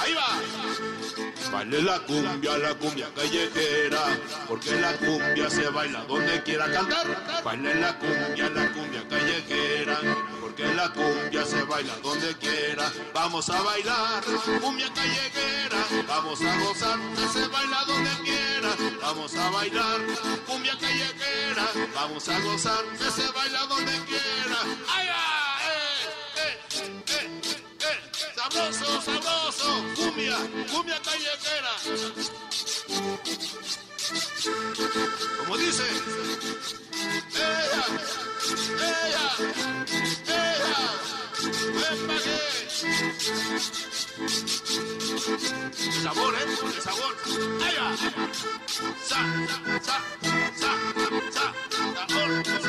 ¡Ahí 0.00 0.14
va! 0.14 1.27
Baile 1.52 1.82
la 1.82 1.98
cumbia, 2.00 2.58
la 2.58 2.74
cumbia 2.74 3.08
callejera, 3.14 4.18
porque 4.46 4.72
la 4.80 4.92
cumbia 4.98 5.48
se 5.48 5.68
baila 5.70 6.04
donde 6.04 6.42
quiera 6.42 6.70
cantar. 6.70 7.42
Baile 7.42 7.74
la 7.76 7.98
cumbia, 7.98 8.50
la 8.50 8.72
cumbia 8.72 9.08
callejera, 9.08 9.98
porque 10.40 10.64
la 10.74 10.92
cumbia 10.92 11.44
se 11.46 11.62
baila 11.62 11.96
donde 12.02 12.34
quiera. 12.36 12.92
Vamos 13.14 13.48
a 13.48 13.62
bailar, 13.62 14.22
cumbia 14.60 14.92
callejera, 14.92 15.78
vamos 16.06 16.40
a 16.42 16.60
gozar, 16.60 16.98
que 17.16 17.28
se 17.28 17.48
baila 17.48 17.84
donde 17.86 18.10
quiera. 18.24 18.68
Vamos 19.00 19.34
a 19.34 19.50
bailar, 19.50 20.00
cumbia 20.46 20.78
callejera, 20.78 21.66
vamos 21.94 22.28
a 22.28 22.40
gozar, 22.40 22.84
que 22.98 23.10
se 23.10 23.32
baila 23.32 23.66
donde 23.66 23.92
quiera. 24.04 24.58
¡Ay! 24.88 25.08
¡Eh, 25.08 26.58
eh, 26.72 27.02
eh, 27.08 27.40
eh! 27.42 27.47
Sabroso, 28.50 29.00
sabroso, 29.02 29.84
cumbia, 29.94 30.36
cumbia 30.72 30.98
callejera. 31.02 31.74
Como 35.38 35.56
dice, 35.58 35.82
ella, 37.34 37.84
ella, 38.80 39.26
ella, 40.28 40.80
ven 41.74 41.98
pa' 42.06 42.18
que. 42.24 42.36
Sabor, 46.02 46.34
¿eh? 46.34 46.46
El 46.74 46.82
sabor. 46.82 47.14
¡Ella! 47.68 47.86
Sa, 49.04 49.20
sa, 49.48 49.58
sa, 49.82 49.96
sa, 50.22 50.32
sa, 50.56 50.72
sabor, 50.96 51.24
sabor, 51.34 52.44
sabor. 52.46 52.67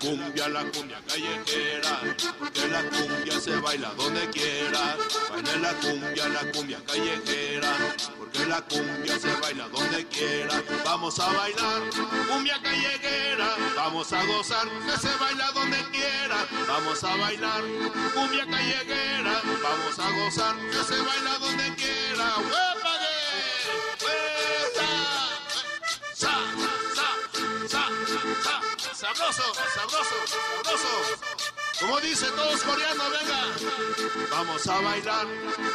Cumbia, 0.00 0.48
la 0.48 0.64
cumbia 0.72 1.00
callejera, 1.06 2.00
porque 2.38 2.68
la 2.68 2.82
cumbia 2.84 3.40
se 3.40 3.54
baila 3.56 3.90
donde 3.96 4.28
quiera. 4.30 4.96
Baile 5.30 5.58
la 5.60 5.72
cumbia, 5.74 6.28
la 6.28 6.52
cumbia 6.52 6.78
callejera, 6.86 7.72
porque 8.18 8.46
la 8.46 8.62
cumbia 8.62 9.18
se 9.18 9.32
baila 9.40 9.68
donde 9.68 10.06
quiera. 10.06 10.62
Vamos 10.84 11.18
a 11.20 11.28
bailar, 11.32 11.82
cumbia 12.28 12.60
callejera, 12.62 13.54
vamos 13.76 14.12
a 14.12 14.24
gozar, 14.24 14.68
que 14.86 14.96
se 14.98 15.14
baila 15.16 15.52
donde 15.52 15.78
quiera. 15.90 16.46
Vamos 16.66 17.04
a 17.04 17.16
bailar, 17.16 17.62
cumbia 18.14 18.46
callejera, 18.46 19.42
vamos 19.62 19.98
a 19.98 20.10
gozar, 20.18 20.56
que 20.70 20.82
se 20.82 21.00
baila 21.00 21.38
donde 21.38 21.74
quiera. 21.74 22.36
¡Huepague! 22.38 23.16
¡Huepa! 24.02 24.88
¡Sa, 26.14 26.34
sa, 26.94 27.08
sa, 27.68 27.88
sa! 28.44 28.69
¡Sabroso, 29.12 29.42
sabroso, 29.74 30.14
sabroso! 30.28 30.92
Como 31.80 32.00
dice 32.00 32.26
todos 32.30 32.62
coreanos, 32.62 33.10
venga. 33.10 33.40
Vamos 34.30 34.64
a 34.68 34.80
bailar 34.80 35.26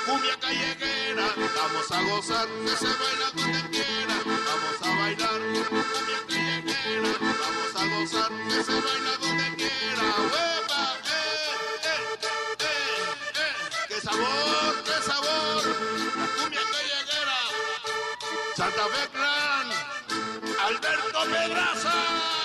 cumbia 0.05 0.39
callejera, 0.39 1.27
vamos 1.35 1.91
a 1.91 2.01
gozar, 2.03 2.47
que 2.47 2.77
se 2.77 2.85
baila 2.85 3.31
donde 3.33 3.61
quiera. 3.71 4.15
Vamos 4.23 4.81
a 4.81 5.01
bailar 5.01 5.39
cumbia 5.67 6.19
callejera, 6.29 7.09
vamos 7.19 7.75
a 7.75 7.99
gozar, 7.99 8.31
que 8.47 8.63
se 8.63 8.71
baila 8.71 9.17
donde 9.19 9.55
quiera. 9.57 10.05
¡Huepa! 10.31 10.83
¡Eh, 11.03 11.57
eh, 11.83 12.19
eh, 12.59 12.77
eh! 13.35 13.55
¡Qué 13.89 13.99
sabor, 13.99 14.83
qué 14.85 14.97
sabor! 15.05 15.63
La 16.15 16.27
cumbia 16.41 16.61
callejera. 16.71 17.39
Santa 18.55 18.85
Fe 18.93 19.09
Clan, 19.11 19.67
Alberto 20.67 21.19
Pedraza. 21.25 22.44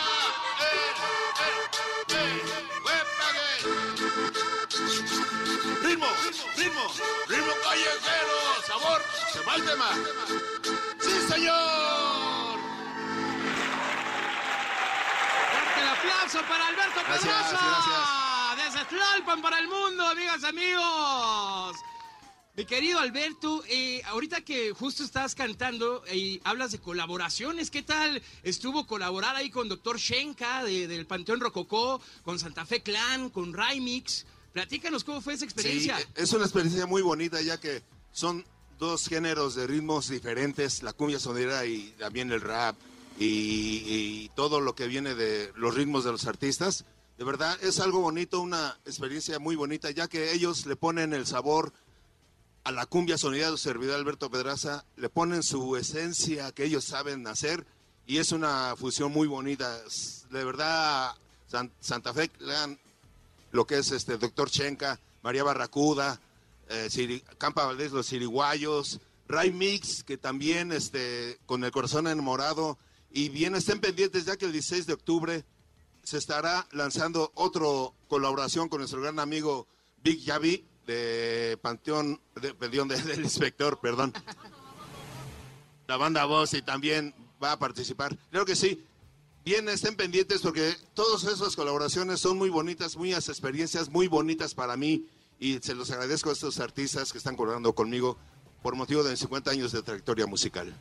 Ritmo, 6.60 6.86
ritmo 7.28 7.52
callejero, 7.62 8.36
sabor, 8.66 9.02
se 9.32 9.40
va 9.40 9.54
el 9.56 9.64
tema. 9.64 9.90
¡Sí, 11.00 11.32
señor! 11.32 12.58
Fuerte 15.52 15.80
el 15.80 15.88
aplauso 15.88 16.42
para 16.48 16.66
Alberto 16.68 17.00
Gracias, 17.06 17.22
Pedraza. 17.48 18.56
Desde 18.56 18.84
Tlalpan 18.86 19.40
para 19.42 19.58
el 19.58 19.68
mundo, 19.68 20.06
amigas, 20.06 20.44
amigos. 20.44 21.76
Mi 22.56 22.64
querido 22.66 22.98
Alberto, 22.98 23.62
eh, 23.68 24.02
ahorita 24.06 24.42
que 24.42 24.72
justo 24.72 25.02
estás 25.04 25.34
cantando 25.34 26.02
y 26.12 26.40
hablas 26.44 26.72
de 26.72 26.78
colaboraciones, 26.80 27.70
¿qué 27.70 27.82
tal 27.82 28.20
estuvo 28.42 28.86
colaborar 28.86 29.34
ahí 29.36 29.50
con 29.50 29.68
Doctor 29.68 29.98
Shenka 29.98 30.62
de- 30.64 30.86
del 30.88 31.06
Panteón 31.06 31.40
Rococó, 31.40 32.02
con 32.22 32.38
Santa 32.38 32.66
Fe 32.66 32.82
Clan, 32.82 33.30
con 33.30 33.54
Rymix? 33.54 34.26
Platícanos 34.52 35.04
cómo 35.04 35.20
fue 35.20 35.34
esa 35.34 35.44
experiencia. 35.44 35.98
Sí, 35.98 36.04
es 36.16 36.32
una 36.32 36.44
experiencia 36.44 36.86
muy 36.86 37.02
bonita 37.02 37.40
ya 37.40 37.58
que 37.60 37.82
son 38.12 38.44
dos 38.78 39.06
géneros 39.08 39.54
de 39.54 39.66
ritmos 39.66 40.08
diferentes, 40.08 40.82
la 40.82 40.92
cumbia 40.92 41.20
sonera 41.20 41.64
y 41.66 41.90
también 41.98 42.32
el 42.32 42.40
rap 42.40 42.74
y, 43.18 43.26
y 43.86 44.30
todo 44.34 44.60
lo 44.60 44.74
que 44.74 44.86
viene 44.88 45.14
de 45.14 45.52
los 45.56 45.74
ritmos 45.74 46.04
de 46.04 46.12
los 46.12 46.26
artistas. 46.26 46.84
De 47.18 47.24
verdad 47.24 47.58
es 47.62 47.78
algo 47.80 48.00
bonito, 48.00 48.40
una 48.40 48.78
experiencia 48.86 49.38
muy 49.38 49.54
bonita 49.54 49.90
ya 49.90 50.08
que 50.08 50.32
ellos 50.32 50.64
le 50.66 50.74
ponen 50.76 51.12
el 51.12 51.26
sabor 51.26 51.72
a 52.64 52.72
la 52.72 52.86
cumbia 52.86 53.18
sonida 53.18 53.50
de 53.50 53.58
servidor 53.58 53.96
Alberto 53.96 54.30
Pedraza, 54.30 54.84
le 54.96 55.08
ponen 55.10 55.42
su 55.42 55.76
esencia 55.76 56.50
que 56.52 56.64
ellos 56.64 56.84
saben 56.84 57.26
hacer 57.26 57.66
y 58.06 58.18
es 58.18 58.32
una 58.32 58.74
fusión 58.76 59.12
muy 59.12 59.28
bonita. 59.28 59.80
De 60.30 60.44
verdad, 60.44 61.14
San- 61.46 61.72
Santa 61.80 62.12
Fe 62.14 62.28
Clan, 62.30 62.78
lo 63.52 63.66
que 63.66 63.78
es 63.78 63.90
este 63.90 64.18
Doctor 64.18 64.50
Chenka, 64.50 64.98
María 65.22 65.44
Barracuda, 65.44 66.20
eh, 66.68 67.22
Campa 67.38 67.66
Valdés, 67.66 67.92
los 67.92 68.06
Siriguayos, 68.06 69.00
Ray 69.28 69.52
Mix, 69.52 70.02
que 70.04 70.16
también 70.16 70.72
este, 70.72 71.38
con 71.46 71.64
el 71.64 71.70
corazón 71.70 72.06
enamorado. 72.06 72.78
Y 73.10 73.28
bien, 73.28 73.54
estén 73.54 73.80
pendientes 73.80 74.24
ya 74.24 74.36
que 74.36 74.46
el 74.46 74.52
16 74.52 74.86
de 74.86 74.92
octubre 74.92 75.44
se 76.02 76.18
estará 76.18 76.66
lanzando 76.72 77.32
otra 77.34 77.66
colaboración 78.08 78.68
con 78.68 78.80
nuestro 78.80 79.00
gran 79.00 79.18
amigo 79.18 79.66
Big 80.02 80.20
Yavi 80.24 80.64
de 80.86 81.58
Panteón, 81.60 82.20
de, 82.40 82.54
perdón, 82.54 82.88
del 82.88 83.20
inspector, 83.20 83.78
perdón. 83.80 84.12
La 85.86 85.96
banda 85.96 86.24
Voz 86.24 86.54
y 86.54 86.62
también 86.62 87.14
va 87.42 87.52
a 87.52 87.58
participar. 87.58 88.16
Creo 88.30 88.44
que 88.44 88.56
sí. 88.56 88.84
Bien, 89.42 89.66
estén 89.70 89.96
pendientes 89.96 90.42
porque 90.42 90.74
todas 90.92 91.24
esas 91.24 91.56
colaboraciones 91.56 92.20
son 92.20 92.36
muy 92.36 92.50
bonitas, 92.50 92.96
muchas 92.96 93.30
experiencias 93.30 93.88
muy 93.88 94.06
bonitas 94.06 94.54
para 94.54 94.76
mí 94.76 95.06
y 95.38 95.58
se 95.60 95.74
los 95.74 95.90
agradezco 95.90 96.28
a 96.28 96.34
estos 96.34 96.60
artistas 96.60 97.10
que 97.10 97.16
están 97.16 97.36
colaborando 97.36 97.74
conmigo 97.74 98.18
por 98.62 98.76
motivo 98.76 99.02
de 99.02 99.16
50 99.16 99.50
años 99.50 99.72
de 99.72 99.82
trayectoria 99.82 100.26
musical. 100.26 100.74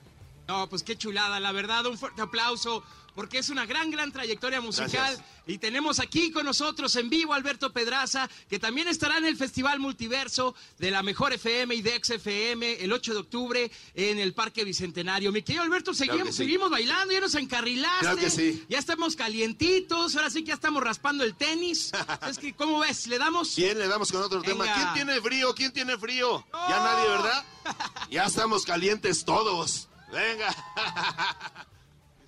No, 0.49 0.67
pues 0.67 0.81
qué 0.81 0.97
chulada, 0.97 1.39
la 1.39 1.51
verdad, 1.51 1.85
un 1.85 1.95
fuerte 1.95 2.23
aplauso 2.23 2.83
porque 3.13 3.37
es 3.37 3.49
una 3.49 3.67
gran, 3.67 3.91
gran 3.91 4.11
trayectoria 4.11 4.61
musical. 4.61 5.23
Y 5.45 5.59
tenemos 5.59 5.99
aquí 5.99 6.31
con 6.31 6.43
nosotros 6.43 6.95
en 6.95 7.07
vivo 7.07 7.35
Alberto 7.35 7.71
Pedraza, 7.71 8.27
que 8.49 8.57
también 8.57 8.87
estará 8.87 9.19
en 9.19 9.25
el 9.25 9.37
Festival 9.37 9.79
Multiverso 9.79 10.55
de 10.79 10.89
la 10.89 11.03
Mejor 11.03 11.33
FM 11.33 11.75
y 11.75 11.83
de 11.83 12.01
XFM 12.03 12.81
el 12.83 12.91
8 12.91 13.13
de 13.13 13.19
octubre 13.19 13.71
en 13.93 14.17
el 14.17 14.33
Parque 14.33 14.63
Bicentenario. 14.63 15.31
Mi 15.31 15.43
querido 15.43 15.63
Alberto, 15.63 15.93
seguimos, 15.93 16.33
seguimos 16.33 16.71
bailando, 16.71 17.13
ya 17.13 17.19
nos 17.19 17.35
encarrilaste. 17.35 17.99
Claro 17.99 18.17
que 18.17 18.31
sí. 18.31 18.65
Ya 18.69 18.79
estamos 18.79 19.15
calientitos, 19.15 20.15
ahora 20.15 20.31
sí 20.31 20.41
que 20.41 20.47
ya 20.47 20.55
estamos 20.55 20.81
raspando 20.81 21.23
el 21.23 21.35
tenis. 21.35 21.91
es 22.27 22.39
que, 22.39 22.55
¿cómo 22.55 22.79
ves? 22.79 23.05
¿Le 23.05 23.19
damos? 23.19 23.55
Bien, 23.55 23.77
le 23.77 23.87
damos 23.87 24.11
con 24.11 24.23
otro 24.23 24.41
tema. 24.41 24.65
¿Quién 24.73 24.93
tiene 24.93 25.21
frío? 25.21 25.53
¿Quién 25.53 25.71
tiene 25.71 25.95
frío? 25.99 26.43
Ya 26.53 26.79
nadie, 26.79 27.07
¿verdad? 27.07 27.45
ya 28.09 28.23
estamos 28.23 28.65
calientes 28.65 29.23
todos. 29.25 29.88
Venga. 30.11 30.55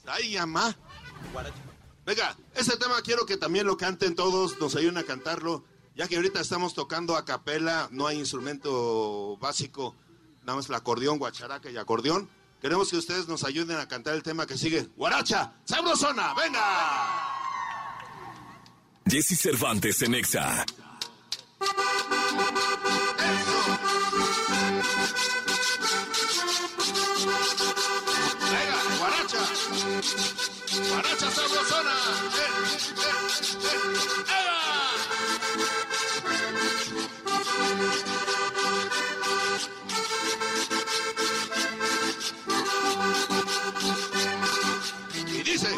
Ay, 0.08 0.36
mamá. 0.38 0.76
Venga, 2.06 2.36
ese 2.56 2.78
tema 2.78 3.02
quiero 3.02 3.26
que 3.26 3.38
también 3.38 3.66
lo 3.66 3.78
canten 3.78 4.16
todos, 4.16 4.60
nos 4.60 4.76
ayuden 4.76 4.98
a 4.98 5.04
cantarlo, 5.04 5.64
ya 5.96 6.08
que 6.08 6.16
ahorita 6.16 6.42
estamos 6.42 6.74
tocando 6.74 7.16
a 7.16 7.26
capela, 7.26 7.88
no 7.92 8.08
hay 8.08 8.18
instrumento 8.18 9.38
básico, 9.38 9.96
nada 10.42 10.58
más 10.58 10.68
el 10.68 10.76
acordeón, 10.76 11.20
guacharaca 11.20 11.70
y 11.70 11.78
acordeón. 11.78 12.30
Queremos 12.60 12.90
que 12.90 12.98
ustedes 12.98 13.28
nos 13.28 13.44
ayuden 13.44 13.78
a 13.78 13.88
cantar 13.88 14.16
el 14.16 14.24
tema 14.24 14.46
que 14.46 14.58
sigue. 14.58 14.90
Guaracha, 14.96 15.54
sabrosona, 15.64 16.34
venga. 16.34 17.38
Jesse 19.08 19.40
Cervantes 19.40 20.02
en 20.02 20.16
Exa. 20.16 20.66
Guaracha 30.90 31.30
sabrosona. 31.30 31.96
Eh, 32.38 32.50
eh, 32.98 33.16
eh, 34.30 34.52
y 45.28 45.44
dice, 45.44 45.70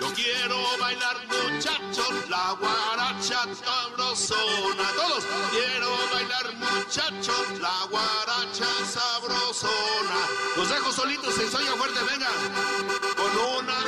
yo 0.00 0.08
quiero 0.14 0.56
bailar 0.80 1.16
muchachos 1.28 2.12
la 2.30 2.56
guaracha 2.58 3.40
sabrosona. 3.62 4.88
Todos, 4.96 5.24
quiero 5.50 5.90
bailar 6.10 6.46
muchachos 6.92 7.58
la 7.58 7.86
guaracha 7.90 8.66
sabrosona. 8.84 10.28
Los 10.56 10.68
dejo 10.68 10.92
solitos 10.92 11.38
en 11.38 11.50
sueño 11.50 11.74
fuerte, 11.76 12.00
venga. 12.04 12.28
Con 13.16 13.30
una. 13.56 13.78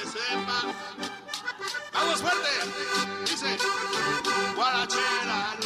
Que 0.00 0.06
sepa. 0.08 0.64
Vamos 1.92 2.20
fuerte. 2.22 2.50
Dice. 3.24 3.56
Guarachera. 4.56 5.56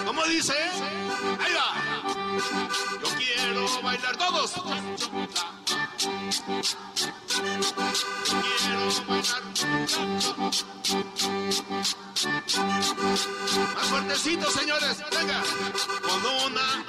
¿Cómo 0.06 0.24
dice? 0.26 0.54
Ahí 1.40 1.54
va. 1.54 1.74
Yo 3.02 3.10
quiero 3.18 3.82
bailar 3.82 4.18
todos. 4.18 4.52
Quiero 8.58 8.86
bailar. 9.08 9.42
Más 13.76 13.88
fuertecito, 13.88 14.52
señores. 14.52 14.98
Venga. 15.12 15.44
Con 16.02 16.52
una 16.52 16.86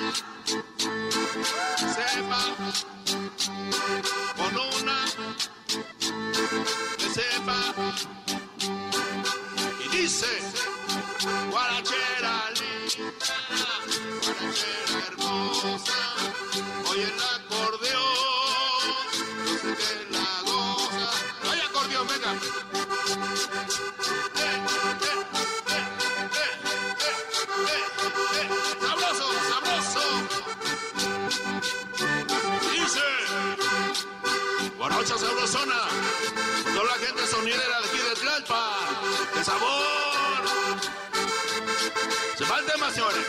señores. 42.92 43.26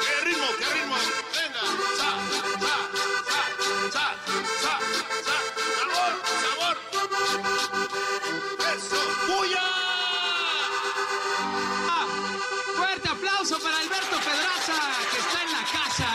¡Qué 0.00 0.24
ritmo, 0.24 0.46
qué 0.58 0.66
ritmo! 0.74 0.96
¡Venga! 1.34 1.64
¡Sa, 1.98 2.10
sa, 2.60 2.76
sa, 3.30 3.40
sa, 3.92 4.06
sa, 4.62 4.74
sa! 5.24 5.34
¡Sabor, 5.78 6.12
sabor! 6.42 6.76
¡Eso! 8.74 9.00
¡Bulla! 9.28 9.68
Ah, 11.88 12.06
Fuerte 12.76 13.08
aplauso 13.08 13.58
para 13.60 13.76
Alberto 13.78 14.16
Pedraza, 14.18 14.78
que 15.10 15.18
está 15.18 15.38
en 15.42 15.52
la 15.52 15.64
casa. 15.72 16.10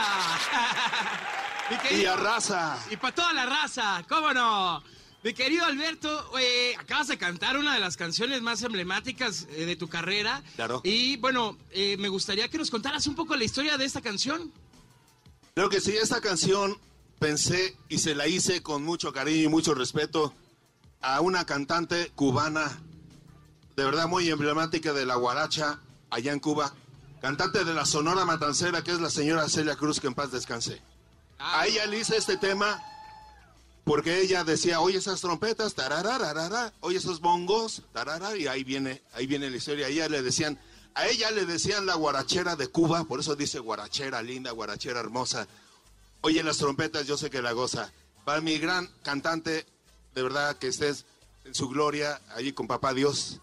Querido- 1.83 2.01
Y 2.01 2.05
arrasa. 2.05 2.77
Y 2.89 2.97
para 2.97 3.15
toda 3.15 3.33
la 3.33 3.45
raza, 3.45 4.03
¿cómo 4.07 4.33
no? 4.33 4.83
Mi 5.21 5.33
querido 5.33 5.65
Alberto, 5.65 6.31
eh, 6.39 6.75
acabas 6.79 7.09
de 7.09 7.17
cantar 7.17 7.57
una 7.57 7.73
de 7.73 7.81
las 7.81 7.97
canciones 7.97 8.41
más 8.41 8.63
emblemáticas 8.63 9.47
eh, 9.51 9.65
de 9.65 9.75
tu 9.75 9.89
carrera. 9.89 10.41
Claro. 10.55 10.79
Y 10.85 11.17
bueno, 11.17 11.57
eh, 11.71 11.97
me 11.97 12.07
gustaría 12.07 12.47
que 12.47 12.57
nos 12.57 12.71
contaras 12.71 13.05
un 13.05 13.15
poco 13.15 13.35
la 13.35 13.43
historia 13.43 13.77
de 13.77 13.83
esta 13.83 13.99
canción. 13.99 14.49
Creo 15.55 15.69
que 15.69 15.81
sí, 15.81 15.91
esta 15.91 16.21
canción 16.21 16.77
pensé 17.19 17.75
y 17.89 17.97
se 17.97 18.15
la 18.15 18.27
hice 18.27 18.63
con 18.63 18.83
mucho 18.83 19.11
cariño 19.11 19.43
y 19.43 19.47
mucho 19.49 19.73
respeto 19.73 20.33
a 21.01 21.19
una 21.19 21.45
cantante 21.45 22.11
cubana, 22.15 22.79
de 23.75 23.83
verdad 23.83 24.07
muy 24.07 24.29
emblemática 24.29 24.93
de 24.93 25.05
la 25.05 25.15
guaracha 25.15 25.81
allá 26.11 26.31
en 26.31 26.39
Cuba, 26.39 26.73
cantante 27.21 27.65
de 27.65 27.73
la 27.73 27.85
Sonora 27.85 28.23
Matancera, 28.23 28.85
que 28.85 28.91
es 28.91 29.01
la 29.01 29.09
señora 29.09 29.49
Celia 29.49 29.75
Cruz, 29.75 29.99
que 29.99 30.07
en 30.07 30.13
paz 30.13 30.31
descanse. 30.31 30.81
A 31.39 31.67
ella 31.67 31.85
le 31.87 31.99
hice 31.99 32.15
este 32.15 32.37
tema 32.37 32.81
porque 33.89 34.21
ella 34.21 34.43
decía, 34.43 34.81
oye 34.81 34.99
esas 34.99 35.19
trompetas, 35.19 35.73
tararararara, 35.73 36.71
oye 36.81 36.99
esos 36.99 37.21
bongos, 37.21 37.81
tarara, 37.91 38.37
y 38.37 38.45
ahí 38.45 38.63
viene, 38.63 39.01
ahí 39.13 39.25
viene 39.25 39.49
la 39.49 39.57
historia. 39.57 39.87
A 39.87 39.89
ella 39.89 40.07
le 40.07 40.21
decían 40.21 40.59
A 40.93 41.07
ella 41.07 41.31
le 41.31 41.47
decían 41.47 41.87
la 41.87 41.95
guarachera 41.95 42.55
de 42.55 42.67
Cuba, 42.67 43.05
por 43.05 43.19
eso 43.19 43.35
dice 43.35 43.57
guarachera 43.57 44.21
linda, 44.21 44.51
guarachera 44.51 44.99
hermosa. 44.99 45.47
Oye, 46.21 46.43
las 46.43 46.59
trompetas 46.59 47.07
yo 47.07 47.17
sé 47.17 47.31
que 47.31 47.41
la 47.41 47.51
goza. 47.53 47.91
Para 48.25 48.41
mi 48.41 48.59
gran 48.59 48.87
cantante, 49.01 49.65
de 50.13 50.21
verdad 50.21 50.55
que 50.57 50.67
estés 50.67 51.07
en 51.43 51.55
su 51.55 51.67
gloria 51.67 52.21
allí 52.35 52.53
con 52.53 52.67
papá 52.67 52.93
Dios. 52.93 53.41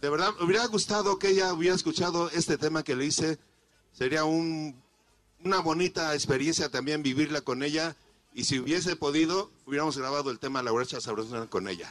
De 0.00 0.08
verdad, 0.08 0.32
me 0.38 0.44
hubiera 0.44 0.64
gustado 0.66 1.18
que 1.18 1.30
ella 1.30 1.52
hubiera 1.52 1.74
escuchado 1.74 2.30
este 2.30 2.56
tema 2.56 2.84
que 2.84 2.94
le 2.94 3.06
hice. 3.06 3.40
Sería 3.92 4.22
un, 4.22 4.80
una 5.42 5.58
bonita 5.58 6.14
experiencia 6.14 6.68
también 6.68 7.02
vivirla 7.02 7.40
con 7.40 7.64
ella. 7.64 7.96
Y 8.36 8.44
si 8.44 8.58
hubiese 8.58 8.96
podido, 8.96 9.50
hubiéramos 9.64 9.96
grabado 9.96 10.30
el 10.30 10.38
tema 10.38 10.62
La 10.62 10.70
Guaracha 10.70 11.00
Sabrosa 11.00 11.46
con 11.46 11.68
ella. 11.68 11.90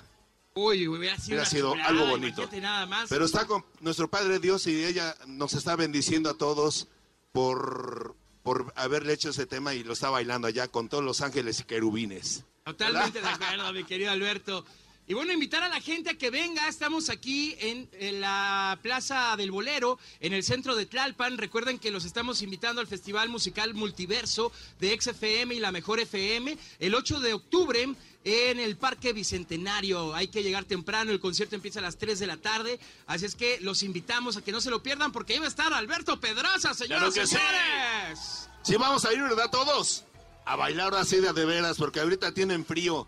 Uy, 0.53 0.87
hubiera 0.87 1.17
sido, 1.17 1.25
Hubiera 1.25 1.41
una 1.41 1.49
sido 1.49 1.71
chulada, 1.71 1.89
algo 1.89 2.05
bonito. 2.05 2.41
imagínate 2.43 2.61
Nada 2.61 2.85
más. 2.85 3.09
Pero 3.09 3.25
está 3.25 3.47
con 3.47 3.65
nuestro 3.81 4.11
Padre 4.11 4.37
Dios 4.37 4.67
y 4.67 4.85
ella 4.85 5.17
nos 5.25 5.55
está 5.55 5.75
bendiciendo 5.75 6.29
a 6.29 6.35
todos 6.37 6.87
por, 7.31 8.15
por 8.43 8.71
haberle 8.75 9.13
hecho 9.13 9.31
ese 9.31 9.47
tema 9.47 9.73
y 9.73 9.83
lo 9.83 9.93
está 9.93 10.11
bailando 10.11 10.47
allá 10.47 10.67
con 10.67 10.87
todos 10.87 11.03
los 11.03 11.21
ángeles 11.21 11.61
y 11.61 11.63
querubines. 11.63 12.43
Totalmente 12.63 13.21
de 13.21 13.27
acuerdo, 13.27 13.73
mi 13.73 13.83
querido 13.83 14.11
Alberto. 14.11 14.63
Y 15.07 15.13
bueno, 15.13 15.31
invitar 15.31 15.61
a 15.61 15.69
la 15.69 15.79
gente 15.81 16.09
a 16.09 16.17
que 16.17 16.31
venga. 16.31 16.67
Estamos 16.67 17.09
aquí 17.09 17.55
en, 17.59 17.87
en 17.99 18.21
la 18.21 18.79
Plaza 18.81 19.35
del 19.37 19.51
Bolero, 19.51 19.99
en 20.19 20.33
el 20.33 20.43
centro 20.43 20.75
de 20.75 20.87
Tlalpan. 20.87 21.37
Recuerden 21.37 21.77
que 21.77 21.91
los 21.91 22.05
estamos 22.05 22.41
invitando 22.41 22.81
al 22.81 22.87
Festival 22.87 23.29
Musical 23.29 23.75
Multiverso 23.75 24.51
de 24.79 24.99
XFM 24.99 25.53
y 25.53 25.59
la 25.59 25.71
Mejor 25.71 25.99
FM 25.99 26.57
el 26.79 26.95
8 26.95 27.19
de 27.19 27.33
octubre 27.35 27.87
en 28.23 28.59
el 28.59 28.77
Parque 28.77 29.13
Bicentenario. 29.13 30.15
Hay 30.15 30.27
que 30.29 30.41
llegar 30.41 30.65
temprano, 30.65 31.11
el 31.11 31.19
concierto 31.19 31.53
empieza 31.53 31.77
a 31.77 31.83
las 31.83 31.97
3 31.99 32.17
de 32.17 32.25
la 32.25 32.37
tarde. 32.37 32.79
Así 33.05 33.25
es 33.25 33.35
que 33.35 33.59
los 33.61 33.83
invitamos 33.83 34.37
a 34.37 34.41
que 34.41 34.51
no 34.51 34.59
se 34.59 34.71
lo 34.71 34.81
pierdan 34.81 35.11
porque 35.11 35.33
ahí 35.33 35.39
va 35.39 35.45
a 35.45 35.49
estar 35.49 35.71
Alberto 35.71 36.19
Pedraza, 36.19 36.73
señoras 36.73 37.13
Claro 37.13 37.25
y 37.25 37.27
sí. 37.29 37.35
señores. 37.35 38.49
Sí, 38.63 38.75
vamos 38.77 39.05
a 39.05 39.13
ir, 39.13 39.21
¿verdad, 39.21 39.51
todos? 39.51 40.03
A 40.45 40.55
bailar 40.55 40.95
así 40.95 41.17
de, 41.17 41.31
de 41.31 41.45
veras, 41.45 41.77
porque 41.77 41.99
ahorita 41.99 42.33
tienen 42.33 42.65
frío. 42.65 43.07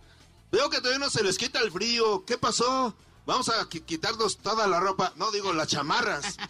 Veo 0.52 0.70
que 0.70 0.78
todavía 0.78 1.00
no 1.00 1.10
se 1.10 1.24
les 1.24 1.38
quita 1.38 1.60
el 1.60 1.72
frío. 1.72 2.24
¿Qué 2.26 2.38
pasó? 2.38 2.96
Vamos 3.26 3.50
a 3.50 3.68
qui- 3.70 3.84
quitarnos 3.84 4.38
toda 4.38 4.68
la 4.68 4.80
ropa, 4.80 5.12
no 5.18 5.32
digo 5.32 5.54
las 5.54 5.68
chamarras. 5.68 6.38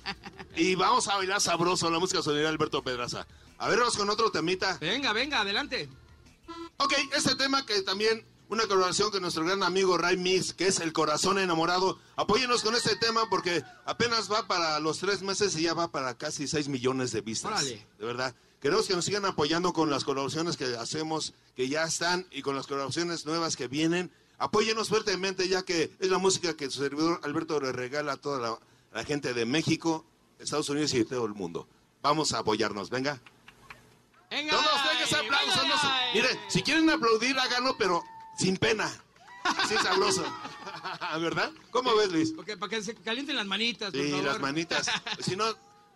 Y 0.56 0.74
vamos 0.74 1.08
a 1.08 1.16
bailar 1.18 1.40
sabroso 1.40 1.88
la 1.92 2.00
música 2.00 2.24
sonora 2.24 2.42
de 2.42 2.48
Alberto 2.48 2.84
Pedraza. 2.84 3.28
A 3.60 3.68
ver, 3.70 3.78
vamos 3.78 3.96
con 3.96 4.10
otro 4.10 4.32
temita. 4.32 4.78
Venga, 4.82 5.14
venga, 5.14 5.42
adelante. 5.42 5.88
Ok, 6.78 6.94
este 7.16 7.36
tema 7.36 7.64
que 7.64 7.84
también 7.84 8.26
una 8.50 8.64
colaboración 8.66 9.12
con 9.12 9.22
nuestro 9.22 9.46
gran 9.46 9.62
amigo 9.62 10.00
Ray 10.00 10.18
Mix, 10.18 10.54
que 10.54 10.66
es 10.66 10.80
El 10.80 10.94
Corazón 10.94 11.38
Enamorado. 11.38 12.00
Apóyenos 12.16 12.64
con 12.64 12.74
este 12.74 12.96
tema 12.96 13.30
porque 13.30 13.64
apenas 13.86 14.32
va 14.32 14.48
para 14.48 14.80
los 14.80 14.98
tres 14.98 15.22
meses 15.22 15.56
y 15.58 15.64
ya 15.64 15.76
va 15.76 15.92
para 15.92 16.18
casi 16.18 16.48
6 16.48 16.70
millones 16.70 17.12
de 17.12 17.22
vistas. 17.22 17.52
Órale. 17.52 17.86
De 18.00 18.06
verdad. 18.08 18.34
Queremos 18.62 18.88
que 18.88 18.96
nos 18.96 19.06
sigan 19.06 19.26
apoyando 19.26 19.72
con 19.74 19.90
las 19.90 20.04
colaboraciones 20.04 20.58
que 20.58 20.76
hacemos, 20.78 21.34
que 21.56 21.70
ya 21.70 21.84
están, 21.84 22.26
y 22.32 22.42
con 22.42 22.56
las 22.56 22.66
colaboraciones 22.68 23.26
nuevas 23.26 23.56
que 23.56 23.68
vienen. 23.68 24.12
Apóyenos 24.40 24.90
fuertemente, 24.90 25.48
ya 25.48 25.64
que 25.64 25.92
es 26.00 26.10
la 26.10 26.18
música 26.18 26.56
que 26.56 26.70
su 26.70 26.80
servidor 26.82 27.20
Alberto 27.24 27.60
le 27.60 27.72
regala 27.72 28.14
a 28.14 28.18
toda 28.18 28.40
la, 28.40 28.60
la 28.94 29.04
gente 29.06 29.34
de 29.34 29.46
México, 29.46 30.06
Estados 30.40 30.70
Unidos 30.70 30.94
y 30.94 31.04
todo 31.06 31.26
el 31.26 31.34
mundo. 31.34 31.68
Vamos 32.02 32.34
a 32.34 32.40
apoyarnos, 32.40 32.90
venga. 32.90 33.20
Venga. 34.30 34.52
Todos 34.52 34.66
den 34.90 35.04
ese 35.04 35.16
ay, 35.16 35.26
aplauso. 35.26 35.62
venga, 35.62 35.76
no 35.76 35.82
se- 35.82 35.88
ay. 35.88 36.10
Mire, 36.16 36.40
si 36.50 36.62
quieren 36.64 36.90
aplaudir, 36.90 37.38
háganlo, 37.40 37.78
pero 37.78 38.04
sin 38.38 38.58
pena. 38.58 38.92
Así 39.44 39.76
sabroso. 39.78 40.26
¿Verdad? 41.20 41.52
¿Cómo 41.72 41.96
ves, 41.96 42.12
Luis? 42.12 42.34
Ok, 42.38 42.58
para 42.60 42.70
que 42.70 42.84
se 42.84 42.94
calienten 42.96 43.36
las 43.38 43.46
manitas, 43.46 43.92
por 43.92 44.02
Sí, 44.02 44.10
favor. 44.10 44.26
las 44.26 44.40
manitas. 44.40 44.88
Si 45.22 45.36
no, 45.36 45.46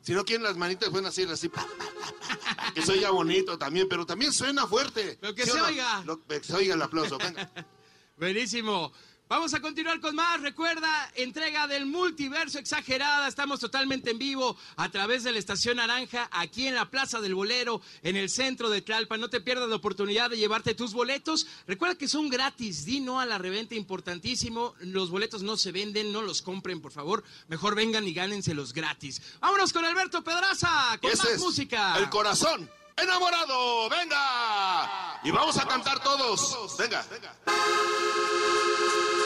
si 0.02 0.14
no 0.14 0.24
quieren 0.26 0.44
las 0.44 0.58
manitas, 0.58 0.90
pueden 0.90 1.06
hacer 1.08 1.30
así. 1.30 1.50
pa, 1.50 1.62
pa, 1.66 1.68
pa, 1.78 2.56
pa, 2.56 2.74
que 2.74 2.82
se 2.82 2.92
oiga 2.94 3.10
bonito 3.12 3.58
también, 3.58 3.88
pero 3.90 4.06
también 4.06 4.32
suena 4.34 4.66
fuerte. 4.68 5.18
Pero 5.20 5.34
que 5.36 5.46
¿Sí 5.46 5.52
se 5.52 5.58
no? 5.58 5.66
oiga. 5.66 6.04
Lo- 6.06 6.26
que 6.26 6.44
se 6.44 6.54
oiga 6.56 6.74
el 6.76 6.82
aplauso, 6.82 7.18
venga. 7.18 7.50
Buenísimo. 8.18 8.92
Vamos 9.32 9.54
a 9.54 9.62
continuar 9.62 10.02
con 10.02 10.14
más. 10.14 10.42
Recuerda, 10.42 11.10
entrega 11.16 11.66
del 11.66 11.86
multiverso 11.86 12.60
exagerada. 12.60 13.30
Estamos 13.30 13.62
totalmente 13.62 14.12
en 14.12 14.18
vivo 14.18 14.58
a 14.76 14.90
través 14.90 15.24
de 15.24 15.32
la 15.32 15.40
Estación 15.40 15.78
Naranja, 15.78 16.28
aquí 16.34 16.68
en 16.68 16.76
la 16.76 16.90
Plaza 16.90 17.22
del 17.22 17.34
Bolero, 17.34 17.82
en 18.04 18.18
el 18.18 18.30
centro 18.30 18.70
de 18.70 18.82
Tlalpan. 18.82 19.22
No 19.22 19.30
te 19.30 19.40
pierdas 19.40 19.70
la 19.70 19.78
oportunidad 19.78 20.30
de 20.30 20.38
llevarte 20.38 20.76
tus 20.76 20.92
boletos. 20.92 21.48
Recuerda 21.66 21.96
que 21.96 22.10
son 22.10 22.28
gratis. 22.28 22.84
Di 22.84 23.00
no 23.00 23.22
a 23.22 23.26
la 23.26 23.38
reventa, 23.38 23.74
importantísimo. 23.74 24.74
Los 24.82 25.10
boletos 25.10 25.44
no 25.44 25.56
se 25.56 25.72
venden, 25.72 26.12
no 26.12 26.22
los 26.22 26.42
compren, 26.42 26.82
por 26.82 26.92
favor. 26.92 27.24
Mejor 27.48 27.74
vengan 27.74 28.06
y 28.06 28.14
gánenselos 28.14 28.74
gratis. 28.74 29.22
Vámonos 29.40 29.72
con 29.72 29.86
Alberto 29.86 30.22
Pedraza, 30.26 31.00
con 31.02 31.10
Ese 31.10 31.36
más 31.36 31.40
música. 31.40 31.98
El 32.00 32.10
corazón 32.10 32.70
enamorado, 32.98 33.90
venga. 33.90 35.22
Y 35.24 35.32
vamos 35.32 35.58
a 35.58 35.66
cantar 35.66 36.04
todos. 36.04 36.76
Venga. 36.78 37.06
Va. 37.48 37.54
Eh, 37.54 37.58
eh, 37.58 39.21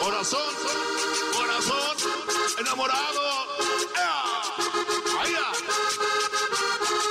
Corazón, 0.00 0.54
corazón 1.36 1.96
enamorado. 2.58 3.46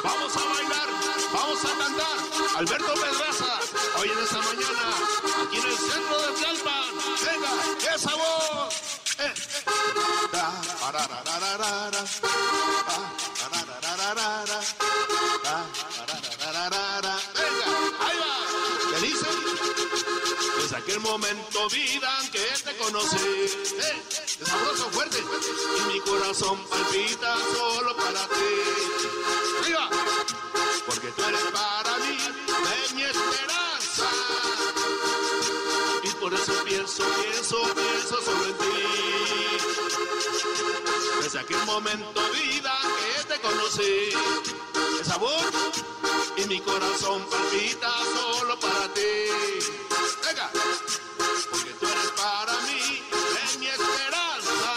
Vamos 0.04 0.36
a 0.38 0.46
bailar, 0.54 0.90
vamos 1.34 1.66
a 1.66 1.78
cantar. 1.78 2.18
Alberto 2.58 2.94
Pedraza, 2.94 3.60
hoy 4.00 4.10
en 4.10 4.20
esta 4.20 4.38
mañana, 4.38 4.86
aquí 5.46 5.58
en 5.58 5.66
el 5.66 5.78
centro 5.78 6.22
de 6.22 6.32
Tlalpan. 6.34 6.90
Venga, 7.26 7.52
qué 7.80 8.00
sabor. 8.00 8.70
Eh, 9.20 9.34
eh. 9.34 10.46
Desde 20.58 20.78
aquel 20.78 21.00
momento, 21.00 21.70
vida, 21.70 22.10
que 22.32 22.40
te 22.40 22.76
conocí. 22.78 23.18
Eh, 23.18 24.04
es 24.10 24.48
sabroso, 24.48 24.90
fuerte. 24.90 25.18
Y 25.20 25.94
mi 25.94 26.00
corazón 26.00 26.58
palpita 26.68 27.38
solo 27.56 27.96
para 27.96 28.28
ti. 28.30 29.74
Va. 29.76 29.90
Porque 30.88 31.10
tú 31.10 31.24
eres 31.24 31.42
para 31.54 31.98
mí 32.00 32.18
de 32.48 32.96
mi 32.96 33.04
esperanza. 33.04 34.10
Y 36.02 36.10
por 36.20 36.34
eso 36.34 36.54
pienso, 36.64 37.04
pienso, 37.22 37.62
pienso 37.76 38.22
solo 38.24 38.46
en 38.46 38.58
ti. 38.58 38.66
Desde 41.22 41.40
aquel 41.40 41.64
momento, 41.66 42.22
vida, 42.32 42.76
que 43.18 43.24
te 43.26 43.40
conocí. 43.40 44.75
Y 45.18 46.46
mi 46.48 46.60
corazón 46.60 47.26
palpita 47.30 47.90
solo 48.16 48.60
para 48.60 48.94
ti. 48.94 49.02
Venga, 50.26 50.52
porque 51.52 51.72
tú 51.80 51.86
eres 51.88 52.12
para 52.18 52.54
mí 52.68 53.02
de 53.12 53.60
mi 53.60 53.68
esperanza. 53.68 54.76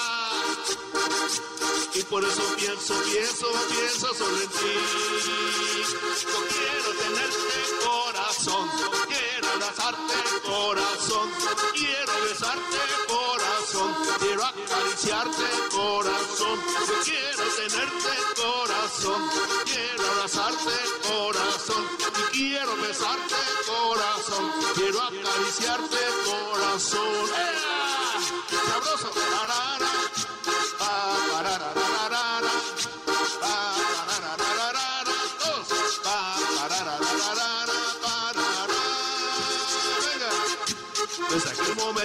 Y 1.95 2.03
por 2.05 2.25
eso 2.25 2.43
pienso, 2.57 2.95
pienso, 3.03 3.47
pienso 3.69 4.15
solo 4.15 4.41
en 4.41 4.49
ti. 4.49 4.77
Yo 6.23 6.39
quiero 6.55 6.91
tenerte 7.03 7.59
corazón, 7.85 8.71
quiero 9.09 9.49
abrazarte 9.55 10.15
corazón, 10.45 11.31
quiero 11.75 12.13
besarte 12.23 12.79
corazón, 13.09 13.38
quiero 14.19 14.45
acariciarte 14.45 15.45
corazón, 15.71 16.59
quiero 17.05 17.45
tenerte 17.57 18.13
corazón, 18.41 19.31
quiero 19.65 20.11
abrazarte 20.11 20.73
corazón, 21.07 21.85
y 21.99 22.37
quiero 22.37 22.77
besarte 22.77 23.35
corazón, 23.67 24.53
quiero 24.75 25.03
acariciarte 25.03 25.99
corazón. 26.25 27.29
¡Ea! 27.37 27.69
Sabroso, 28.69 29.09
tarara, 29.11 29.91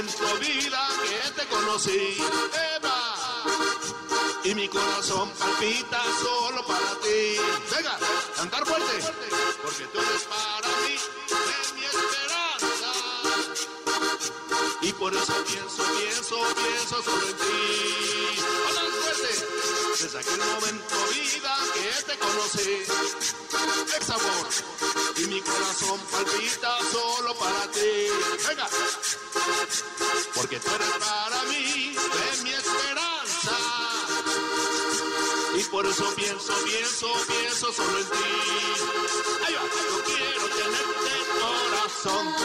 momento, 0.04 0.40
vida, 0.40 0.88
que 1.04 1.32
te 1.32 1.48
conocí, 1.48 2.18
Eva, 2.76 3.44
y 4.44 4.56
mi 4.56 4.68
corazón 4.68 5.30
palpita 5.40 6.02
solo 6.22 6.66
para 6.66 7.00
ti. 7.02 7.38
Venga, 7.76 7.98
cantar 8.36 8.66
fuerte, 8.66 9.14
porque 9.62 9.86
tú 9.86 10.00
eres 10.00 10.24
para 10.24 10.68
mí, 10.82 10.96
Y 14.84 14.92
por 14.92 15.14
eso 15.14 15.34
pienso, 15.46 15.82
pienso, 15.98 16.38
pienso 16.56 17.04
solo 17.04 17.28
en 17.30 17.38
ti. 17.38 18.42
Hablan 18.68 18.92
fuerte, 18.92 20.04
desde 20.04 20.20
aquel 20.20 20.38
momento, 20.40 20.96
vida, 21.14 21.58
que 21.74 22.04
te 22.04 22.18
conocí. 22.20 22.84
Ex 23.96 24.10
amor, 24.10 24.48
y 25.16 25.22
mi 25.28 25.42
corazón 25.42 26.00
palpita 26.12 26.78
solo 26.92 27.34
para 27.36 27.72
ti. 27.72 28.10
Venga, 28.46 28.68
porque 30.36 30.60
tú 30.60 30.70
eres 30.76 30.90
para 31.00 31.44
mí 31.44 31.96
de 31.96 32.44
mi 32.44 32.52
esperanza. 32.52 33.58
Y 35.56 35.64
por 35.66 35.86
eso 35.86 36.14
pienso, 36.14 36.54
pienso, 36.66 37.08
pienso 37.26 37.72
solo 37.72 38.00
en 38.00 38.06
ti. 38.06 38.32
Ay, 39.48 39.54
yo 39.54 40.04
quiero 40.04 40.48
tenerte 40.50 41.14
corazón, 41.40 42.36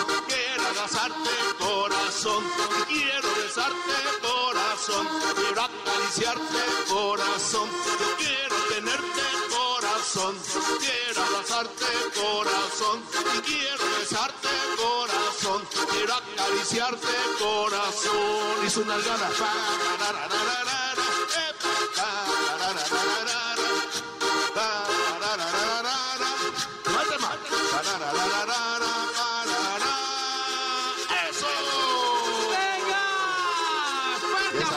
abrazarte 0.68 1.30
corazón, 1.58 2.44
quiero 2.88 3.28
besarte 3.36 3.98
corazón, 4.20 5.06
quiero 5.34 5.62
acariciarte 5.62 6.62
corazón, 6.88 7.68
yo 8.00 8.16
quiero 8.18 8.56
tenerte 8.68 9.22
corazón, 9.50 10.34
quiero 10.78 11.22
abrazarte 11.24 11.86
corazón, 12.14 13.02
quiero 13.44 13.84
besarte 13.98 14.48
corazón, 14.76 15.62
quiero 15.90 16.14
acariciarte 16.14 17.14
corazón. 17.38 18.66
Y 18.66 18.70
su 18.70 18.84
nalgada. 18.84 19.28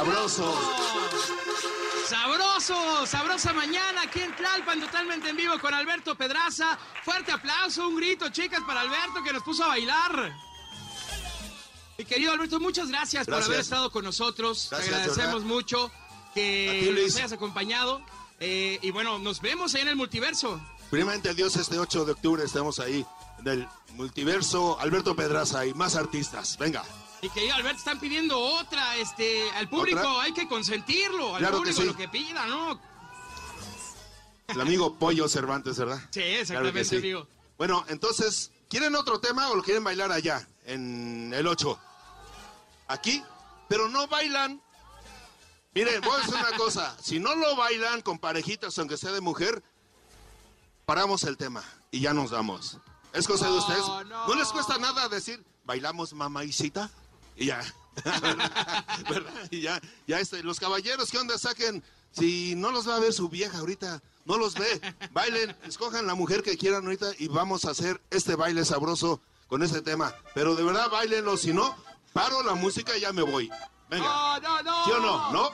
¡Fuerte 0.03 0.41
¡Qué 1.93 2.09
sabroso! 2.09 3.05
sabrosa 3.05 3.53
mañana 3.53 4.01
aquí 4.01 4.21
en 4.21 4.35
Tlalpan, 4.35 4.79
totalmente 4.79 5.29
en 5.29 5.35
vivo 5.35 5.59
con 5.59 5.73
Alberto 5.75 6.15
Pedraza. 6.15 6.77
Fuerte 7.03 7.31
aplauso, 7.31 7.87
un 7.87 7.97
grito, 7.97 8.29
chicas, 8.29 8.61
para 8.65 8.81
Alberto 8.81 9.21
que 9.23 9.31
nos 9.31 9.43
puso 9.43 9.63
a 9.63 9.67
bailar. 9.67 10.33
Mi 11.99 12.05
querido 12.05 12.31
Alberto, 12.31 12.59
muchas 12.59 12.89
gracias, 12.89 13.27
por 13.27 13.43
haber 13.43 13.59
estado 13.59 13.91
con 13.91 14.03
nosotros. 14.03 14.69
Gracias, 14.71 14.89
Te 14.89 14.95
agradecemos 14.95 15.43
mucho 15.43 15.91
que 16.33 16.91
ti, 16.95 17.01
nos 17.03 17.15
hayas 17.17 17.33
acompañado. 17.33 18.01
Eh, 18.39 18.79
y 18.81 18.89
bueno, 18.89 19.19
nos 19.19 19.39
vemos 19.39 19.75
ahí 19.75 19.81
en 19.81 19.89
el 19.89 19.95
multiverso. 19.95 20.59
Primeramente, 20.89 21.35
Dios, 21.35 21.55
este 21.57 21.77
8 21.77 22.05
de 22.05 22.13
octubre 22.13 22.43
estamos 22.43 22.79
ahí 22.79 23.05
en 23.39 23.47
el 23.47 23.67
multiverso. 23.93 24.79
Alberto 24.79 25.15
Pedraza 25.15 25.63
y 25.67 25.75
más 25.75 25.95
artistas. 25.95 26.57
Venga. 26.57 26.83
Mi 27.21 27.29
querido 27.29 27.55
Alberto, 27.55 27.77
están 27.77 27.99
pidiendo 27.99 28.39
otra, 28.39 28.95
este, 28.97 29.49
al 29.51 29.69
público 29.69 29.99
¿Otra? 29.99 30.23
hay 30.23 30.33
que 30.33 30.47
consentirlo, 30.47 31.35
al 31.35 31.39
Claro 31.39 31.57
que 31.57 31.71
público 31.71 31.81
sí. 31.81 31.87
lo 31.87 31.95
que 31.95 32.07
pida, 32.09 32.47
¿no? 32.47 32.79
El 34.47 34.59
amigo 34.59 34.95
Pollo 34.95 35.27
Cervantes, 35.29 35.77
¿verdad? 35.77 35.99
Sí, 36.09 36.19
Claro 36.21 36.23
que 36.23 36.41
exactamente, 36.41 36.83
sí. 36.85 36.95
amigo. 36.97 37.27
Bueno, 37.57 37.85
entonces, 37.89 38.51
¿quieren 38.69 38.95
otro 38.95 39.19
tema 39.19 39.49
o 39.49 39.55
lo 39.55 39.61
quieren 39.63 39.83
bailar 39.83 40.11
allá, 40.11 40.47
en 40.65 41.31
el 41.33 41.45
8? 41.45 41.79
Aquí, 42.87 43.23
pero 43.69 43.87
no 43.87 44.07
bailan. 44.07 44.61
Miren, 45.73 46.01
voy 46.01 46.13
a 46.13 46.17
decir 46.17 46.33
una 46.35 46.57
cosa. 46.57 46.97
Si 47.01 47.19
no 47.19 47.35
lo 47.35 47.55
bailan 47.55 48.01
con 48.01 48.17
parejitas, 48.17 48.77
aunque 48.79 48.97
sea 48.97 49.11
de 49.11 49.21
mujer, 49.21 49.63
paramos 50.85 51.23
el 51.23 51.37
tema 51.37 51.63
y 51.91 52.01
ya 52.01 52.13
nos 52.13 52.31
damos. 52.31 52.79
Es 53.13 53.27
cosa 53.27 53.45
de 53.45 53.57
ustedes. 53.57 53.85
no. 53.85 54.03
No. 54.03 54.35
les 54.35 54.47
cuesta 54.49 54.77
nada 54.79 55.07
decir, 55.07 55.41
bailamos 55.63 56.13
mamaicita 56.13 56.89
y 57.35 57.47
ya. 57.47 57.61
¿Verdad? 59.09 59.33
Y 59.49 59.61
ya, 59.61 59.79
ya 60.07 60.19
este, 60.19 60.43
los 60.43 60.59
caballeros, 60.59 61.09
¿qué 61.11 61.17
onda? 61.17 61.37
Saquen, 61.37 61.83
si 62.11 62.55
no 62.55 62.71
los 62.71 62.87
va 62.87 62.95
a 62.95 62.99
ver 62.99 63.13
su 63.13 63.29
vieja 63.29 63.57
ahorita, 63.59 64.01
no 64.25 64.37
los 64.37 64.55
ve. 64.55 64.81
Bailen, 65.11 65.55
escojan 65.65 66.07
la 66.07 66.15
mujer 66.15 66.43
que 66.43 66.57
quieran 66.57 66.83
ahorita 66.85 67.11
y 67.19 67.27
vamos 67.27 67.65
a 67.65 67.71
hacer 67.71 68.01
este 68.09 68.35
baile 68.35 68.65
sabroso 68.65 69.21
con 69.47 69.63
este 69.63 69.81
tema. 69.81 70.13
Pero 70.33 70.55
de 70.55 70.63
verdad, 70.63 70.89
bailenlo, 70.89 71.37
si 71.37 71.53
no, 71.53 71.75
paro 72.13 72.43
la 72.43 72.55
música 72.55 72.95
y 72.97 73.01
ya 73.01 73.11
me 73.11 73.21
voy. 73.23 73.49
Venga. 73.89 74.05
No, 74.05 74.39
no, 74.39 74.63
no. 74.63 74.85
¿Sí 74.85 74.91
o 74.91 74.99
no? 74.99 75.31
¿No? 75.33 75.49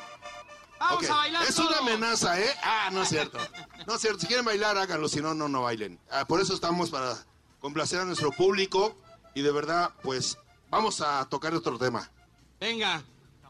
Vamos 0.80 1.10
a 1.10 1.16
bailar 1.16 1.44
Es 1.48 1.56
todo. 1.56 1.68
una 1.70 1.78
amenaza, 1.80 2.40
¿eh? 2.40 2.54
Ah, 2.64 2.90
no 2.92 3.02
es 3.02 3.10
cierto. 3.10 3.40
No 3.88 3.96
es 3.96 4.02
cierto. 4.02 4.20
Si 4.20 4.28
quieren 4.28 4.46
bailar, 4.46 4.78
háganlo. 4.78 5.10
Si 5.10 5.22
no, 5.22 5.34
no, 5.34 5.50
no 5.50 5.64
bailen. 5.64 6.00
Ah, 6.12 6.26
por 6.26 6.40
eso 6.40 6.54
estamos 6.54 6.92
para 6.92 7.18
complacer 7.60 8.00
a 8.00 8.06
nuestro 8.06 8.32
público. 8.32 8.96
Y 9.34 9.42
de 9.42 9.52
verdad, 9.52 9.90
pues, 10.04 10.38
vamos 10.70 11.02
a 11.02 11.26
tocar 11.26 11.54
otro 11.54 11.78
tema. 11.78 12.10
Venga, 12.60 13.04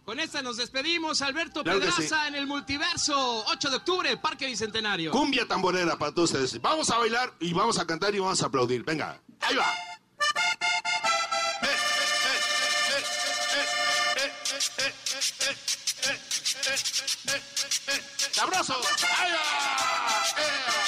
con 0.06 0.20
esta 0.20 0.42
nos 0.42 0.58
despedimos. 0.58 1.22
Alberto 1.22 1.64
Claro 1.64 1.80
Pedraza 1.80 2.22
sí. 2.22 2.28
en 2.28 2.36
el 2.36 2.48
multiverso, 2.48 3.44
8 3.48 3.70
de 3.70 3.76
octubre, 3.76 4.18
Parque 4.18 4.46
Bicentenario. 4.46 5.12
Cumbia 5.12 5.48
tamborera 5.48 5.98
para 5.98 6.14
todos 6.14 6.32
ustedes. 6.32 6.62
Vamos 6.62 6.90
a 6.90 6.98
bailar 6.98 7.34
y 7.40 7.54
vamos 7.54 7.78
a 7.78 7.86
cantar 7.86 8.16
y 8.16 8.20
vamos 8.20 8.42
a 8.42 8.46
aplaudir. 8.46 8.84
Venga, 8.84 9.22
ahí 9.42 9.56
va. 9.56 9.74
¡Sabroso! 18.32 18.76
¡Ahí 19.18 19.32
va! 19.32 20.87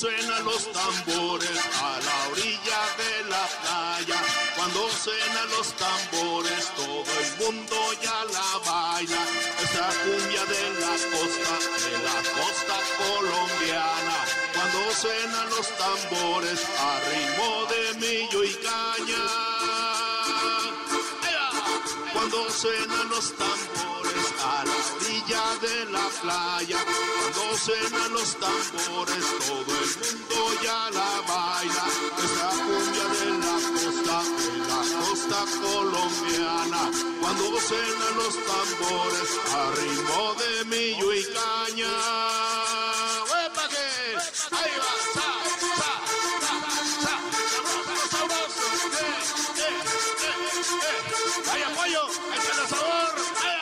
Suenan 0.00 0.44
los 0.46 0.72
tambores 0.72 1.60
a 1.82 2.00
la 2.00 2.28
orilla 2.32 2.80
de 3.00 3.28
la 3.28 3.44
playa, 3.60 4.18
cuando 4.56 4.88
suenan 4.88 5.48
los 5.50 5.74
tambores 5.74 6.72
todo 6.74 7.12
el 7.20 7.30
mundo 7.44 7.76
ya 8.00 8.24
la 8.32 8.50
baila. 8.64 9.22
Esa 9.62 9.88
cumbia 10.02 10.44
de 10.54 10.64
la 10.80 10.94
costa, 11.12 11.52
de 11.84 11.94
la 12.08 12.18
costa 12.38 12.76
colombiana. 12.96 14.16
Cuando 14.54 14.80
suenan 15.02 15.50
los 15.50 15.68
tambores 15.76 16.60
a 16.88 17.00
ritmo 17.10 17.50
de 17.72 17.82
millo 18.00 18.44
y 18.44 18.54
caña. 18.68 19.24
Cuando 22.14 22.50
suenan 22.50 23.08
los 23.10 23.36
tambores 23.36 23.99
a 24.42 24.64
la 24.64 24.76
orilla 24.96 25.44
de 25.60 25.84
la 25.92 26.06
playa, 26.20 26.78
cuando 27.18 27.42
suenan 27.58 28.12
los 28.12 28.30
tambores, 28.38 29.24
todo 29.46 29.72
el 29.82 29.90
mundo 30.00 30.38
ya 30.62 30.90
la 30.90 31.12
baila. 31.28 31.84
Esa 32.24 32.48
cumbia 32.64 33.06
de 33.20 33.30
la 33.44 33.56
costa, 33.76 34.18
de 34.40 34.52
la 34.70 34.80
costa 35.00 35.40
colombiana, 35.62 36.82
cuando 37.20 37.44
suenan 37.60 38.14
los 38.16 38.34
tambores 38.50 39.30
a 39.54 39.62
ritmo 39.78 40.22
de 40.40 40.50
millo 40.64 41.08
y 41.12 41.22
caña. 41.24 41.94
¡Eh, 43.30 43.48
eh, 43.56 43.68
eh, 43.72 44.74
eh! 50.82 51.00
¡Vaya 51.46 51.68
pollo! 51.76 52.04
¡Échale 52.34 52.64
sabor! 52.68 53.12
¡Ay, 53.42 53.59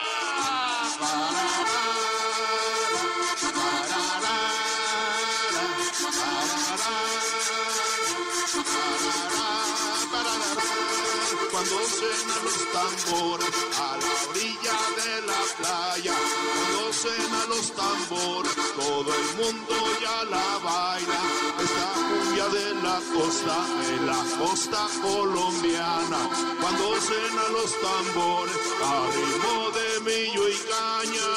Cuando 11.51 11.77
suenan 11.87 12.41
los 12.45 12.61
tambores 12.71 13.49
a 13.77 13.97
la 13.97 14.11
orilla 14.29 14.77
de 14.99 15.13
la 15.27 15.41
playa, 15.57 16.15
cuando 16.55 16.93
suenan 16.93 17.49
los 17.49 17.71
tambores, 17.75 18.55
todo 18.75 19.09
el 19.13 19.27
mundo 19.37 19.75
ya 20.01 20.23
la 20.25 20.57
baila. 20.63 21.19
Esta 21.63 21.87
cumbia 22.09 22.47
de 22.49 22.67
la 22.75 22.97
costa, 23.13 23.57
de 23.87 23.95
la 24.05 24.21
costa 24.39 24.87
colombiana, 25.01 26.21
cuando 26.61 27.01
suenan 27.01 27.51
los 27.53 27.71
tambores 27.81 28.55
a 28.83 29.07
ritmo 29.15 29.71
de 29.77 29.87
millo 30.07 30.47
y 30.47 30.57
caña. 30.71 31.29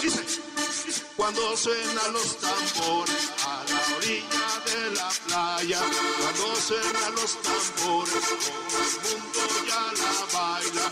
Dice, 0.00 0.42
cuando 1.22 1.56
suenan 1.56 2.12
los 2.12 2.36
tambores 2.38 3.30
a 3.46 3.62
la 3.70 3.96
orilla 3.96 4.46
de 4.66 4.90
la 4.90 5.08
playa, 5.24 5.80
cuando 6.18 6.46
suenan 6.56 7.14
los 7.14 7.32
tambores, 7.42 8.24
todo 8.68 8.82
el 8.82 9.18
mundo 9.22 9.42
ya 9.68 9.84
la 10.02 10.14
baila. 10.34 10.84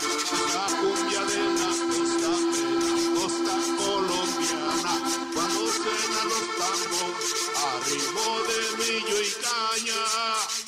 La 0.55 0.65
cumbia 0.79 1.21
de 1.31 1.43
la 1.59 1.71
costa, 1.91 2.31
de 2.55 2.65
la 2.79 2.95
costa 3.19 3.55
colombiana, 3.77 4.93
cuando 5.33 5.61
suenan 5.79 6.27
los 6.31 6.45
tambores 6.61 7.31
a 7.57 7.69
ritmo 7.89 8.25
de 8.47 8.59
millo 8.79 9.17
y 9.21 9.31
caña. 9.43 10.01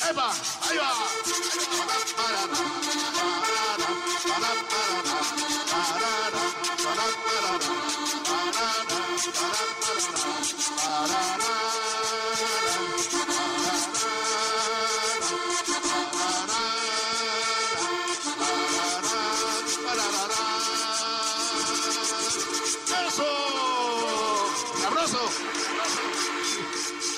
¡Ahí 0.01 0.14
va! 0.14 0.28
¡Ahí 0.68 0.78
va! 0.78 0.91
Parara, 2.18 2.47
parara, 2.47 2.51
parara, 2.51 2.68
parara, 2.84 3.18
parara, 3.47 3.88
parara, 4.28 4.64
parara, 4.70 5.12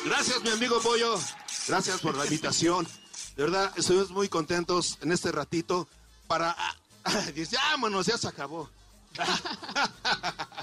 Gracias, 0.06 0.44
mi 0.44 0.52
amigo 0.52 0.80
Pollo. 0.82 1.20
Gracias 1.68 2.00
por 2.02 2.16
la 2.16 2.26
invitación. 2.26 2.88
De 3.36 3.44
verdad, 3.44 3.72
estuvimos 3.76 4.12
muy 4.12 4.30
contentos 4.30 5.00
en 5.02 5.12
este 5.12 5.32
ratito 5.32 5.88
para... 6.28 6.56
Dice, 7.34 7.56
vámonos, 7.56 8.06
ya 8.06 8.18
se 8.18 8.28
acabó. 8.28 8.70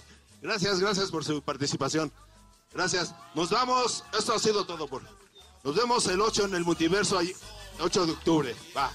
Gracias, 0.42 0.80
gracias 0.80 1.10
por 1.10 1.24
su 1.24 1.40
participación. 1.42 2.12
Gracias. 2.74 3.14
Nos 3.34 3.50
vamos. 3.50 4.04
Esto 4.18 4.34
ha 4.34 4.38
sido 4.38 4.64
todo 4.66 4.86
por. 4.88 5.02
Nos 5.64 5.74
vemos 5.76 6.06
el 6.08 6.20
8 6.20 6.46
en 6.46 6.54
el 6.56 6.64
multiverso, 6.64 7.16
ahí, 7.18 7.32
8 7.80 8.06
de 8.06 8.12
octubre. 8.12 8.56
Va. 8.76 8.92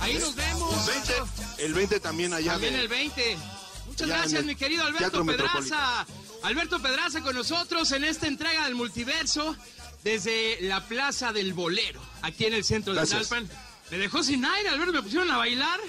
Ahí 0.00 0.14
nos 0.18 0.34
vemos. 0.34 0.88
El 0.88 0.94
20, 0.94 1.14
el 1.58 1.74
20 1.74 2.00
también 2.00 2.34
allá. 2.34 2.52
También 2.52 2.74
de- 2.74 2.80
el 2.82 2.88
20. 2.88 3.38
Muchas 3.86 4.08
gracias, 4.08 4.40
el 4.40 4.46
mi 4.46 4.54
querido 4.56 4.84
Alberto 4.84 5.24
Pedraza. 5.24 6.06
Alberto 6.42 6.80
Pedraza 6.82 7.22
con 7.22 7.34
nosotros 7.34 7.90
en 7.92 8.04
esta 8.04 8.26
entrega 8.26 8.64
del 8.64 8.74
multiverso 8.74 9.56
desde 10.02 10.58
la 10.62 10.86
Plaza 10.86 11.32
del 11.32 11.54
Bolero, 11.54 12.02
aquí 12.20 12.44
en 12.44 12.52
el 12.54 12.64
centro 12.64 12.92
Gracias. 12.92 13.20
de 13.20 13.26
Talpan. 13.36 13.58
Me 13.90 13.98
dejó 13.98 14.22
sin 14.22 14.44
aire, 14.44 14.68
Alberto, 14.68 14.92
me 14.92 15.02
pusieron 15.02 15.30
a 15.30 15.38
bailar. 15.38 15.80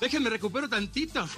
Déjenme 0.00 0.30
recupero 0.30 0.66
tantito. 0.66 1.28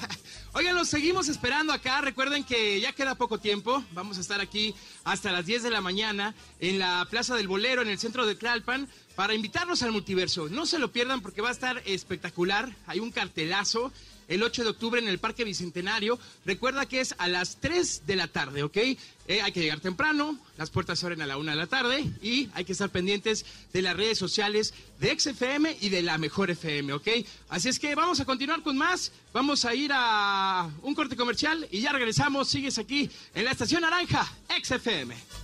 Oigan, 0.52 0.76
los 0.76 0.88
seguimos 0.88 1.28
esperando 1.28 1.72
acá. 1.72 2.00
Recuerden 2.00 2.44
que 2.44 2.80
ya 2.80 2.92
queda 2.92 3.16
poco 3.16 3.38
tiempo. 3.38 3.82
Vamos 3.94 4.16
a 4.16 4.20
estar 4.20 4.40
aquí 4.40 4.76
hasta 5.02 5.32
las 5.32 5.44
10 5.44 5.64
de 5.64 5.70
la 5.70 5.80
mañana 5.80 6.32
en 6.60 6.78
la 6.78 7.04
Plaza 7.10 7.34
del 7.34 7.48
Bolero, 7.48 7.82
en 7.82 7.88
el 7.88 7.98
centro 7.98 8.24
de 8.24 8.36
Tlalpan, 8.36 8.88
para 9.16 9.34
invitarlos 9.34 9.82
al 9.82 9.90
multiverso. 9.90 10.48
No 10.48 10.66
se 10.66 10.78
lo 10.78 10.92
pierdan 10.92 11.20
porque 11.20 11.42
va 11.42 11.48
a 11.48 11.52
estar 11.52 11.82
espectacular. 11.84 12.72
Hay 12.86 13.00
un 13.00 13.10
cartelazo 13.10 13.92
el 14.28 14.42
8 14.42 14.64
de 14.64 14.70
octubre 14.70 15.00
en 15.00 15.08
el 15.08 15.18
Parque 15.18 15.44
Bicentenario. 15.44 16.18
Recuerda 16.44 16.86
que 16.86 17.00
es 17.00 17.14
a 17.18 17.28
las 17.28 17.56
3 17.56 18.06
de 18.06 18.16
la 18.16 18.28
tarde, 18.28 18.62
¿ok? 18.62 18.76
Eh, 18.76 19.40
hay 19.40 19.52
que 19.52 19.60
llegar 19.60 19.80
temprano, 19.80 20.38
las 20.56 20.70
puertas 20.70 20.98
se 20.98 21.06
abren 21.06 21.22
a 21.22 21.26
la 21.26 21.38
1 21.38 21.50
de 21.52 21.56
la 21.56 21.66
tarde 21.66 22.04
y 22.22 22.48
hay 22.54 22.64
que 22.64 22.72
estar 22.72 22.90
pendientes 22.90 23.46
de 23.72 23.82
las 23.82 23.96
redes 23.96 24.18
sociales 24.18 24.74
de 24.98 25.18
XFM 25.18 25.76
y 25.80 25.90
de 25.90 26.02
la 26.02 26.18
Mejor 26.18 26.50
FM, 26.50 26.92
¿ok? 26.94 27.08
Así 27.48 27.68
es 27.68 27.78
que 27.78 27.94
vamos 27.94 28.20
a 28.20 28.24
continuar 28.24 28.62
con 28.62 28.76
más. 28.76 29.12
Vamos 29.32 29.64
a 29.64 29.74
ir 29.74 29.90
a 29.94 30.70
un 30.82 30.94
corte 30.94 31.16
comercial 31.16 31.66
y 31.70 31.80
ya 31.80 31.92
regresamos. 31.92 32.48
Sigues 32.48 32.78
aquí 32.78 33.08
en 33.34 33.44
la 33.44 33.52
Estación 33.52 33.82
Naranja, 33.82 34.30
XFM. 34.62 35.41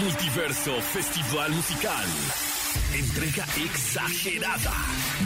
Multiverso 0.00 0.80
Festival 0.80 1.50
Musical. 1.50 2.06
Entrega 2.92 3.44
exagerada 3.64 4.72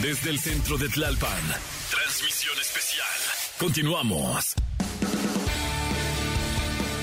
desde 0.01 0.31
el 0.31 0.39
centro 0.41 0.79
de 0.79 0.89
Tlalpan. 0.89 1.43
Transmisión 1.91 2.59
especial. 2.59 3.07
Continuamos. 3.59 4.58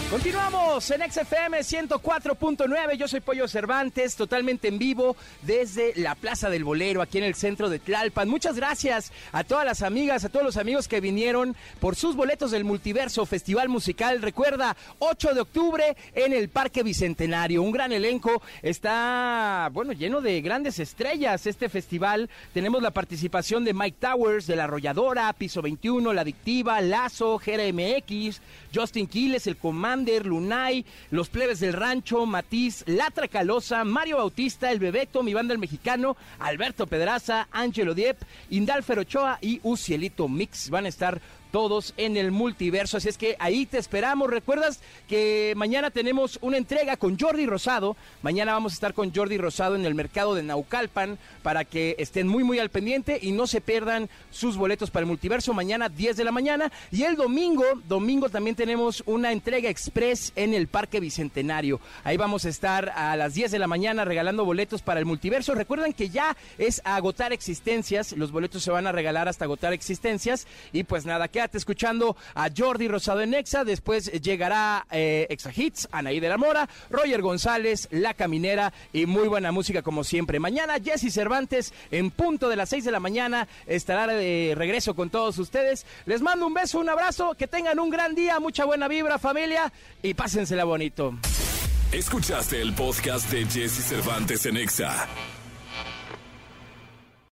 Continuamos 0.09 0.91
en 0.91 1.01
XFM 1.11 1.59
104.9. 1.59 2.93
Yo 2.95 3.07
soy 3.07 3.21
Pollo 3.21 3.47
Cervantes, 3.47 4.15
totalmente 4.15 4.67
en 4.67 4.77
vivo 4.77 5.17
desde 5.41 5.93
la 5.95 6.13
Plaza 6.13 6.49
del 6.49 6.63
Bolero, 6.63 7.01
aquí 7.01 7.17
en 7.17 7.23
el 7.23 7.33
centro 7.33 7.69
de 7.69 7.79
Tlalpan. 7.79 8.29
Muchas 8.29 8.55
gracias 8.55 9.11
a 9.31 9.43
todas 9.43 9.65
las 9.65 9.81
amigas, 9.81 10.23
a 10.23 10.29
todos 10.29 10.45
los 10.45 10.57
amigos 10.57 10.87
que 10.87 11.01
vinieron 11.01 11.55
por 11.79 11.95
sus 11.95 12.15
boletos 12.15 12.51
del 12.51 12.65
Multiverso 12.65 13.25
Festival 13.25 13.67
Musical. 13.67 14.21
Recuerda, 14.21 14.77
8 14.99 15.33
de 15.33 15.41
octubre 15.41 15.97
en 16.13 16.33
el 16.33 16.49
Parque 16.49 16.83
Bicentenario. 16.83 17.63
Un 17.63 17.71
gran 17.71 17.91
elenco. 17.91 18.43
Está, 18.61 19.69
bueno, 19.73 19.91
lleno 19.91 20.21
de 20.21 20.39
grandes 20.41 20.77
estrellas 20.77 21.47
este 21.47 21.67
festival. 21.67 22.29
Tenemos 22.53 22.83
la 22.83 22.91
participación 22.91 23.65
de 23.65 23.73
Mike 23.73 23.97
Towers, 23.99 24.45
de 24.45 24.55
La 24.55 24.65
Arrolladora, 24.65 25.33
Piso 25.33 25.63
21, 25.63 26.13
La 26.13 26.21
Adictiva, 26.21 26.79
Lazo, 26.79 27.39
Gera 27.39 27.63
MX, 27.73 28.39
Justin 28.73 29.07
Quiles, 29.07 29.47
El 29.47 29.57
Lunay, 30.03 30.85
Los 31.09 31.29
Plebes 31.29 31.59
del 31.59 31.73
Rancho, 31.73 32.25
Matiz, 32.25 32.83
La 32.87 33.09
Tracalosa, 33.11 33.83
Mario 33.83 34.17
Bautista, 34.17 34.71
El 34.71 34.79
Bebeto, 34.79 35.23
Mi 35.23 35.33
Banda 35.33 35.53
el 35.53 35.59
Mexicano, 35.59 36.17
Alberto 36.39 36.87
Pedraza, 36.87 37.47
Ángelo 37.51 37.93
Diep, 37.93 38.17
Indalfer 38.49 38.99
Ochoa 38.99 39.37
y 39.41 39.59
Ucielito 39.63 40.27
Mix. 40.27 40.69
Van 40.69 40.85
a 40.85 40.89
estar 40.89 41.21
todos 41.51 41.93
en 41.97 42.17
el 42.17 42.31
multiverso. 42.31 42.97
Así 42.97 43.09
es 43.09 43.17
que 43.17 43.35
ahí 43.39 43.65
te 43.65 43.77
esperamos. 43.77 44.29
¿Recuerdas 44.29 44.79
que 45.07 45.53
mañana 45.55 45.91
tenemos 45.91 46.37
una 46.41 46.57
entrega 46.57 46.97
con 46.97 47.17
Jordi 47.19 47.45
Rosado? 47.45 47.95
Mañana 48.21 48.53
vamos 48.53 48.73
a 48.73 48.75
estar 48.75 48.93
con 48.93 49.13
Jordi 49.13 49.37
Rosado 49.37 49.75
en 49.75 49.85
el 49.85 49.95
mercado 49.95 50.35
de 50.35 50.43
Naucalpan 50.43 51.17
para 51.43 51.65
que 51.65 51.95
estén 51.99 52.27
muy, 52.27 52.43
muy 52.43 52.59
al 52.59 52.69
pendiente 52.69 53.19
y 53.21 53.31
no 53.31 53.47
se 53.47 53.61
pierdan 53.61 54.09
sus 54.31 54.57
boletos 54.57 54.91
para 54.91 55.03
el 55.03 55.07
multiverso. 55.07 55.53
Mañana 55.53 55.89
10 55.89 56.17
de 56.17 56.23
la 56.23 56.31
mañana. 56.31 56.71
Y 56.91 57.03
el 57.03 57.15
domingo, 57.15 57.63
domingo 57.87 58.29
también 58.29 58.55
tenemos 58.55 59.03
una 59.05 59.31
entrega 59.31 59.69
express 59.69 60.33
en 60.35 60.53
el 60.53 60.67
Parque 60.67 60.99
Bicentenario. 60.99 61.79
Ahí 62.03 62.17
vamos 62.17 62.45
a 62.45 62.49
estar 62.49 62.89
a 62.89 63.15
las 63.15 63.33
10 63.33 63.51
de 63.51 63.59
la 63.59 63.67
mañana 63.67 64.05
regalando 64.05 64.45
boletos 64.45 64.81
para 64.81 64.99
el 64.99 65.05
multiverso. 65.05 65.55
Recuerden 65.55 65.93
que 65.93 66.09
ya 66.09 66.35
es 66.57 66.81
agotar 66.83 67.33
existencias. 67.33 68.11
Los 68.13 68.31
boletos 68.31 68.63
se 68.63 68.71
van 68.71 68.87
a 68.87 68.91
regalar 68.91 69.27
hasta 69.27 69.45
agotar 69.45 69.73
existencias. 69.73 70.47
Y 70.73 70.83
pues 70.83 71.05
nada, 71.05 71.27
escuchando 71.53 72.15
a 72.33 72.49
Jordi 72.55 72.87
Rosado 72.87 73.21
en 73.21 73.33
Exa. 73.33 73.63
Después 73.63 74.11
llegará 74.21 74.87
eh, 74.91 75.27
Exa 75.29 75.51
Hits, 75.55 75.87
Anaí 75.91 76.19
de 76.19 76.29
la 76.29 76.37
Mora, 76.37 76.67
Roger 76.89 77.21
González, 77.21 77.87
La 77.91 78.13
Caminera 78.13 78.73
y 78.93 79.05
muy 79.05 79.27
buena 79.27 79.51
música 79.51 79.81
como 79.81 80.03
siempre. 80.03 80.39
Mañana 80.39 80.75
Jesse 80.83 81.13
Cervantes 81.13 81.73
en 81.91 82.11
punto 82.11 82.49
de 82.49 82.55
las 82.55 82.69
6 82.69 82.85
de 82.85 82.91
la 82.91 82.99
mañana 82.99 83.47
estará 83.67 84.07
de 84.07 84.53
regreso 84.55 84.95
con 84.95 85.09
todos 85.09 85.37
ustedes. 85.37 85.85
Les 86.05 86.21
mando 86.21 86.47
un 86.47 86.53
beso, 86.53 86.79
un 86.79 86.89
abrazo, 86.89 87.35
que 87.35 87.47
tengan 87.47 87.79
un 87.79 87.89
gran 87.89 88.15
día, 88.15 88.39
mucha 88.39 88.65
buena 88.65 88.87
vibra 88.87 89.19
familia 89.19 89.71
y 90.01 90.13
pásensela 90.13 90.63
bonito. 90.63 91.13
Escuchaste 91.91 92.61
el 92.61 92.73
podcast 92.73 93.31
de 93.31 93.45
Jesse 93.45 93.83
Cervantes 93.87 94.45
en 94.45 94.57
Exa. 94.57 95.07